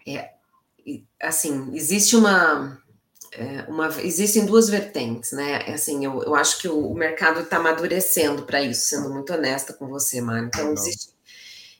É, 0.06 0.32
assim, 1.20 1.74
existe 1.74 2.16
uma, 2.16 2.80
é, 3.32 3.64
uma 3.68 3.88
existem 4.02 4.46
duas 4.46 4.68
vertentes, 4.68 5.32
né? 5.32 5.62
É 5.66 5.74
assim, 5.74 6.04
eu, 6.04 6.22
eu 6.22 6.34
acho 6.34 6.58
que 6.58 6.68
o, 6.68 6.90
o 6.90 6.94
mercado 6.94 7.40
está 7.40 7.56
amadurecendo 7.56 8.42
para 8.42 8.62
isso, 8.62 8.86
sendo 8.86 9.10
muito 9.10 9.32
honesta 9.32 9.72
com 9.72 9.86
você, 9.88 10.20
Mário. 10.20 10.46
Então, 10.46 10.72
existe 10.72 11.18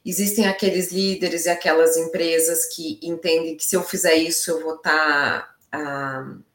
existem 0.08 0.46
aqueles 0.46 0.90
líderes 0.90 1.44
e 1.44 1.50
aquelas 1.50 1.96
empresas 1.96 2.64
que 2.74 2.98
entendem 3.02 3.56
que 3.56 3.64
se 3.64 3.76
eu 3.76 3.82
fizer 3.82 4.14
isso, 4.14 4.50
eu 4.50 4.62
vou 4.62 4.76
estar. 4.76 5.54
Tá, 5.70 6.34
uh, 6.34 6.48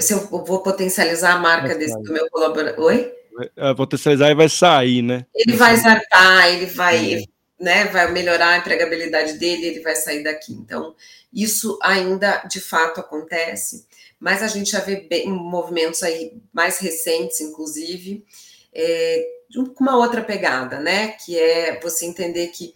se 0.00 0.12
eu 0.12 0.28
vou 0.28 0.62
potencializar 0.62 1.34
a 1.34 1.38
marca 1.38 1.74
desse, 1.74 2.00
do 2.00 2.12
meu 2.12 2.28
colaborador. 2.30 2.84
Oi? 2.84 3.12
É, 3.56 3.74
potencializar 3.74 4.30
e 4.30 4.34
vai 4.34 4.48
sair, 4.48 5.02
né? 5.02 5.24
Ele 5.34 5.56
vai 5.56 5.76
zarpar, 5.76 6.48
ele 6.48 6.66
vai, 6.66 7.24
né, 7.58 7.86
vai 7.86 8.10
melhorar 8.12 8.48
a 8.48 8.58
empregabilidade 8.58 9.34
dele, 9.34 9.66
ele 9.66 9.80
vai 9.80 9.94
sair 9.94 10.22
daqui. 10.22 10.52
Então, 10.52 10.94
isso 11.32 11.78
ainda 11.82 12.38
de 12.44 12.60
fato 12.60 13.00
acontece, 13.00 13.86
mas 14.20 14.42
a 14.42 14.46
gente 14.46 14.70
já 14.70 14.80
vê 14.80 14.96
bem, 14.96 15.28
movimentos 15.30 16.02
aí 16.02 16.40
mais 16.52 16.78
recentes, 16.78 17.40
inclusive, 17.40 18.24
é, 18.72 19.26
com 19.74 19.82
uma 19.84 19.96
outra 19.96 20.22
pegada, 20.22 20.78
né? 20.78 21.08
Que 21.12 21.38
é 21.38 21.80
você 21.80 22.06
entender 22.06 22.48
que 22.48 22.74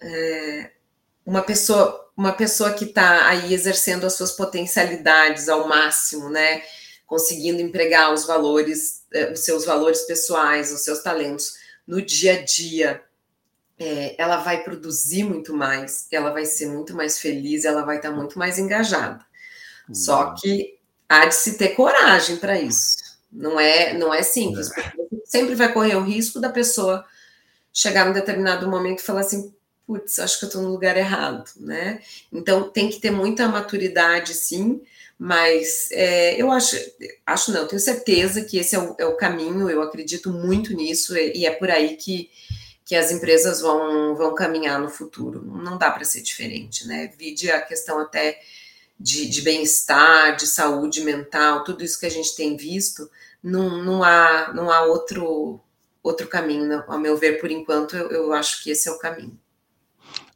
é, 0.00 0.70
uma 1.24 1.42
pessoa, 1.42 2.10
uma 2.16 2.32
pessoa 2.32 2.72
que 2.72 2.84
está 2.84 3.28
aí 3.28 3.52
exercendo 3.52 4.06
as 4.06 4.14
suas 4.14 4.32
potencialidades 4.32 5.48
ao 5.48 5.68
máximo, 5.68 6.28
né? 6.30 6.62
Conseguindo 7.06 7.60
empregar 7.60 8.12
os 8.12 8.26
valores, 8.26 9.04
é, 9.12 9.32
os 9.32 9.40
seus 9.40 9.64
valores 9.64 10.02
pessoais, 10.02 10.72
os 10.72 10.82
seus 10.82 11.02
talentos 11.02 11.54
no 11.86 12.02
dia 12.02 12.40
a 12.40 12.42
dia, 12.42 13.02
é, 13.78 14.14
ela 14.20 14.38
vai 14.38 14.62
produzir 14.62 15.24
muito 15.24 15.54
mais, 15.54 16.06
ela 16.10 16.30
vai 16.30 16.46
ser 16.46 16.66
muito 16.66 16.94
mais 16.94 17.18
feliz, 17.18 17.64
ela 17.64 17.82
vai 17.82 17.96
estar 17.96 18.10
tá 18.10 18.16
muito 18.16 18.38
mais 18.38 18.58
engajada. 18.58 19.24
Uhum. 19.88 19.94
Só 19.94 20.34
que 20.34 20.78
há 21.08 21.26
de 21.26 21.34
se 21.34 21.58
ter 21.58 21.70
coragem 21.70 22.36
para 22.36 22.60
isso. 22.60 22.96
Não 23.30 23.60
é, 23.60 23.92
não 23.92 24.12
é 24.14 24.22
simples. 24.22 24.70
É. 24.76 24.92
Sempre 25.24 25.54
vai 25.54 25.72
correr 25.72 25.96
o 25.96 26.04
risco 26.04 26.40
da 26.40 26.48
pessoa 26.48 27.04
chegar 27.72 28.06
num 28.06 28.12
determinado 28.12 28.68
momento 28.70 29.00
e 29.00 29.02
falar 29.02 29.20
assim, 29.20 29.52
putz, 29.86 30.18
acho 30.18 30.38
que 30.38 30.46
eu 30.46 30.48
estou 30.48 30.62
no 30.62 30.70
lugar 30.70 30.96
errado, 30.96 31.50
né? 31.56 32.00
Então 32.32 32.68
tem 32.70 32.88
que 32.88 32.98
ter 32.98 33.10
muita 33.10 33.46
maturidade, 33.46 34.32
sim, 34.32 34.80
mas 35.18 35.88
é, 35.92 36.40
eu 36.40 36.50
acho, 36.50 36.76
acho 37.24 37.52
não, 37.52 37.66
tenho 37.68 37.80
certeza 37.80 38.42
que 38.44 38.58
esse 38.58 38.74
é 38.74 38.78
o, 38.78 38.96
é 38.98 39.06
o, 39.06 39.16
caminho, 39.16 39.70
eu 39.70 39.82
acredito 39.82 40.30
muito 40.30 40.74
nisso, 40.74 41.16
e 41.16 41.46
é 41.46 41.50
por 41.50 41.70
aí 41.70 41.96
que, 41.96 42.30
que 42.86 42.94
as 42.94 43.10
empresas 43.10 43.60
vão, 43.60 44.14
vão 44.14 44.32
caminhar 44.32 44.80
no 44.80 44.88
futuro. 44.88 45.44
Não 45.44 45.76
dá 45.76 45.90
para 45.90 46.04
ser 46.04 46.22
diferente, 46.22 46.86
né? 46.86 47.12
Vide 47.18 47.50
a 47.50 47.60
questão 47.60 47.98
até 47.98 48.40
de, 48.98 49.28
de 49.28 49.42
bem-estar, 49.42 50.36
de 50.36 50.46
saúde 50.46 51.02
mental, 51.02 51.64
tudo 51.64 51.82
isso 51.82 51.98
que 51.98 52.06
a 52.06 52.10
gente 52.10 52.34
tem 52.36 52.56
visto, 52.56 53.10
não, 53.42 53.84
não 53.84 54.04
há, 54.04 54.52
não 54.54 54.70
há 54.70 54.84
outro, 54.84 55.60
outro 56.00 56.28
caminho, 56.28 56.64
não. 56.64 56.84
ao 56.86 56.98
meu 56.98 57.16
ver, 57.16 57.40
por 57.40 57.50
enquanto, 57.50 57.96
eu, 57.96 58.08
eu 58.10 58.32
acho 58.32 58.62
que 58.62 58.70
esse 58.70 58.88
é 58.88 58.92
o 58.92 58.98
caminho. 59.00 59.36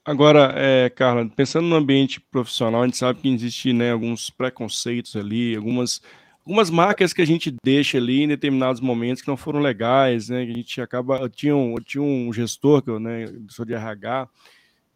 Agora, 0.04 0.52
é, 0.56 0.90
Carla, 0.90 1.30
pensando 1.36 1.68
no 1.68 1.76
ambiente 1.76 2.20
profissional, 2.20 2.82
a 2.82 2.86
gente 2.86 2.98
sabe 2.98 3.20
que 3.20 3.32
existe 3.32 3.72
né, 3.72 3.92
alguns 3.92 4.28
preconceitos 4.28 5.14
ali, 5.14 5.54
algumas, 5.54 6.02
algumas 6.44 6.70
marcas 6.70 7.12
que 7.12 7.22
a 7.22 7.26
gente 7.26 7.54
deixa 7.64 7.98
ali 7.98 8.22
em 8.22 8.28
determinados 8.28 8.80
momentos 8.80 9.22
que 9.22 9.28
não 9.28 9.36
foram 9.36 9.60
legais, 9.60 10.28
né? 10.28 10.44
Que 10.44 10.52
a 10.52 10.54
gente 10.54 10.80
acaba. 10.80 11.18
Eu 11.18 11.28
tinha 11.28 11.56
um, 11.56 11.74
eu 11.74 11.84
tinha 11.84 12.02
um 12.02 12.32
gestor, 12.32 12.82
que 12.82 12.90
eu 12.90 12.98
né, 12.98 13.26
sou 13.48 13.64
de 13.64 13.74
RH, 13.74 14.28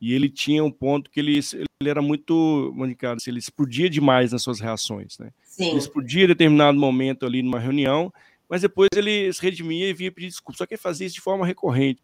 e 0.01 0.13
ele 0.13 0.29
tinha 0.29 0.63
um 0.65 0.71
ponto 0.71 1.11
que 1.11 1.21
ele, 1.21 1.39
ele 1.81 1.91
era 1.91 2.03
muito, 2.03 2.73
Monica, 2.75 3.17
ele 3.27 3.39
explodia 3.39 3.89
demais 3.89 4.33
nas 4.33 4.43
suas 4.43 4.61
reações, 4.61 5.19
né? 5.19 5.31
Sim. 5.45 5.69
Ele 5.69 5.79
explodia 5.79 6.25
em 6.25 6.29
determinado 6.29 6.79
momento 6.79 7.25
ali 7.25 7.43
numa 7.43 7.59
reunião, 7.59 8.13
mas 8.49 8.63
depois 8.63 8.89
ele 8.95 9.33
se 9.33 9.41
redimia 9.41 9.89
e 9.89 9.95
vinha 9.95 10.13
pedir 10.13 10.29
desculpa, 10.29 10.59
só 10.59 10.67
que 10.67 10.75
ele 10.75 10.81
fazia 10.81 11.07
isso 11.07 11.15
de 11.15 11.21
forma 11.21 11.47
recorrente. 11.47 12.03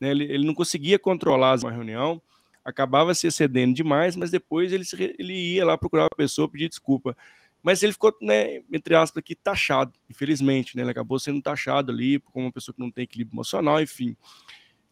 Né? 0.00 0.10
Ele, 0.10 0.24
ele 0.24 0.46
não 0.46 0.54
conseguia 0.54 0.98
controlar 0.98 1.58
uma 1.58 1.70
reunião, 1.70 2.20
acabava 2.64 3.14
se 3.14 3.26
excedendo 3.26 3.74
demais, 3.74 4.16
mas 4.16 4.30
depois 4.30 4.72
ele, 4.72 4.84
se, 4.84 5.14
ele 5.18 5.34
ia 5.34 5.66
lá 5.66 5.76
procurar 5.76 6.06
a 6.06 6.16
pessoa 6.16 6.48
pedir 6.48 6.68
desculpa. 6.68 7.16
Mas 7.64 7.82
ele 7.82 7.92
ficou, 7.92 8.16
né, 8.22 8.62
entre 8.70 8.94
aspas, 8.94 9.18
aqui 9.18 9.34
taxado, 9.34 9.92
infelizmente, 10.08 10.76
né? 10.76 10.84
Ele 10.84 10.90
acabou 10.90 11.18
sendo 11.18 11.42
taxado 11.42 11.90
ali 11.90 12.20
como 12.20 12.44
uma 12.44 12.52
pessoa 12.52 12.72
que 12.72 12.80
não 12.80 12.90
tem 12.90 13.04
equilíbrio 13.04 13.34
emocional, 13.34 13.80
enfim 13.80 14.16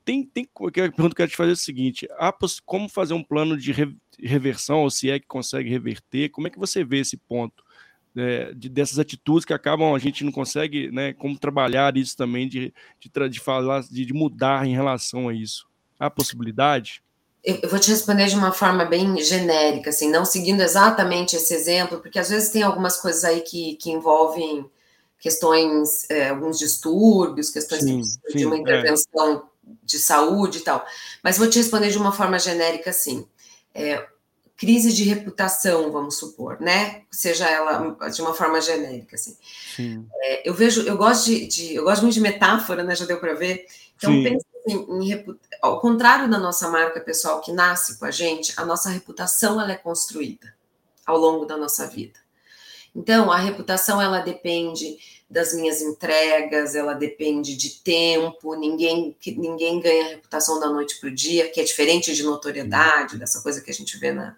tem, 0.04 0.24
tem 0.24 0.48
a 0.56 0.70
pergunta 0.70 0.92
que 0.96 1.02
eu 1.02 1.10
quero 1.14 1.30
te 1.30 1.36
fazer 1.36 1.50
é 1.50 1.54
o 1.54 1.56
seguinte: 1.56 2.08
há, 2.18 2.34
como 2.64 2.88
fazer 2.88 3.14
um 3.14 3.22
plano 3.22 3.56
de 3.56 3.72
reversão, 4.20 4.80
ou 4.80 4.90
se 4.90 5.10
é 5.10 5.18
que 5.18 5.26
consegue 5.26 5.70
reverter? 5.70 6.30
Como 6.30 6.46
é 6.46 6.50
que 6.50 6.58
você 6.58 6.84
vê 6.84 6.98
esse 6.98 7.16
ponto 7.16 7.64
é, 8.16 8.52
de, 8.52 8.68
dessas 8.68 8.98
atitudes 8.98 9.44
que 9.44 9.52
acabam, 9.52 9.94
a 9.94 9.98
gente 9.98 10.24
não 10.24 10.32
consegue, 10.32 10.90
né? 10.90 11.12
Como 11.12 11.38
trabalhar 11.38 11.96
isso 11.96 12.16
também, 12.16 12.48
de, 12.48 12.72
de, 12.98 13.28
de 13.28 13.40
falar, 13.40 13.82
de, 13.82 14.04
de 14.04 14.12
mudar 14.12 14.66
em 14.66 14.74
relação 14.74 15.28
a 15.28 15.34
isso? 15.34 15.68
Há 15.98 16.10
possibilidade? 16.10 17.02
Eu 17.44 17.68
vou 17.68 17.78
te 17.78 17.90
responder 17.90 18.26
de 18.26 18.36
uma 18.36 18.52
forma 18.52 18.84
bem 18.84 19.20
genérica, 19.20 19.90
assim, 19.90 20.08
não 20.08 20.24
seguindo 20.24 20.60
exatamente 20.60 21.34
esse 21.34 21.52
exemplo, 21.52 21.98
porque 22.00 22.18
às 22.18 22.30
vezes 22.30 22.50
tem 22.50 22.62
algumas 22.62 22.96
coisas 22.98 23.24
aí 23.24 23.40
que, 23.40 23.74
que 23.74 23.90
envolvem 23.90 24.64
questões, 25.18 26.08
é, 26.08 26.28
alguns 26.28 26.58
distúrbios, 26.58 27.50
questões 27.50 27.82
sim, 27.82 28.00
de, 28.00 28.38
sim, 28.38 28.44
uma 28.44 28.56
é. 28.56 28.58
intervenção 28.58 29.42
é 29.48 29.52
de 29.82 29.98
saúde 29.98 30.58
e 30.58 30.60
tal. 30.62 30.84
Mas 31.22 31.38
vou 31.38 31.48
te 31.48 31.58
responder 31.58 31.90
de 31.90 31.98
uma 31.98 32.12
forma 32.12 32.38
genérica 32.38 32.90
assim. 32.90 33.26
É, 33.74 34.06
crise 34.56 34.92
de 34.92 35.04
reputação, 35.04 35.90
vamos 35.90 36.16
supor, 36.18 36.60
né? 36.60 37.02
Seja 37.10 37.48
ela 37.48 37.96
de 38.08 38.22
uma 38.22 38.34
forma 38.34 38.60
genérica, 38.60 39.16
assim. 39.16 39.36
É, 40.22 40.48
eu 40.48 40.54
vejo, 40.54 40.82
eu 40.82 40.96
gosto 40.96 41.26
de, 41.26 41.46
de, 41.46 41.74
eu 41.74 41.84
gosto 41.84 42.02
muito 42.02 42.14
de 42.14 42.20
metáfora, 42.20 42.82
né? 42.84 42.94
Já 42.94 43.04
deu 43.04 43.18
para 43.18 43.34
ver. 43.34 43.66
Então 43.96 44.12
Sim. 44.12 44.22
pensa 44.22 44.46
assim, 44.66 45.24
ao 45.60 45.80
contrário 45.80 46.30
da 46.30 46.38
nossa 46.38 46.68
marca 46.68 47.00
pessoal 47.00 47.40
que 47.40 47.52
nasce 47.52 47.98
com 47.98 48.04
a 48.04 48.10
gente, 48.10 48.52
a 48.56 48.64
nossa 48.64 48.90
reputação 48.90 49.60
ela 49.60 49.72
é 49.72 49.76
construída 49.76 50.54
ao 51.06 51.18
longo 51.18 51.44
da 51.44 51.56
nossa 51.56 51.86
vida. 51.86 52.20
Então 52.94 53.30
a 53.32 53.38
reputação 53.38 54.00
ela 54.00 54.20
depende 54.20 54.98
das 55.28 55.54
minhas 55.54 55.80
entregas, 55.80 56.74
ela 56.74 56.92
depende 56.92 57.56
de 57.56 57.70
tempo, 57.80 58.54
ninguém, 58.54 59.16
ninguém 59.26 59.80
ganha 59.80 60.08
reputação 60.08 60.60
da 60.60 60.68
noite 60.68 61.00
para 61.00 61.08
o 61.08 61.14
dia, 61.14 61.48
que 61.48 61.58
é 61.58 61.64
diferente 61.64 62.14
de 62.14 62.22
notoriedade, 62.22 63.16
dessa 63.16 63.40
coisa 63.40 63.62
que 63.62 63.70
a 63.70 63.74
gente 63.74 63.96
vê 63.96 64.12
na, 64.12 64.36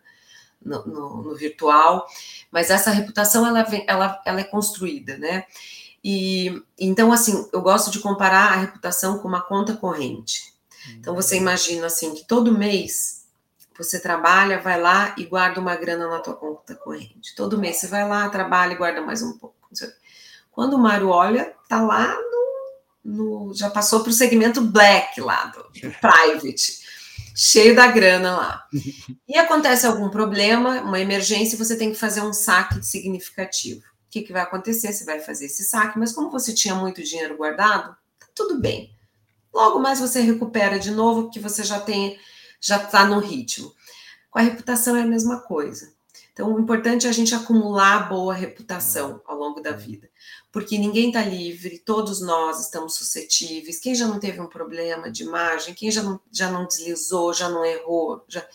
no, 0.65 0.87
no, 0.87 1.23
no 1.23 1.35
virtual, 1.35 2.07
mas 2.51 2.71
essa 2.71 2.93
reputação 2.93 3.45
ela, 3.45 3.65
vem, 3.65 3.85
ela, 3.89 4.23
ela 4.25 4.41
é 4.41 4.45
construída, 4.45 5.19
né? 5.19 5.45
E 6.05 6.63
então, 6.79 7.11
assim, 7.11 7.49
eu 7.51 7.63
gosto 7.63 7.91
de 7.91 7.99
comparar 8.01 8.53
a 8.53 8.57
reputação 8.57 9.19
com 9.19 9.27
uma 9.27 9.41
conta 9.41 9.75
corrente. 9.75 10.53
Então, 10.99 11.15
você 11.15 11.37
imagina 11.37 11.87
assim 11.87 12.15
que 12.15 12.27
todo 12.27 12.57
mês 12.57 13.25
você 13.77 13.99
trabalha, 13.99 14.61
vai 14.61 14.81
lá 14.81 15.15
e 15.17 15.25
guarda 15.25 15.61
uma 15.61 15.75
grana 15.75 16.07
na 16.09 16.21
tua 16.21 16.35
conta 16.35 16.75
corrente. 16.75 17.35
Todo 17.35 17.59
mês 17.59 17.79
você 17.79 17.87
vai 17.87 18.07
lá, 18.07 18.29
trabalha 18.29 18.75
e 18.75 18.77
guarda 18.77 19.01
mais 19.01 19.23
um 19.23 19.39
pouco. 19.39 19.57
Quando 20.53 20.75
o 20.75 20.79
Mário 20.79 21.09
olha, 21.09 21.53
tá 21.69 21.81
lá 21.81 22.15
no, 23.05 23.47
no 23.49 23.55
já 23.55 23.69
passou 23.71 24.01
para 24.01 24.11
o 24.11 24.13
segmento 24.13 24.61
black 24.61 25.21
lá 25.21 25.47
do, 25.47 25.63
do 25.63 25.95
private. 25.99 26.85
cheio 27.35 27.75
da 27.75 27.89
grana 27.89 28.37
lá. 28.37 28.69
E 29.27 29.37
acontece 29.37 29.87
algum 29.87 30.09
problema, 30.11 30.83
uma 30.83 31.01
emergência, 31.01 31.59
você 31.59 31.77
tem 31.77 31.91
que 31.91 31.99
fazer 31.99 32.21
um 32.21 32.33
saque 32.33 32.85
significativo. 32.85 33.83
Que, 34.15 34.23
que 34.23 34.33
vai 34.33 34.43
acontecer? 34.43 34.93
Você 34.93 35.05
vai 35.05 35.19
fazer 35.19 35.47
esse 35.47 35.65
saque, 35.65 35.99
mas 35.99 36.13
como 36.13 36.31
você 36.31 36.55
tinha 36.55 36.77
muito 36.77 37.03
dinheiro 37.03 37.37
guardado, 37.37 37.97
tá 38.17 38.29
tudo 38.33 38.61
bem. 38.61 38.95
Logo 39.53 39.81
mais 39.81 39.99
você 39.99 40.21
recupera 40.21 40.79
de 40.79 40.93
novo, 40.93 41.25
porque 41.25 41.41
você 41.41 41.65
já 41.65 41.81
tem, 41.81 42.17
já 42.61 42.77
está 42.77 43.05
no 43.05 43.19
ritmo. 43.19 43.75
Com 44.31 44.39
a 44.39 44.43
reputação 44.43 44.95
é 44.95 45.03
a 45.03 45.07
mesma 45.07 45.41
coisa. 45.41 45.93
Então, 46.33 46.55
o 46.55 46.61
importante 46.61 47.09
é 47.09 47.11
a 47.11 47.13
gente 47.13 47.35
acumular 47.35 48.09
boa 48.09 48.33
reputação 48.33 49.21
ao 49.27 49.37
longo 49.37 49.61
da 49.61 49.73
vida, 49.73 50.09
porque 50.53 50.79
ninguém 50.79 51.09
está 51.09 51.25
livre, 51.25 51.81
todos 51.81 52.21
nós 52.21 52.61
estamos 52.61 52.95
suscetíveis. 52.95 53.81
Quem 53.81 53.97
já 53.97 54.07
não 54.07 54.21
teve 54.21 54.41
um 54.41 54.47
problema 54.47 55.11
de 55.11 55.25
imagem, 55.25 55.75
quem 55.75 55.91
já 55.91 56.05
não, 56.05 56.21
já 56.31 56.49
não 56.53 56.69
deslizou, 56.69 57.35
já 57.35 57.49
não 57.49 57.65
errou. 57.65 58.25
Já... 58.29 58.47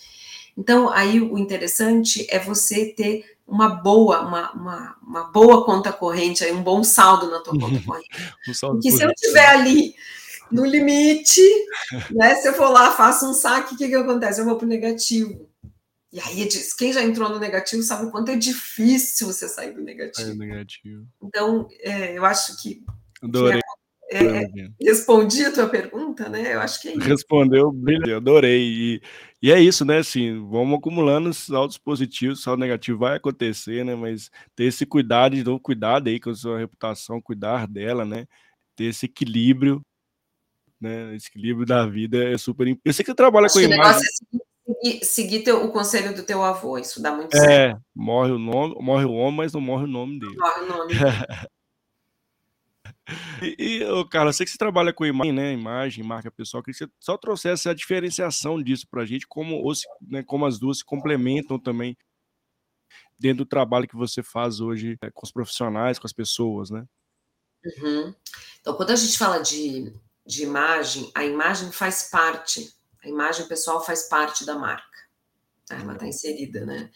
Então, 0.60 0.90
aí 0.90 1.22
o 1.22 1.38
interessante 1.38 2.28
é 2.30 2.38
você 2.38 2.88
ter 2.88 3.38
uma 3.48 3.70
boa, 3.70 4.20
uma, 4.20 4.52
uma, 4.52 4.98
uma 5.02 5.24
boa 5.32 5.66
conta 5.66 5.94
corrente, 5.94 6.44
aí, 6.44 6.52
um 6.52 6.62
bom 6.62 6.84
saldo 6.84 7.32
na 7.32 7.40
tua 7.40 7.58
conta 7.58 7.80
corrente. 7.88 8.10
um 8.66 8.72
porque 8.74 8.92
se 8.92 9.02
eu 9.02 9.10
estiver 9.10 9.48
ali 9.48 9.96
no 10.52 10.66
limite, 10.66 11.42
né? 12.12 12.36
Se 12.36 12.50
eu 12.50 12.54
for 12.54 12.68
lá, 12.68 12.92
faço 12.92 13.26
um 13.30 13.34
saque, 13.34 13.74
o 13.74 13.78
que, 13.78 13.88
que 13.88 13.96
acontece? 13.96 14.42
Eu 14.42 14.46
vou 14.46 14.58
para 14.58 14.66
o 14.66 14.70
negativo. 14.70 15.48
E 16.12 16.20
aí, 16.20 16.50
quem 16.78 16.92
já 16.92 17.04
entrou 17.04 17.30
no 17.30 17.40
negativo 17.40 17.82
sabe 17.82 18.08
o 18.08 18.12
quanto 18.12 18.32
é 18.32 18.36
difícil 18.36 19.28
você 19.28 19.48
sair 19.48 19.72
do 19.72 19.82
negativo. 19.82 20.34
negativo. 20.36 21.08
Então, 21.24 21.70
é, 21.80 22.18
eu 22.18 22.26
acho 22.26 22.62
que. 22.62 22.84
Adorei. 23.22 23.62
Que 23.62 23.70
é, 24.12 24.24
é, 24.42 24.48
respondi 24.82 25.46
a 25.46 25.52
tua 25.52 25.68
pergunta, 25.68 26.28
né? 26.28 26.56
Eu 26.56 26.60
acho 26.62 26.82
que 26.82 26.90
é 26.90 26.92
isso. 26.94 27.08
Respondeu, 27.08 27.72
brilhante, 27.72 28.12
adorei. 28.14 28.60
E, 28.60 29.02
e 29.42 29.52
é 29.52 29.60
isso, 29.60 29.86
né? 29.86 30.00
Assim, 30.00 30.40
vamos 30.50 30.80
acumulando 30.80 31.34
saldos 31.34 31.78
positivos, 31.78 32.42
saldo 32.42 32.60
negativo 32.60 33.00
vai 33.00 33.18
acontecer, 33.18 33.86
né? 33.86 33.96
Mas 33.96 34.30
ter 34.56 34.66
esse 34.66 34.86
cuidado, 34.86 35.36
então, 35.36 35.58
cuidado 35.60 36.08
aí 36.10 36.20
com 36.20 36.30
a 36.30 36.36
sua 36.36 36.60
reputação, 36.60 37.22
cuidar 37.22 37.68
dela, 37.68 38.06
né? 38.06 38.26
Ter 38.76 38.86
esse 38.86 39.06
equilíbrio 39.06 39.82
né? 40.80 41.16
Esse 41.16 41.28
equilíbrio 41.28 41.66
da 41.66 41.86
vida 41.86 42.24
é 42.24 42.38
super 42.38 42.68
importante. 42.68 42.82
Eu 42.86 42.94
sei 42.94 43.04
que 43.04 43.12
você 43.12 43.16
trabalha 43.16 43.48
Acho 43.48 43.56
com 43.56 43.62
imagem. 43.62 44.02
É 44.02 44.74
seguir, 44.74 45.06
seguir 45.06 45.40
teu, 45.44 45.66
o 45.66 45.72
conselho 45.72 46.16
do 46.16 46.24
teu 46.24 46.44
avô, 46.44 46.78
isso 46.78 47.02
dá 47.02 47.12
muito 47.12 47.36
é, 47.36 47.40
certo. 47.40 47.78
É, 47.78 47.82
morre 47.96 48.32
o 48.32 48.40
nome, 48.40 48.76
morre 48.80 49.06
o 49.06 49.14
homem, 49.14 49.38
mas 49.38 49.54
não 49.54 49.62
morre 49.62 49.84
o 49.84 49.88
nome 49.88 50.20
dele. 50.20 50.36
Morre 50.38 50.62
o 50.62 50.68
nome. 50.68 50.94
e, 53.42 53.82
e 53.82 54.10
Carlos, 54.10 54.36
eu 54.36 54.38
sei 54.38 54.46
que 54.46 54.52
você 54.52 54.58
trabalha 54.58 54.94
com 54.94 55.06
imagem, 55.06 55.34
né? 55.34 55.54
Imagem, 55.54 56.04
marca 56.04 56.32
pessoal, 56.32 56.64
queria 56.64 56.78
que 56.78 56.86
você 56.86 56.92
só 57.00 57.18
trouxesse 57.18 57.70
a 57.70 57.74
diferenciação 57.74 58.62
disso 58.62 58.88
para 58.90 59.04
a 59.04 59.06
gente, 59.06 59.28
como, 59.28 59.62
né, 60.02 60.24
como 60.24 60.46
as 60.46 60.60
duas 60.60 60.80
se 60.80 60.86
complementam 60.86 61.60
também 61.60 61.98
dentro 63.18 63.44
do 63.44 63.50
trabalho 63.50 63.88
que 63.88 63.96
você 63.96 64.24
faz 64.24 64.60
hoje 64.60 64.98
é, 65.02 65.12
com 65.12 65.26
os 65.26 65.32
profissionais, 65.32 66.00
com 66.00 66.08
as 66.08 66.14
pessoas, 66.14 66.70
né? 66.70 66.86
Uhum. 67.66 68.14
Então, 68.62 68.76
quando 68.76 68.92
a 68.92 68.96
gente 68.96 69.18
fala 69.18 69.40
de 69.40 69.94
de 70.30 70.44
imagem, 70.44 71.12
a 71.16 71.26
imagem 71.26 71.72
faz 71.72 72.04
parte, 72.04 72.72
a 73.04 73.10
imagem 73.10 73.48
pessoal 73.48 73.84
faz 73.84 74.04
parte 74.04 74.46
da 74.46 74.54
marca. 74.54 74.86
Tá? 75.66 75.76
Ela 75.76 75.94
está 75.94 76.06
inserida, 76.06 76.64
né? 76.68 76.92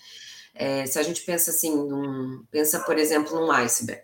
É, 0.54 0.86
se 0.86 1.00
a 1.00 1.04
gente 1.04 1.22
pensa 1.22 1.50
assim, 1.50 1.76
num, 1.76 2.46
pensa, 2.52 2.82
por 2.82 2.96
exemplo, 3.00 3.36
num 3.36 3.52
iceberg. 3.52 4.04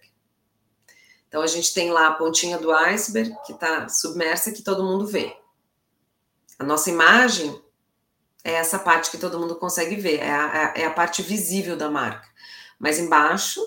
Então 1.30 1.42
a 1.42 1.48
gente 1.48 1.74
tem 1.74 1.92
lá 1.92 2.08
a 2.08 2.14
pontinha 2.14 2.58
do 2.58 2.72
iceberg 2.72 3.34
que 3.46 3.54
está 3.54 3.88
submersa 3.88 4.52
que 4.52 4.62
todo 4.62 4.84
mundo 4.84 5.08
vê. 5.08 5.38
A 6.58 6.64
nossa 6.64 6.90
imagem 6.90 7.62
é 8.44 8.54
essa 8.54 8.78
parte 8.78 9.10
que 9.10 9.18
todo 9.18 9.40
mundo 9.40 9.56
consegue 9.56 9.96
ver, 9.96 10.20
é 10.20 10.32
a, 10.32 10.74
é 10.76 10.86
a 10.86 10.92
parte 10.92 11.22
visível 11.22 11.78
da 11.78 11.90
marca. 11.90 12.28
Mas 12.78 13.00
embaixo 13.00 13.62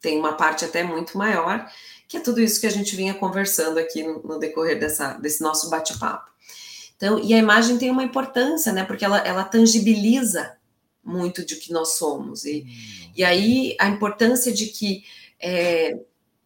tem 0.00 0.18
uma 0.18 0.34
parte 0.34 0.64
até 0.64 0.82
muito 0.82 1.16
maior 1.16 1.70
que 2.12 2.18
é 2.18 2.20
tudo 2.20 2.42
isso 2.42 2.60
que 2.60 2.66
a 2.66 2.70
gente 2.70 2.94
vinha 2.94 3.14
conversando 3.14 3.78
aqui 3.78 4.02
no, 4.02 4.22
no 4.22 4.38
decorrer 4.38 4.78
dessa, 4.78 5.14
desse 5.14 5.42
nosso 5.42 5.70
bate-papo. 5.70 6.30
Então, 6.94 7.18
e 7.18 7.32
a 7.32 7.38
imagem 7.38 7.78
tem 7.78 7.90
uma 7.90 8.04
importância, 8.04 8.70
né? 8.70 8.84
Porque 8.84 9.02
ela, 9.02 9.16
ela 9.20 9.44
tangibiliza 9.44 10.58
muito 11.02 11.42
de 11.42 11.56
que 11.56 11.72
nós 11.72 11.96
somos. 11.96 12.44
E, 12.44 12.66
e 13.16 13.24
aí 13.24 13.74
a 13.80 13.88
importância 13.88 14.52
de 14.52 14.66
que 14.66 15.04
é, 15.40 15.98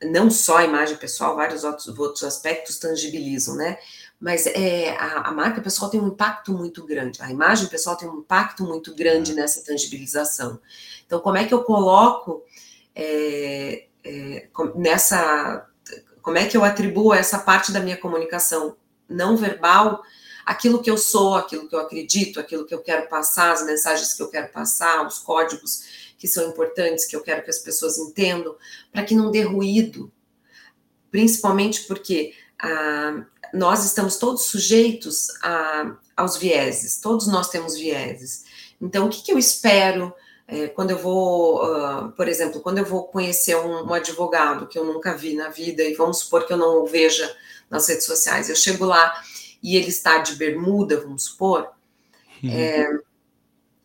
não 0.03 0.31
só 0.31 0.59
a 0.59 0.65
imagem 0.65 0.97
pessoal, 0.97 1.37
vários 1.37 1.65
outros, 1.65 1.87
outros 1.99 2.23
aspectos 2.25 2.79
tangibilizam, 2.79 3.57
né? 3.57 3.79
Mas 4.21 4.47
é, 4.47 4.97
a, 4.97 5.29
a, 5.29 5.33
marca 5.33 5.61
pessoal 5.61 5.91
tem 5.91 6.01
um 6.01 6.09
impacto 6.09 6.53
muito 6.53 6.85
grande, 6.85 7.21
a 7.23 7.31
imagem 7.31 7.69
pessoal 7.69 7.97
tem 7.97 8.09
um 8.09 8.19
impacto 8.19 8.65
muito 8.65 8.95
grande 8.95 9.33
hum. 9.33 9.37
nessa 9.37 9.65
tangibilização. 9.65 10.61
Então, 11.07 11.21
como 11.21 11.37
é 11.37 11.45
que 11.45 11.55
eu 11.55 11.63
coloco 11.63 12.43
é, 12.95 13.87
é, 14.05 14.49
nessa. 14.75 15.67
Como 16.23 16.39
é 16.39 16.47
que 16.47 16.57
eu 16.57 16.65
atribuo 16.65 17.15
essa 17.15 17.39
parte 17.39 17.71
da 17.71 17.81
minha 17.81 17.97
comunicação 17.97 18.77
não 19.09 19.37
verbal 19.37 20.03
aquilo 20.45 20.81
que 20.81 20.91
eu 20.91 20.97
sou, 20.97 21.35
aquilo 21.35 21.69
que 21.69 21.75
eu 21.75 21.81
acredito, 21.81 22.39
aquilo 22.39 22.65
que 22.65 22.75
eu 22.75 22.81
quero 22.81 23.09
passar, 23.09 23.53
as 23.53 23.67
mensagens 23.67 24.15
que 24.15 24.23
eu 24.23 24.29
quero 24.29 24.49
passar, 24.53 25.05
os 25.05 25.19
códigos 25.19 26.06
que 26.19 26.27
são 26.29 26.49
importantes, 26.49 27.05
que 27.05 27.15
eu 27.15 27.23
quero 27.23 27.43
que 27.43 27.51
as 27.51 27.59
pessoas 27.59 27.99
entendam, 27.99 28.57
para 28.93 29.05
que 29.05 29.15
não 29.15 29.31
dê 29.31 29.43
ruído. 29.43 30.11
Principalmente 31.11 31.83
porque 31.85 32.35
ah, 32.59 33.25
nós 33.53 33.85
estamos 33.85 34.17
todos 34.17 34.43
sujeitos 34.43 35.29
a, 35.43 35.97
aos 36.17 36.37
vieses, 36.37 37.01
todos 37.01 37.27
nós 37.27 37.49
temos 37.49 37.77
vieses. 37.77 38.45
Então, 38.81 39.07
o 39.07 39.09
que, 39.09 39.23
que 39.23 39.33
eu 39.33 39.39
espero 39.39 40.13
é, 40.49 40.69
quando 40.69 40.91
eu 40.91 40.99
vou, 40.99 41.65
uh, 41.65 42.13
por 42.13 42.29
exemplo, 42.29 42.61
quando 42.61 42.79
eu 42.79 42.85
vou 42.85 43.05
conhecer 43.05 43.57
um, 43.57 43.85
um, 43.85 43.93
advogado 43.93 44.69
que 44.69 44.79
eu 44.79 44.85
nunca 44.85 45.17
vi 45.17 45.35
na 45.35 45.49
vida, 45.49 45.83
e 45.83 45.95
vamos 45.95 46.19
supor 46.19 46.47
que 46.47 46.53
eu 46.53 46.57
não 46.57 46.85
o 46.85 46.87
veja 46.87 47.35
nas 47.69 47.89
redes 47.89 48.07
sociais, 48.07 48.49
eu 48.49 48.55
chego 48.55 48.85
lá 48.85 49.21
e 49.61 49.77
ele 49.77 49.89
está 49.89 50.19
de 50.19 50.37
bermuda, 50.37 51.01
vamos 51.01 51.25
supor, 51.25 51.69
uhum. 52.45 52.51
é, 52.51 53.01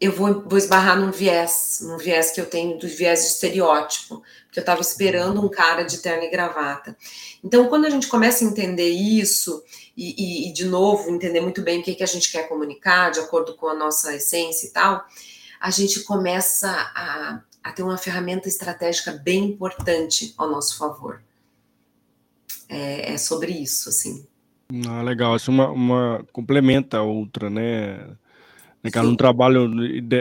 eu 0.01 0.11
vou, 0.11 0.41
vou 0.41 0.57
esbarrar 0.57 0.99
num 0.99 1.11
viés, 1.11 1.77
num 1.83 1.95
viés 1.95 2.31
que 2.31 2.41
eu 2.41 2.47
tenho 2.47 2.79
do 2.79 2.87
viés 2.87 3.21
de 3.21 3.27
estereótipo, 3.27 4.23
porque 4.45 4.57
eu 4.57 4.61
estava 4.61 4.81
esperando 4.81 5.39
um 5.39 5.47
cara 5.47 5.83
de 5.83 5.99
terno 5.99 6.23
e 6.23 6.29
gravata. 6.29 6.97
Então, 7.43 7.67
quando 7.67 7.85
a 7.85 7.89
gente 7.91 8.07
começa 8.07 8.43
a 8.43 8.47
entender 8.47 8.89
isso, 8.89 9.63
e, 9.95 10.15
e, 10.17 10.49
e 10.49 10.53
de 10.53 10.65
novo, 10.65 11.07
entender 11.11 11.39
muito 11.39 11.61
bem 11.61 11.79
o 11.79 11.83
que, 11.83 11.93
que 11.93 12.03
a 12.03 12.07
gente 12.07 12.31
quer 12.31 12.49
comunicar, 12.49 13.11
de 13.11 13.19
acordo 13.19 13.55
com 13.55 13.67
a 13.67 13.75
nossa 13.75 14.15
essência 14.15 14.65
e 14.65 14.71
tal, 14.71 15.05
a 15.59 15.69
gente 15.69 15.99
começa 15.99 16.67
a, 16.95 17.41
a 17.63 17.71
ter 17.71 17.83
uma 17.83 17.97
ferramenta 17.97 18.47
estratégica 18.47 19.11
bem 19.11 19.45
importante 19.45 20.33
ao 20.35 20.49
nosso 20.49 20.79
favor. 20.79 21.21
É, 22.67 23.13
é 23.13 23.17
sobre 23.19 23.51
isso, 23.51 23.89
assim. 23.89 24.25
Ah, 24.87 25.03
legal, 25.03 25.35
isso 25.35 25.51
uma, 25.51 25.69
uma 25.69 26.25
complementa 26.31 26.97
a 26.97 27.03
outra, 27.03 27.51
né? 27.51 28.17
Cara, 28.89 29.07
um 29.07 29.15
trabalho, 29.15 29.69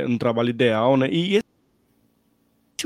um 0.07 0.19
trabalho 0.19 0.51
ideal, 0.51 0.97
né? 0.97 1.09
E 1.11 1.41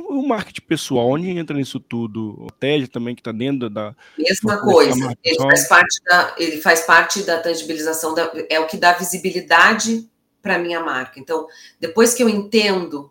o 0.00 0.26
marketing 0.26 0.62
pessoal, 0.62 1.08
onde 1.08 1.30
entra 1.30 1.56
nisso 1.56 1.78
tudo? 1.80 2.36
O 2.38 2.50
TED 2.50 2.88
também, 2.88 3.14
que 3.14 3.20
está 3.20 3.32
dentro 3.32 3.68
da. 3.68 3.94
Mesma 4.16 4.60
coisa, 4.60 5.16
ele 5.22 5.38
faz, 5.38 5.68
parte 5.68 6.04
da, 6.04 6.34
ele 6.38 6.60
faz 6.60 6.80
parte 6.82 7.22
da 7.22 7.40
tangibilização, 7.40 8.14
da, 8.14 8.30
é 8.48 8.58
o 8.60 8.66
que 8.66 8.76
dá 8.76 8.92
visibilidade 8.92 10.08
para 10.40 10.58
minha 10.58 10.80
marca. 10.80 11.18
Então, 11.18 11.46
depois 11.80 12.14
que 12.14 12.22
eu 12.22 12.28
entendo 12.28 13.10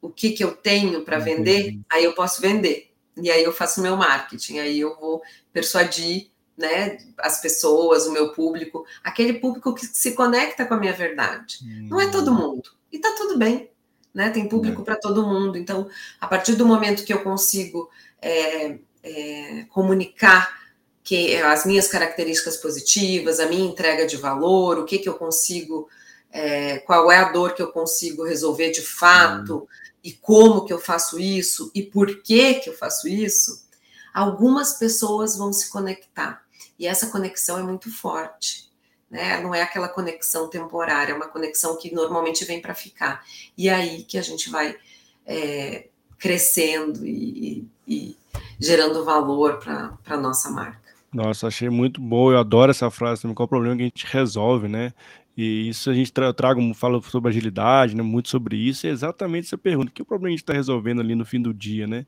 o 0.00 0.10
que, 0.10 0.30
que 0.30 0.44
eu 0.44 0.52
tenho 0.52 1.02
para 1.02 1.18
vender, 1.18 1.78
aí 1.90 2.04
eu 2.04 2.14
posso 2.14 2.40
vender. 2.40 2.92
E 3.16 3.30
aí 3.30 3.42
eu 3.42 3.52
faço 3.52 3.80
meu 3.80 3.96
marketing, 3.96 4.58
aí 4.58 4.78
eu 4.78 4.94
vou 4.96 5.22
persuadir 5.52 6.30
né, 6.56 6.98
as 7.18 7.40
pessoas, 7.40 8.06
o 8.06 8.12
meu 8.12 8.32
público, 8.32 8.86
aquele 9.04 9.34
público 9.34 9.74
que 9.74 9.86
se 9.86 10.12
conecta 10.12 10.64
com 10.64 10.74
a 10.74 10.78
minha 10.78 10.92
verdade. 10.92 11.58
Hum. 11.62 11.88
Não 11.90 12.00
é 12.00 12.10
todo 12.10 12.30
hum. 12.30 12.34
mundo. 12.34 12.70
E 12.90 12.98
tá 12.98 13.14
tudo 13.16 13.38
bem. 13.38 13.70
Né? 14.14 14.30
Tem 14.30 14.48
público 14.48 14.80
é. 14.80 14.84
para 14.84 14.96
todo 14.96 15.26
mundo. 15.26 15.58
Então, 15.58 15.88
a 16.20 16.26
partir 16.26 16.54
do 16.54 16.64
momento 16.64 17.04
que 17.04 17.12
eu 17.12 17.22
consigo 17.22 17.90
é, 18.22 18.78
é, 19.02 19.64
comunicar 19.68 20.64
que 21.04 21.36
as 21.36 21.64
minhas 21.66 21.86
características 21.86 22.56
positivas, 22.56 23.38
a 23.38 23.46
minha 23.46 23.64
entrega 23.64 24.06
de 24.06 24.16
valor, 24.16 24.78
o 24.78 24.84
que, 24.84 24.98
que 24.98 25.08
eu 25.08 25.14
consigo 25.14 25.88
é, 26.32 26.78
qual 26.78 27.10
é 27.12 27.18
a 27.18 27.30
dor 27.30 27.54
que 27.54 27.62
eu 27.62 27.70
consigo 27.70 28.24
resolver 28.24 28.70
de 28.70 28.82
fato 28.82 29.54
uhum. 29.54 29.66
e 30.02 30.12
como 30.12 30.64
que 30.64 30.72
eu 30.72 30.78
faço 30.78 31.18
isso 31.18 31.70
e 31.74 31.82
por 31.82 32.22
que 32.22 32.54
que 32.54 32.68
eu 32.68 32.74
faço 32.74 33.06
isso, 33.06 33.66
algumas 34.12 34.74
pessoas 34.74 35.36
vão 35.36 35.52
se 35.52 35.70
conectar 35.70 36.45
e 36.78 36.86
essa 36.86 37.10
conexão 37.10 37.58
é 37.58 37.62
muito 37.62 37.90
forte. 37.90 38.66
Né? 39.10 39.40
Não 39.40 39.54
é 39.54 39.62
aquela 39.62 39.88
conexão 39.88 40.48
temporária, 40.48 41.12
é 41.12 41.16
uma 41.16 41.28
conexão 41.28 41.76
que 41.78 41.94
normalmente 41.94 42.44
vem 42.44 42.60
para 42.60 42.74
ficar. 42.74 43.24
E 43.56 43.68
é 43.68 43.74
aí 43.74 44.02
que 44.02 44.18
a 44.18 44.22
gente 44.22 44.50
vai 44.50 44.76
é, 45.24 45.88
crescendo 46.18 47.06
e, 47.06 47.66
e, 47.86 48.16
gerando 48.58 49.04
valor 49.04 49.58
para 49.58 49.96
a 50.06 50.16
nossa 50.16 50.50
marca. 50.50 50.86
Nossa, 51.12 51.46
achei 51.46 51.70
muito 51.70 52.00
bom, 52.00 52.32
eu 52.32 52.38
adoro 52.38 52.70
essa 52.70 52.90
frase 52.90 53.22
também. 53.22 53.34
Qual 53.34 53.44
é 53.44 53.46
o 53.46 53.48
problema 53.48 53.76
que 53.76 53.82
a 53.82 53.86
gente 53.86 54.06
resolve, 54.06 54.68
né? 54.68 54.92
E 55.36 55.68
isso 55.68 55.90
a 55.90 55.94
gente 55.94 56.12
tra 56.12 56.32
traga, 56.32 56.60
fala 56.74 57.00
sobre 57.02 57.28
agilidade, 57.28 57.94
né, 57.94 58.02
muito 58.02 58.30
sobre 58.30 58.56
isso, 58.56 58.86
é 58.86 58.90
exatamente 58.90 59.46
essa 59.46 59.58
pergunta, 59.58 59.92
que 59.92 60.00
o 60.00 60.04
problema 60.04 60.28
a 60.28 60.30
gente 60.30 60.42
está 60.42 60.54
resolvendo 60.54 61.00
ali 61.00 61.14
no 61.14 61.26
fim 61.26 61.40
do 61.40 61.52
dia, 61.52 61.86
né? 61.86 62.06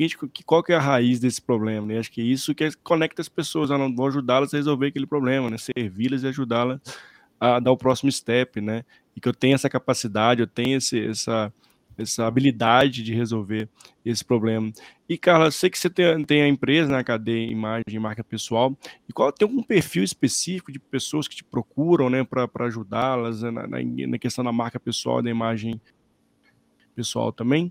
Que 0.00 0.04
gente, 0.04 0.16
que, 0.28 0.42
qual 0.42 0.62
que 0.62 0.72
é 0.72 0.76
a 0.76 0.80
raiz 0.80 1.20
desse 1.20 1.42
problema, 1.42 1.86
né? 1.86 1.98
Acho 1.98 2.10
que 2.10 2.22
isso 2.22 2.54
que 2.54 2.74
conecta 2.76 3.20
as 3.20 3.28
pessoas, 3.28 3.68
não 3.68 3.94
vão 3.94 4.06
ajudá-las 4.06 4.54
a 4.54 4.56
resolver 4.56 4.86
aquele 4.86 5.06
problema, 5.06 5.50
né? 5.50 5.58
Servi-las 5.58 6.22
e 6.22 6.26
ajudá-las 6.28 6.80
a 7.38 7.60
dar 7.60 7.70
o 7.70 7.76
próximo 7.76 8.10
step, 8.10 8.62
né? 8.62 8.82
E 9.14 9.20
que 9.20 9.28
eu 9.28 9.34
tenho 9.34 9.54
essa 9.54 9.68
capacidade, 9.68 10.40
eu 10.40 10.46
tenho 10.46 10.78
esse, 10.78 10.98
essa, 11.06 11.52
essa 11.98 12.26
habilidade 12.26 13.02
de 13.02 13.12
resolver 13.12 13.68
esse 14.02 14.24
problema. 14.24 14.72
E, 15.06 15.18
Carla, 15.18 15.50
sei 15.50 15.68
que 15.68 15.78
você 15.78 15.90
tem, 15.90 16.24
tem 16.24 16.40
a 16.40 16.48
empresa 16.48 16.90
na 16.90 16.96
né, 16.96 17.04
cadeia 17.04 17.52
imagem 17.52 17.84
e 17.90 17.98
marca 17.98 18.24
pessoal, 18.24 18.74
e 19.06 19.12
qual 19.12 19.30
tem 19.30 19.46
algum 19.46 19.62
perfil 19.62 20.02
específico 20.02 20.72
de 20.72 20.78
pessoas 20.78 21.28
que 21.28 21.36
te 21.36 21.44
procuram 21.44 22.08
né, 22.08 22.24
para 22.24 22.48
ajudá-las 22.64 23.42
na, 23.42 23.50
na, 23.50 23.76
na, 23.82 24.18
questão 24.18 24.42
da 24.42 24.50
marca 24.50 24.80
pessoal, 24.80 25.20
da 25.20 25.28
imagem 25.28 25.78
pessoal 26.96 27.30
também? 27.30 27.70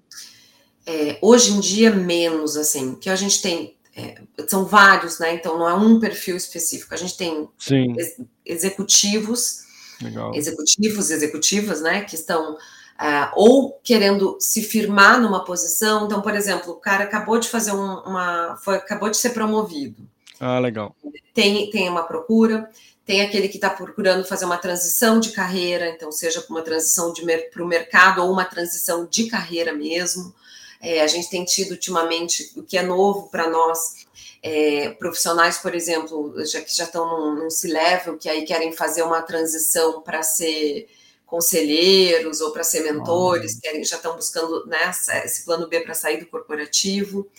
É, 0.92 1.20
hoje 1.22 1.52
em 1.52 1.60
dia, 1.60 1.92
menos, 1.92 2.58
assim, 2.58 2.96
que 2.96 3.12
a 3.12 3.16
gente 3.16 3.44
tem. 3.44 3.78
É, 3.96 4.20
são 4.48 4.66
vários, 4.66 5.20
né? 5.20 5.36
Então 5.36 5.60
não 5.60 5.70
é 5.70 5.74
um 5.76 6.00
perfil 6.00 6.36
específico. 6.36 6.96
A 6.96 6.98
gente 6.98 7.16
tem 7.16 7.48
ex 7.70 8.20
executivos, 8.44 9.66
Legal. 10.02 10.34
executivos, 10.34 11.12
executivas, 11.12 11.82
né? 11.82 12.02
Que 12.02 12.16
estão 12.16 12.58
Uh, 13.00 13.32
ou 13.34 13.80
querendo 13.82 14.36
se 14.42 14.62
firmar 14.62 15.22
numa 15.22 15.46
posição. 15.46 16.06
Então, 16.06 16.22
por 16.22 16.36
exemplo, 16.36 16.74
o 16.74 16.76
cara 16.76 17.06
acabou 17.06 17.40
de 17.40 17.48
fazer 17.48 17.72
um, 17.72 18.00
uma. 18.00 18.58
Foi, 18.58 18.76
acabou 18.76 19.10
de 19.10 19.16
ser 19.16 19.30
promovido. 19.30 20.06
Ah, 20.38 20.60
legal. 20.60 20.94
Tem, 21.34 21.70
tem 21.70 21.88
uma 21.88 22.04
procura, 22.04 22.70
tem 23.06 23.22
aquele 23.22 23.48
que 23.48 23.56
está 23.56 23.70
procurando 23.70 24.26
fazer 24.26 24.44
uma 24.44 24.58
transição 24.58 25.18
de 25.18 25.32
carreira, 25.32 25.88
então, 25.88 26.12
seja 26.12 26.44
uma 26.50 26.62
transição 26.62 27.14
para 27.54 27.64
o 27.64 27.68
mercado 27.68 28.22
ou 28.22 28.34
uma 28.34 28.44
transição 28.44 29.08
de 29.10 29.28
carreira 29.28 29.72
mesmo. 29.72 30.36
É, 30.82 31.02
a 31.02 31.08
gente 31.08 31.30
tem 31.30 31.44
tido 31.44 31.72
ultimamente, 31.72 32.52
o 32.56 32.64
que 32.64 32.78
é 32.78 32.84
novo 32.84 33.30
para 33.30 33.50
nós, 33.50 34.08
é, 34.42 34.92
profissionais, 34.92 35.58
por 35.58 35.76
exemplo, 35.76 36.34
já 36.46 36.62
que 36.62 36.76
já 36.76 36.86
estão 36.86 37.06
num, 37.06 37.44
num 37.44 37.50
C-level, 37.50 38.18
que 38.18 38.30
aí 38.30 38.46
querem 38.46 38.72
fazer 38.72 39.04
uma 39.04 39.22
transição 39.22 40.02
para 40.02 40.24
ser 40.24 40.88
conselheiros 41.26 42.42
ou 42.42 42.52
para 42.52 42.64
ser 42.64 42.82
mentores, 42.82 43.56
que 43.56 43.62
querem, 43.62 43.84
já 43.84 43.98
estão 43.98 44.16
buscando 44.16 44.66
né, 44.66 44.92
esse 45.24 45.46
plano 45.46 45.68
B 45.68 45.82
para 45.82 45.94
sair 45.94 46.18
do 46.18 46.26
corporativo. 46.26 47.30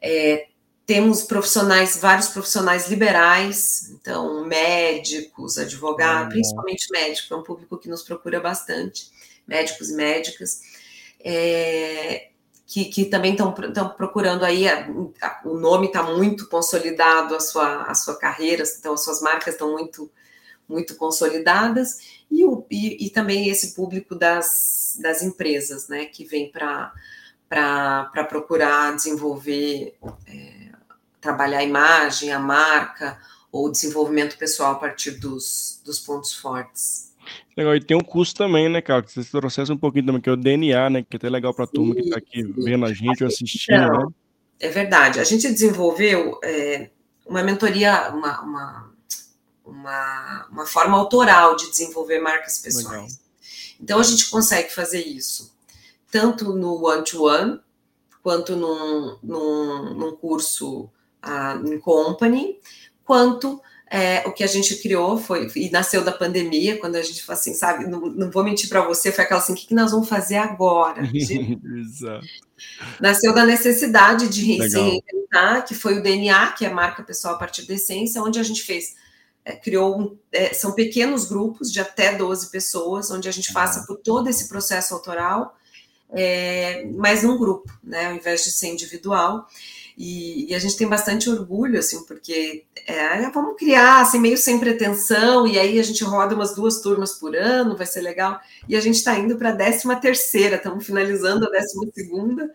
É, 0.00 0.48
temos 0.84 1.22
profissionais, 1.22 1.96
vários 1.96 2.28
profissionais 2.28 2.88
liberais, 2.88 3.90
então 3.90 4.44
médicos, 4.44 5.56
advogados, 5.56 6.32
principalmente 6.32 6.90
médicos, 6.90 7.30
é 7.30 7.36
um 7.36 7.42
público 7.42 7.78
que 7.78 7.88
nos 7.88 8.02
procura 8.02 8.40
bastante, 8.40 9.10
médicos 9.46 9.90
e 9.90 9.94
médicas, 9.94 10.60
é, 11.24 12.31
que, 12.72 12.86
que, 12.86 13.04
também 13.04 13.32
estão 13.32 13.52
procurando 13.98 14.46
aí, 14.46 14.66
a, 14.66 14.88
a, 15.20 15.42
o 15.44 15.58
nome 15.58 15.88
está 15.88 16.02
muito 16.02 16.48
consolidado, 16.48 17.34
a 17.34 17.40
sua, 17.40 17.82
a 17.82 17.94
sua 17.94 18.16
carreira, 18.18 18.64
então 18.78 18.94
as 18.94 19.04
suas 19.04 19.20
marcas 19.20 19.52
estão 19.52 19.72
muito, 19.72 20.10
muito 20.66 20.96
consolidadas, 20.96 21.98
e, 22.30 22.42
o, 22.46 22.64
e, 22.70 23.04
e 23.04 23.10
também 23.10 23.50
esse 23.50 23.74
público 23.74 24.14
das, 24.14 24.96
das 25.02 25.22
empresas, 25.22 25.86
né, 25.86 26.06
que 26.06 26.24
vem 26.24 26.50
para 26.50 26.94
procurar 28.26 28.96
desenvolver, 28.96 29.94
é, 30.26 30.70
trabalhar 31.20 31.58
a 31.58 31.64
imagem, 31.64 32.32
a 32.32 32.38
marca, 32.38 33.20
ou 33.52 33.70
desenvolvimento 33.70 34.38
pessoal 34.38 34.72
a 34.72 34.78
partir 34.78 35.10
dos, 35.10 35.78
dos 35.84 36.00
pontos 36.00 36.32
fortes. 36.32 37.11
Legal, 37.56 37.76
e 37.76 37.80
tem 37.80 37.96
um 37.96 38.00
curso 38.00 38.34
também, 38.34 38.68
né, 38.68 38.80
cara? 38.80 39.02
Que 39.02 39.12
você 39.12 39.30
trouxesse 39.30 39.70
um 39.72 39.76
pouquinho 39.76 40.06
também, 40.06 40.20
que 40.20 40.28
é 40.28 40.32
o 40.32 40.36
DNA, 40.36 40.90
né? 40.90 41.02
Que 41.02 41.14
é 41.14 41.18
até 41.18 41.28
legal 41.28 41.52
para 41.52 41.64
a 41.64 41.68
turma 41.68 41.94
que 41.94 42.00
está 42.00 42.18
aqui 42.18 42.42
vendo 42.42 42.84
a 42.84 42.92
gente 42.92 43.22
ou 43.22 43.28
assistindo, 43.28 43.74
então, 43.74 44.06
né? 44.06 44.14
É 44.60 44.68
verdade. 44.68 45.20
A 45.20 45.24
gente 45.24 45.48
desenvolveu 45.48 46.38
é, 46.42 46.90
uma 47.26 47.42
mentoria, 47.42 48.10
uma, 48.10 48.40
uma 48.42 48.92
uma, 49.64 50.46
uma 50.50 50.66
forma 50.66 50.96
autoral 50.96 51.56
de 51.56 51.70
desenvolver 51.70 52.18
marcas 52.20 52.58
pessoais. 52.58 52.88
Legal. 52.90 53.08
Então 53.80 54.00
a 54.00 54.02
gente 54.02 54.28
consegue 54.30 54.72
fazer 54.72 55.02
isso 55.02 55.52
tanto 56.10 56.52
no 56.52 56.84
one-to-one, 56.84 57.58
quanto 58.22 58.54
num, 58.54 59.16
num, 59.22 59.94
num 59.94 60.16
curso 60.16 60.90
uh, 61.24 61.66
em 61.66 61.80
company, 61.80 62.60
quanto 63.02 63.62
é, 63.94 64.26
o 64.26 64.32
que 64.32 64.42
a 64.42 64.46
gente 64.46 64.76
criou 64.76 65.18
foi, 65.18 65.50
e 65.54 65.68
nasceu 65.68 66.02
da 66.02 66.12
pandemia, 66.12 66.78
quando 66.78 66.96
a 66.96 67.02
gente 67.02 67.22
falou 67.22 67.38
assim, 67.38 67.52
sabe, 67.52 67.86
não, 67.86 68.00
não 68.00 68.30
vou 68.30 68.42
mentir 68.42 68.70
para 68.70 68.80
você, 68.80 69.12
foi 69.12 69.24
aquela 69.24 69.38
assim, 69.38 69.52
o 69.52 69.56
que, 69.56 69.66
que 69.66 69.74
nós 69.74 69.90
vamos 69.90 70.08
fazer 70.08 70.36
agora? 70.36 71.02
Exato. 71.12 72.26
Nasceu 72.98 73.34
da 73.34 73.44
necessidade 73.44 74.28
de 74.28 74.40
se 74.70 74.80
reinventar, 74.80 75.66
que 75.66 75.74
foi 75.74 75.98
o 75.98 76.02
DNA, 76.02 76.52
que 76.52 76.64
é 76.64 76.68
a 76.68 76.74
marca 76.74 77.02
pessoal 77.02 77.34
a 77.34 77.38
partir 77.38 77.66
da 77.66 77.74
essência, 77.74 78.22
onde 78.22 78.40
a 78.40 78.42
gente 78.42 78.62
fez 78.62 78.94
é, 79.44 79.56
criou 79.56 80.00
um, 80.00 80.18
é, 80.30 80.54
são 80.54 80.72
pequenos 80.72 81.26
grupos 81.26 81.70
de 81.70 81.80
até 81.80 82.14
12 82.16 82.50
pessoas, 82.50 83.10
onde 83.10 83.28
a 83.28 83.32
gente 83.32 83.52
passa 83.52 83.84
por 83.86 83.96
todo 83.96 84.28
esse 84.30 84.48
processo 84.48 84.94
autoral, 84.94 85.56
é, 86.10 86.86
mas 86.94 87.22
num 87.24 87.36
grupo, 87.36 87.70
né, 87.82 88.06
ao 88.06 88.14
invés 88.14 88.44
de 88.44 88.52
ser 88.52 88.68
individual. 88.68 89.46
E, 89.96 90.50
e 90.50 90.54
a 90.54 90.58
gente 90.58 90.76
tem 90.76 90.88
bastante 90.88 91.28
orgulho, 91.28 91.78
assim, 91.78 92.04
porque 92.04 92.64
é, 92.86 93.30
vamos 93.30 93.56
criar, 93.56 94.00
assim, 94.00 94.18
meio 94.18 94.36
sem 94.36 94.58
pretensão, 94.58 95.46
e 95.46 95.58
aí 95.58 95.78
a 95.78 95.82
gente 95.82 96.02
roda 96.02 96.34
umas 96.34 96.54
duas 96.54 96.80
turmas 96.80 97.12
por 97.12 97.36
ano, 97.36 97.76
vai 97.76 97.86
ser 97.86 98.00
legal. 98.00 98.40
E 98.68 98.74
a 98.74 98.80
gente 98.80 98.96
está 98.96 99.18
indo 99.18 99.36
para 99.36 99.50
a 99.50 99.52
décima 99.54 99.96
terceira, 99.96 100.56
estamos 100.56 100.84
finalizando 100.84 101.46
a 101.46 101.50
décima 101.50 101.86
segunda, 101.92 102.50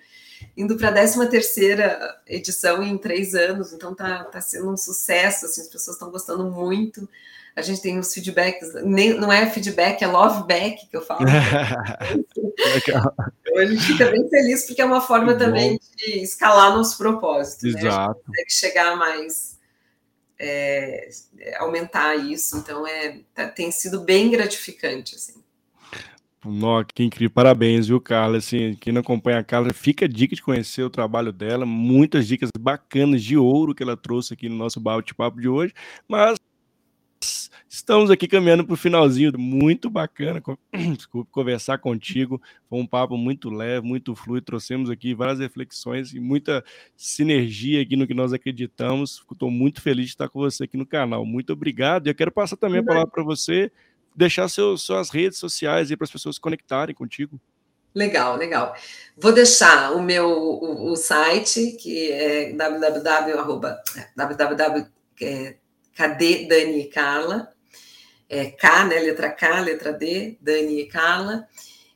indo 0.55 0.75
para 0.75 0.89
a 0.89 0.93
13 0.93 1.29
terceira 1.29 2.19
edição 2.25 2.81
em 2.81 2.97
três 2.97 3.35
anos, 3.35 3.71
então 3.71 3.93
tá, 3.93 4.23
tá 4.25 4.41
sendo 4.41 4.71
um 4.71 4.77
sucesso, 4.77 5.45
assim, 5.45 5.61
as 5.61 5.67
pessoas 5.67 5.95
estão 5.95 6.09
gostando 6.09 6.43
muito. 6.45 7.07
A 7.57 7.61
gente 7.63 7.81
tem 7.81 7.97
os 7.97 8.13
feedbacks, 8.13 8.71
nem, 8.83 9.15
não 9.15 9.31
é 9.31 9.49
feedback, 9.49 10.03
é 10.03 10.07
love 10.07 10.47
back 10.47 10.87
que 10.87 10.95
eu 10.95 11.01
falo. 11.01 11.21
então 12.77 13.57
a 13.57 13.65
gente 13.65 13.81
fica 13.81 14.11
bem 14.11 14.29
feliz 14.29 14.67
porque 14.67 14.79
é 14.79 14.85
uma 14.85 15.01
forma 15.01 15.33
também 15.33 15.71
bom. 15.71 15.79
de 15.97 16.19
escalar 16.19 16.75
nosso 16.75 16.95
propósito. 16.99 17.65
Exato. 17.65 17.81
Né? 17.81 17.89
A 17.89 18.05
gente 18.05 18.25
consegue 18.27 18.53
chegar 18.53 18.95
mais, 18.95 19.57
é, 20.37 21.09
aumentar 21.57 22.13
isso, 22.15 22.57
então 22.57 22.85
é, 22.85 23.21
tá, 23.33 23.47
tem 23.47 23.71
sido 23.71 24.01
bem 24.01 24.29
gratificante, 24.29 25.15
assim. 25.15 25.41
Nó, 26.45 26.83
que 26.83 27.03
incrível, 27.03 27.33
parabéns, 27.33 27.87
viu, 27.87 27.99
Carla? 27.99 28.37
Assim, 28.37 28.75
quem 28.79 28.93
não 28.93 29.01
acompanha 29.01 29.39
a 29.39 29.43
Carla, 29.43 29.73
fica 29.73 30.05
a 30.05 30.07
dica 30.07 30.35
de 30.35 30.43
conhecer 30.43 30.83
o 30.83 30.91
trabalho 30.91 31.33
dela, 31.33 31.65
muitas 31.65 32.27
dicas 32.27 32.51
bacanas 32.55 33.23
de 33.23 33.35
ouro 33.35 33.73
que 33.73 33.81
ela 33.81 33.97
trouxe 33.97 34.35
aqui 34.35 34.47
no 34.47 34.55
nosso 34.55 34.79
bate-papo 34.79 35.41
de 35.41 35.49
hoje, 35.49 35.73
mas 36.07 36.37
estamos 37.69 38.09
aqui 38.09 38.27
caminhando 38.27 38.65
para 38.65 38.73
o 38.73 38.77
finalzinho, 38.77 39.37
muito 39.37 39.89
bacana, 39.89 40.41
desculpe, 40.95 41.31
conversar 41.31 41.77
contigo, 41.77 42.41
foi 42.69 42.79
um 42.79 42.87
papo 42.87 43.17
muito 43.17 43.49
leve, 43.49 43.85
muito 43.85 44.15
fluido, 44.15 44.45
trouxemos 44.45 44.89
aqui 44.89 45.13
várias 45.13 45.39
reflexões 45.39 46.13
e 46.13 46.19
muita 46.19 46.63
sinergia 46.95 47.81
aqui 47.81 47.95
no 47.95 48.07
que 48.07 48.13
nós 48.13 48.33
acreditamos, 48.33 49.23
estou 49.31 49.51
muito 49.51 49.81
feliz 49.81 50.05
de 50.05 50.11
estar 50.11 50.29
com 50.29 50.39
você 50.39 50.63
aqui 50.63 50.77
no 50.77 50.85
canal, 50.85 51.25
muito 51.25 51.53
obrigado, 51.53 52.07
e 52.07 52.09
eu 52.09 52.15
quero 52.15 52.31
passar 52.31 52.57
também 52.57 52.79
a 52.79 52.83
palavra 52.83 53.09
para 53.09 53.23
você, 53.23 53.71
deixar 54.15 54.47
seus, 54.47 54.81
suas 54.81 55.09
redes 55.09 55.37
sociais 55.37 55.89
aí 55.89 55.97
para 55.97 56.05
as 56.05 56.11
pessoas 56.11 56.35
se 56.35 56.41
conectarem 56.41 56.95
contigo. 56.95 57.39
Legal, 57.93 58.37
legal. 58.37 58.75
Vou 59.17 59.31
deixar 59.31 59.91
o 59.93 60.01
meu 60.01 60.29
o, 60.29 60.91
o 60.91 60.95
site, 60.95 61.71
que 61.79 62.11
é 62.11 62.53
www. 62.53 63.59
www 64.15 64.97
é, 65.21 65.55
cadê 65.95 66.47
Dani 66.47 66.81
e 66.81 66.89
Carla? 66.89 67.51
É 68.29 68.51
K, 68.51 68.85
né? 68.85 68.99
Letra 68.99 69.31
K, 69.31 69.59
letra 69.59 69.93
D, 69.93 70.37
Dani 70.41 70.81
e 70.81 70.87
Carla. 70.87 71.47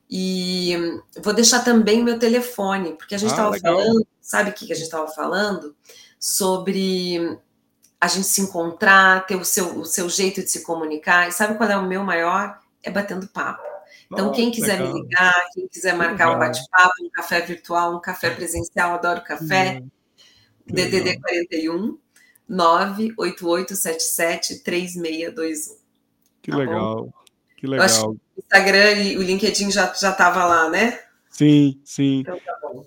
E 0.10 0.76
vou 1.22 1.34
deixar 1.34 1.64
também 1.64 2.04
meu 2.04 2.20
telefone, 2.20 2.96
porque 2.98 3.16
a 3.16 3.18
gente 3.18 3.32
estava 3.32 3.56
ah, 3.56 3.60
falando, 3.60 4.06
sabe 4.20 4.50
o 4.50 4.54
que 4.54 4.72
a 4.72 4.76
gente 4.76 4.86
estava 4.86 5.08
falando? 5.08 5.76
Sobre 6.20 7.38
a 8.00 8.08
gente 8.08 8.28
se 8.28 8.42
encontrar, 8.42 9.26
ter 9.26 9.36
o 9.36 9.46
seu, 9.46 9.80
o 9.80 9.86
seu 9.86 10.10
jeito 10.10 10.42
de 10.42 10.50
se 10.50 10.64
comunicar. 10.64 11.30
E 11.30 11.32
sabe 11.32 11.56
qual 11.56 11.70
é 11.70 11.78
o 11.78 11.88
meu 11.88 12.04
maior? 12.04 12.60
É 12.84 12.92
batendo 12.92 13.28
papo. 13.28 13.64
Então, 14.12 14.30
oh, 14.30 14.32
quem 14.32 14.52
quiser 14.52 14.80
legal. 14.80 14.94
me 14.94 15.02
ligar, 15.02 15.50
quem 15.54 15.68
quiser 15.70 15.96
marcar 15.96 16.26
legal. 16.26 16.36
um 16.36 16.40
bate-papo, 16.40 16.94
um 17.02 17.10
café 17.10 17.42
virtual, 17.42 17.96
um 17.96 18.02
café 18.02 18.32
presencial, 18.32 18.96
adoro 18.96 19.24
café. 19.24 19.82
Hum, 19.82 19.90
DDD 20.66 21.22
41 21.22 21.98
98877 22.50 24.64
3621. 24.64 25.81
Que 26.42 26.52
tá 26.52 26.58
legal. 26.58 27.06
Bom? 27.06 27.14
Que 27.58 27.68
legal. 27.68 27.88
Que 27.88 28.06
o 28.06 28.20
Instagram 28.40 28.92
e 28.94 29.18
o 29.18 29.22
LinkedIn 29.22 29.72
já 29.72 29.94
já 29.94 30.12
tava 30.12 30.46
lá, 30.46 30.70
né? 30.70 31.00
Sim, 31.30 31.80
sim. 31.84 32.20
Então 32.20 32.40
tá 32.40 32.60
bom. 32.62 32.86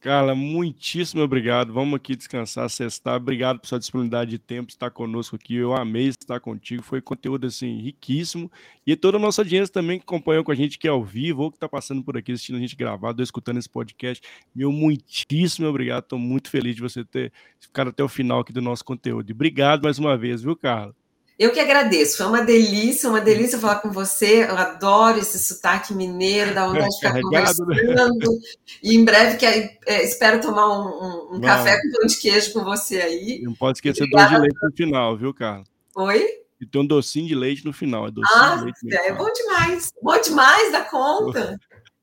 Carla, 0.00 0.32
muitíssimo 0.32 1.22
obrigado. 1.22 1.72
Vamos 1.72 1.96
aqui 1.96 2.14
descansar, 2.14 2.70
cestar. 2.70 3.16
Obrigado 3.16 3.58
por 3.58 3.66
sua 3.66 3.80
disponibilidade 3.80 4.30
de 4.30 4.38
tempo, 4.38 4.70
estar 4.70 4.90
conosco 4.90 5.34
aqui. 5.34 5.56
Eu 5.56 5.74
amei 5.74 6.08
estar 6.08 6.38
contigo. 6.38 6.84
Foi 6.84 7.00
conteúdo 7.00 7.48
assim 7.48 7.80
riquíssimo. 7.80 8.50
E 8.86 8.94
toda 8.94 9.16
a 9.16 9.20
nossa 9.20 9.42
audiência 9.42 9.72
também 9.72 9.98
que 9.98 10.04
acompanhou 10.04 10.44
com 10.44 10.52
a 10.52 10.54
gente, 10.54 10.78
que 10.78 10.86
é 10.86 10.90
ao 10.90 11.02
vivo, 11.02 11.42
ou 11.42 11.50
que 11.50 11.56
está 11.56 11.68
passando 11.68 12.02
por 12.04 12.16
aqui, 12.16 12.30
assistindo 12.30 12.56
a 12.56 12.60
gente 12.60 12.76
gravado, 12.76 13.22
escutando 13.24 13.58
esse 13.58 13.68
podcast. 13.68 14.24
Meu 14.54 14.70
muitíssimo 14.70 15.66
obrigado. 15.66 16.04
Estou 16.04 16.18
muito 16.18 16.48
feliz 16.48 16.76
de 16.76 16.82
você 16.82 17.04
ter 17.04 17.32
ficado 17.58 17.88
até 17.90 18.02
o 18.02 18.08
final 18.08 18.38
aqui 18.38 18.52
do 18.52 18.62
nosso 18.62 18.84
conteúdo. 18.84 19.28
E 19.28 19.32
obrigado 19.32 19.82
mais 19.82 19.98
uma 19.98 20.16
vez, 20.16 20.42
viu, 20.42 20.54
Carla? 20.54 20.94
Eu 21.38 21.52
que 21.52 21.60
agradeço, 21.60 22.16
foi 22.16 22.26
uma 22.26 22.42
delícia, 22.42 23.08
uma 23.08 23.20
delícia 23.20 23.60
falar 23.60 23.76
com 23.76 23.92
você. 23.92 24.42
Eu 24.42 24.58
adoro 24.58 25.20
esse 25.20 25.38
sotaque 25.38 25.94
mineiro, 25.94 26.52
da 26.52 26.66
vontade 26.66 26.88
de 26.88 26.96
ficar 26.96 27.14
né? 27.14 27.22
conversando. 27.22 28.32
Né? 28.32 28.38
E 28.82 28.96
em 28.96 29.04
breve 29.04 29.36
que 29.36 29.46
é, 29.46 30.04
espero 30.04 30.40
tomar 30.40 30.66
um, 30.66 30.88
um, 30.88 31.36
um 31.36 31.40
café 31.40 31.80
com 31.80 31.92
pão 31.92 32.06
de 32.08 32.16
queijo 32.18 32.52
com 32.52 32.64
você 32.64 33.00
aí. 33.00 33.40
Não 33.42 33.54
pode 33.54 33.78
esquecer 33.78 34.10
doce 34.10 34.28
de 34.30 34.38
leite 34.40 34.58
no 34.60 34.72
final, 34.72 35.16
viu, 35.16 35.32
cara? 35.32 35.62
Oi? 35.94 36.26
E 36.60 36.66
tem 36.66 36.80
um 36.80 36.86
docinho 36.86 37.28
de 37.28 37.36
leite 37.36 37.64
no 37.64 37.72
final. 37.72 38.08
É 38.08 38.10
ah, 38.34 38.56
de 38.56 38.64
leite 38.64 38.78
é 38.92 39.12
bom 39.12 39.32
demais. 39.32 39.92
Bom 40.02 40.20
demais 40.20 40.72
da 40.72 40.80
conta. 40.82 41.56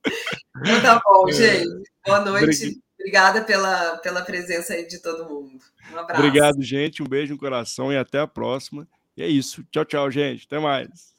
então 0.64 0.82
tá 0.82 1.02
bom, 1.04 1.28
é. 1.28 1.32
gente. 1.34 1.92
Boa 2.06 2.24
noite. 2.24 2.80
Obrigada 2.98 3.42
pela, 3.44 3.98
pela 3.98 4.22
presença 4.22 4.74
aí 4.74 4.88
de 4.88 5.00
todo 5.00 5.30
mundo. 5.30 5.60
Um 5.94 6.00
abraço. 6.00 6.22
Obrigado, 6.22 6.62
gente. 6.64 7.04
Um 7.04 7.08
beijo 7.08 7.34
no 7.34 7.40
coração 7.40 7.92
e 7.92 7.98
até 7.98 8.20
a 8.20 8.28
próxima. 8.28 8.88
E 9.18 9.24
é 9.24 9.28
isso. 9.28 9.64
Tchau, 9.72 9.86
tchau, 9.86 10.12
gente. 10.12 10.46
Até 10.46 10.60
mais. 10.60 11.16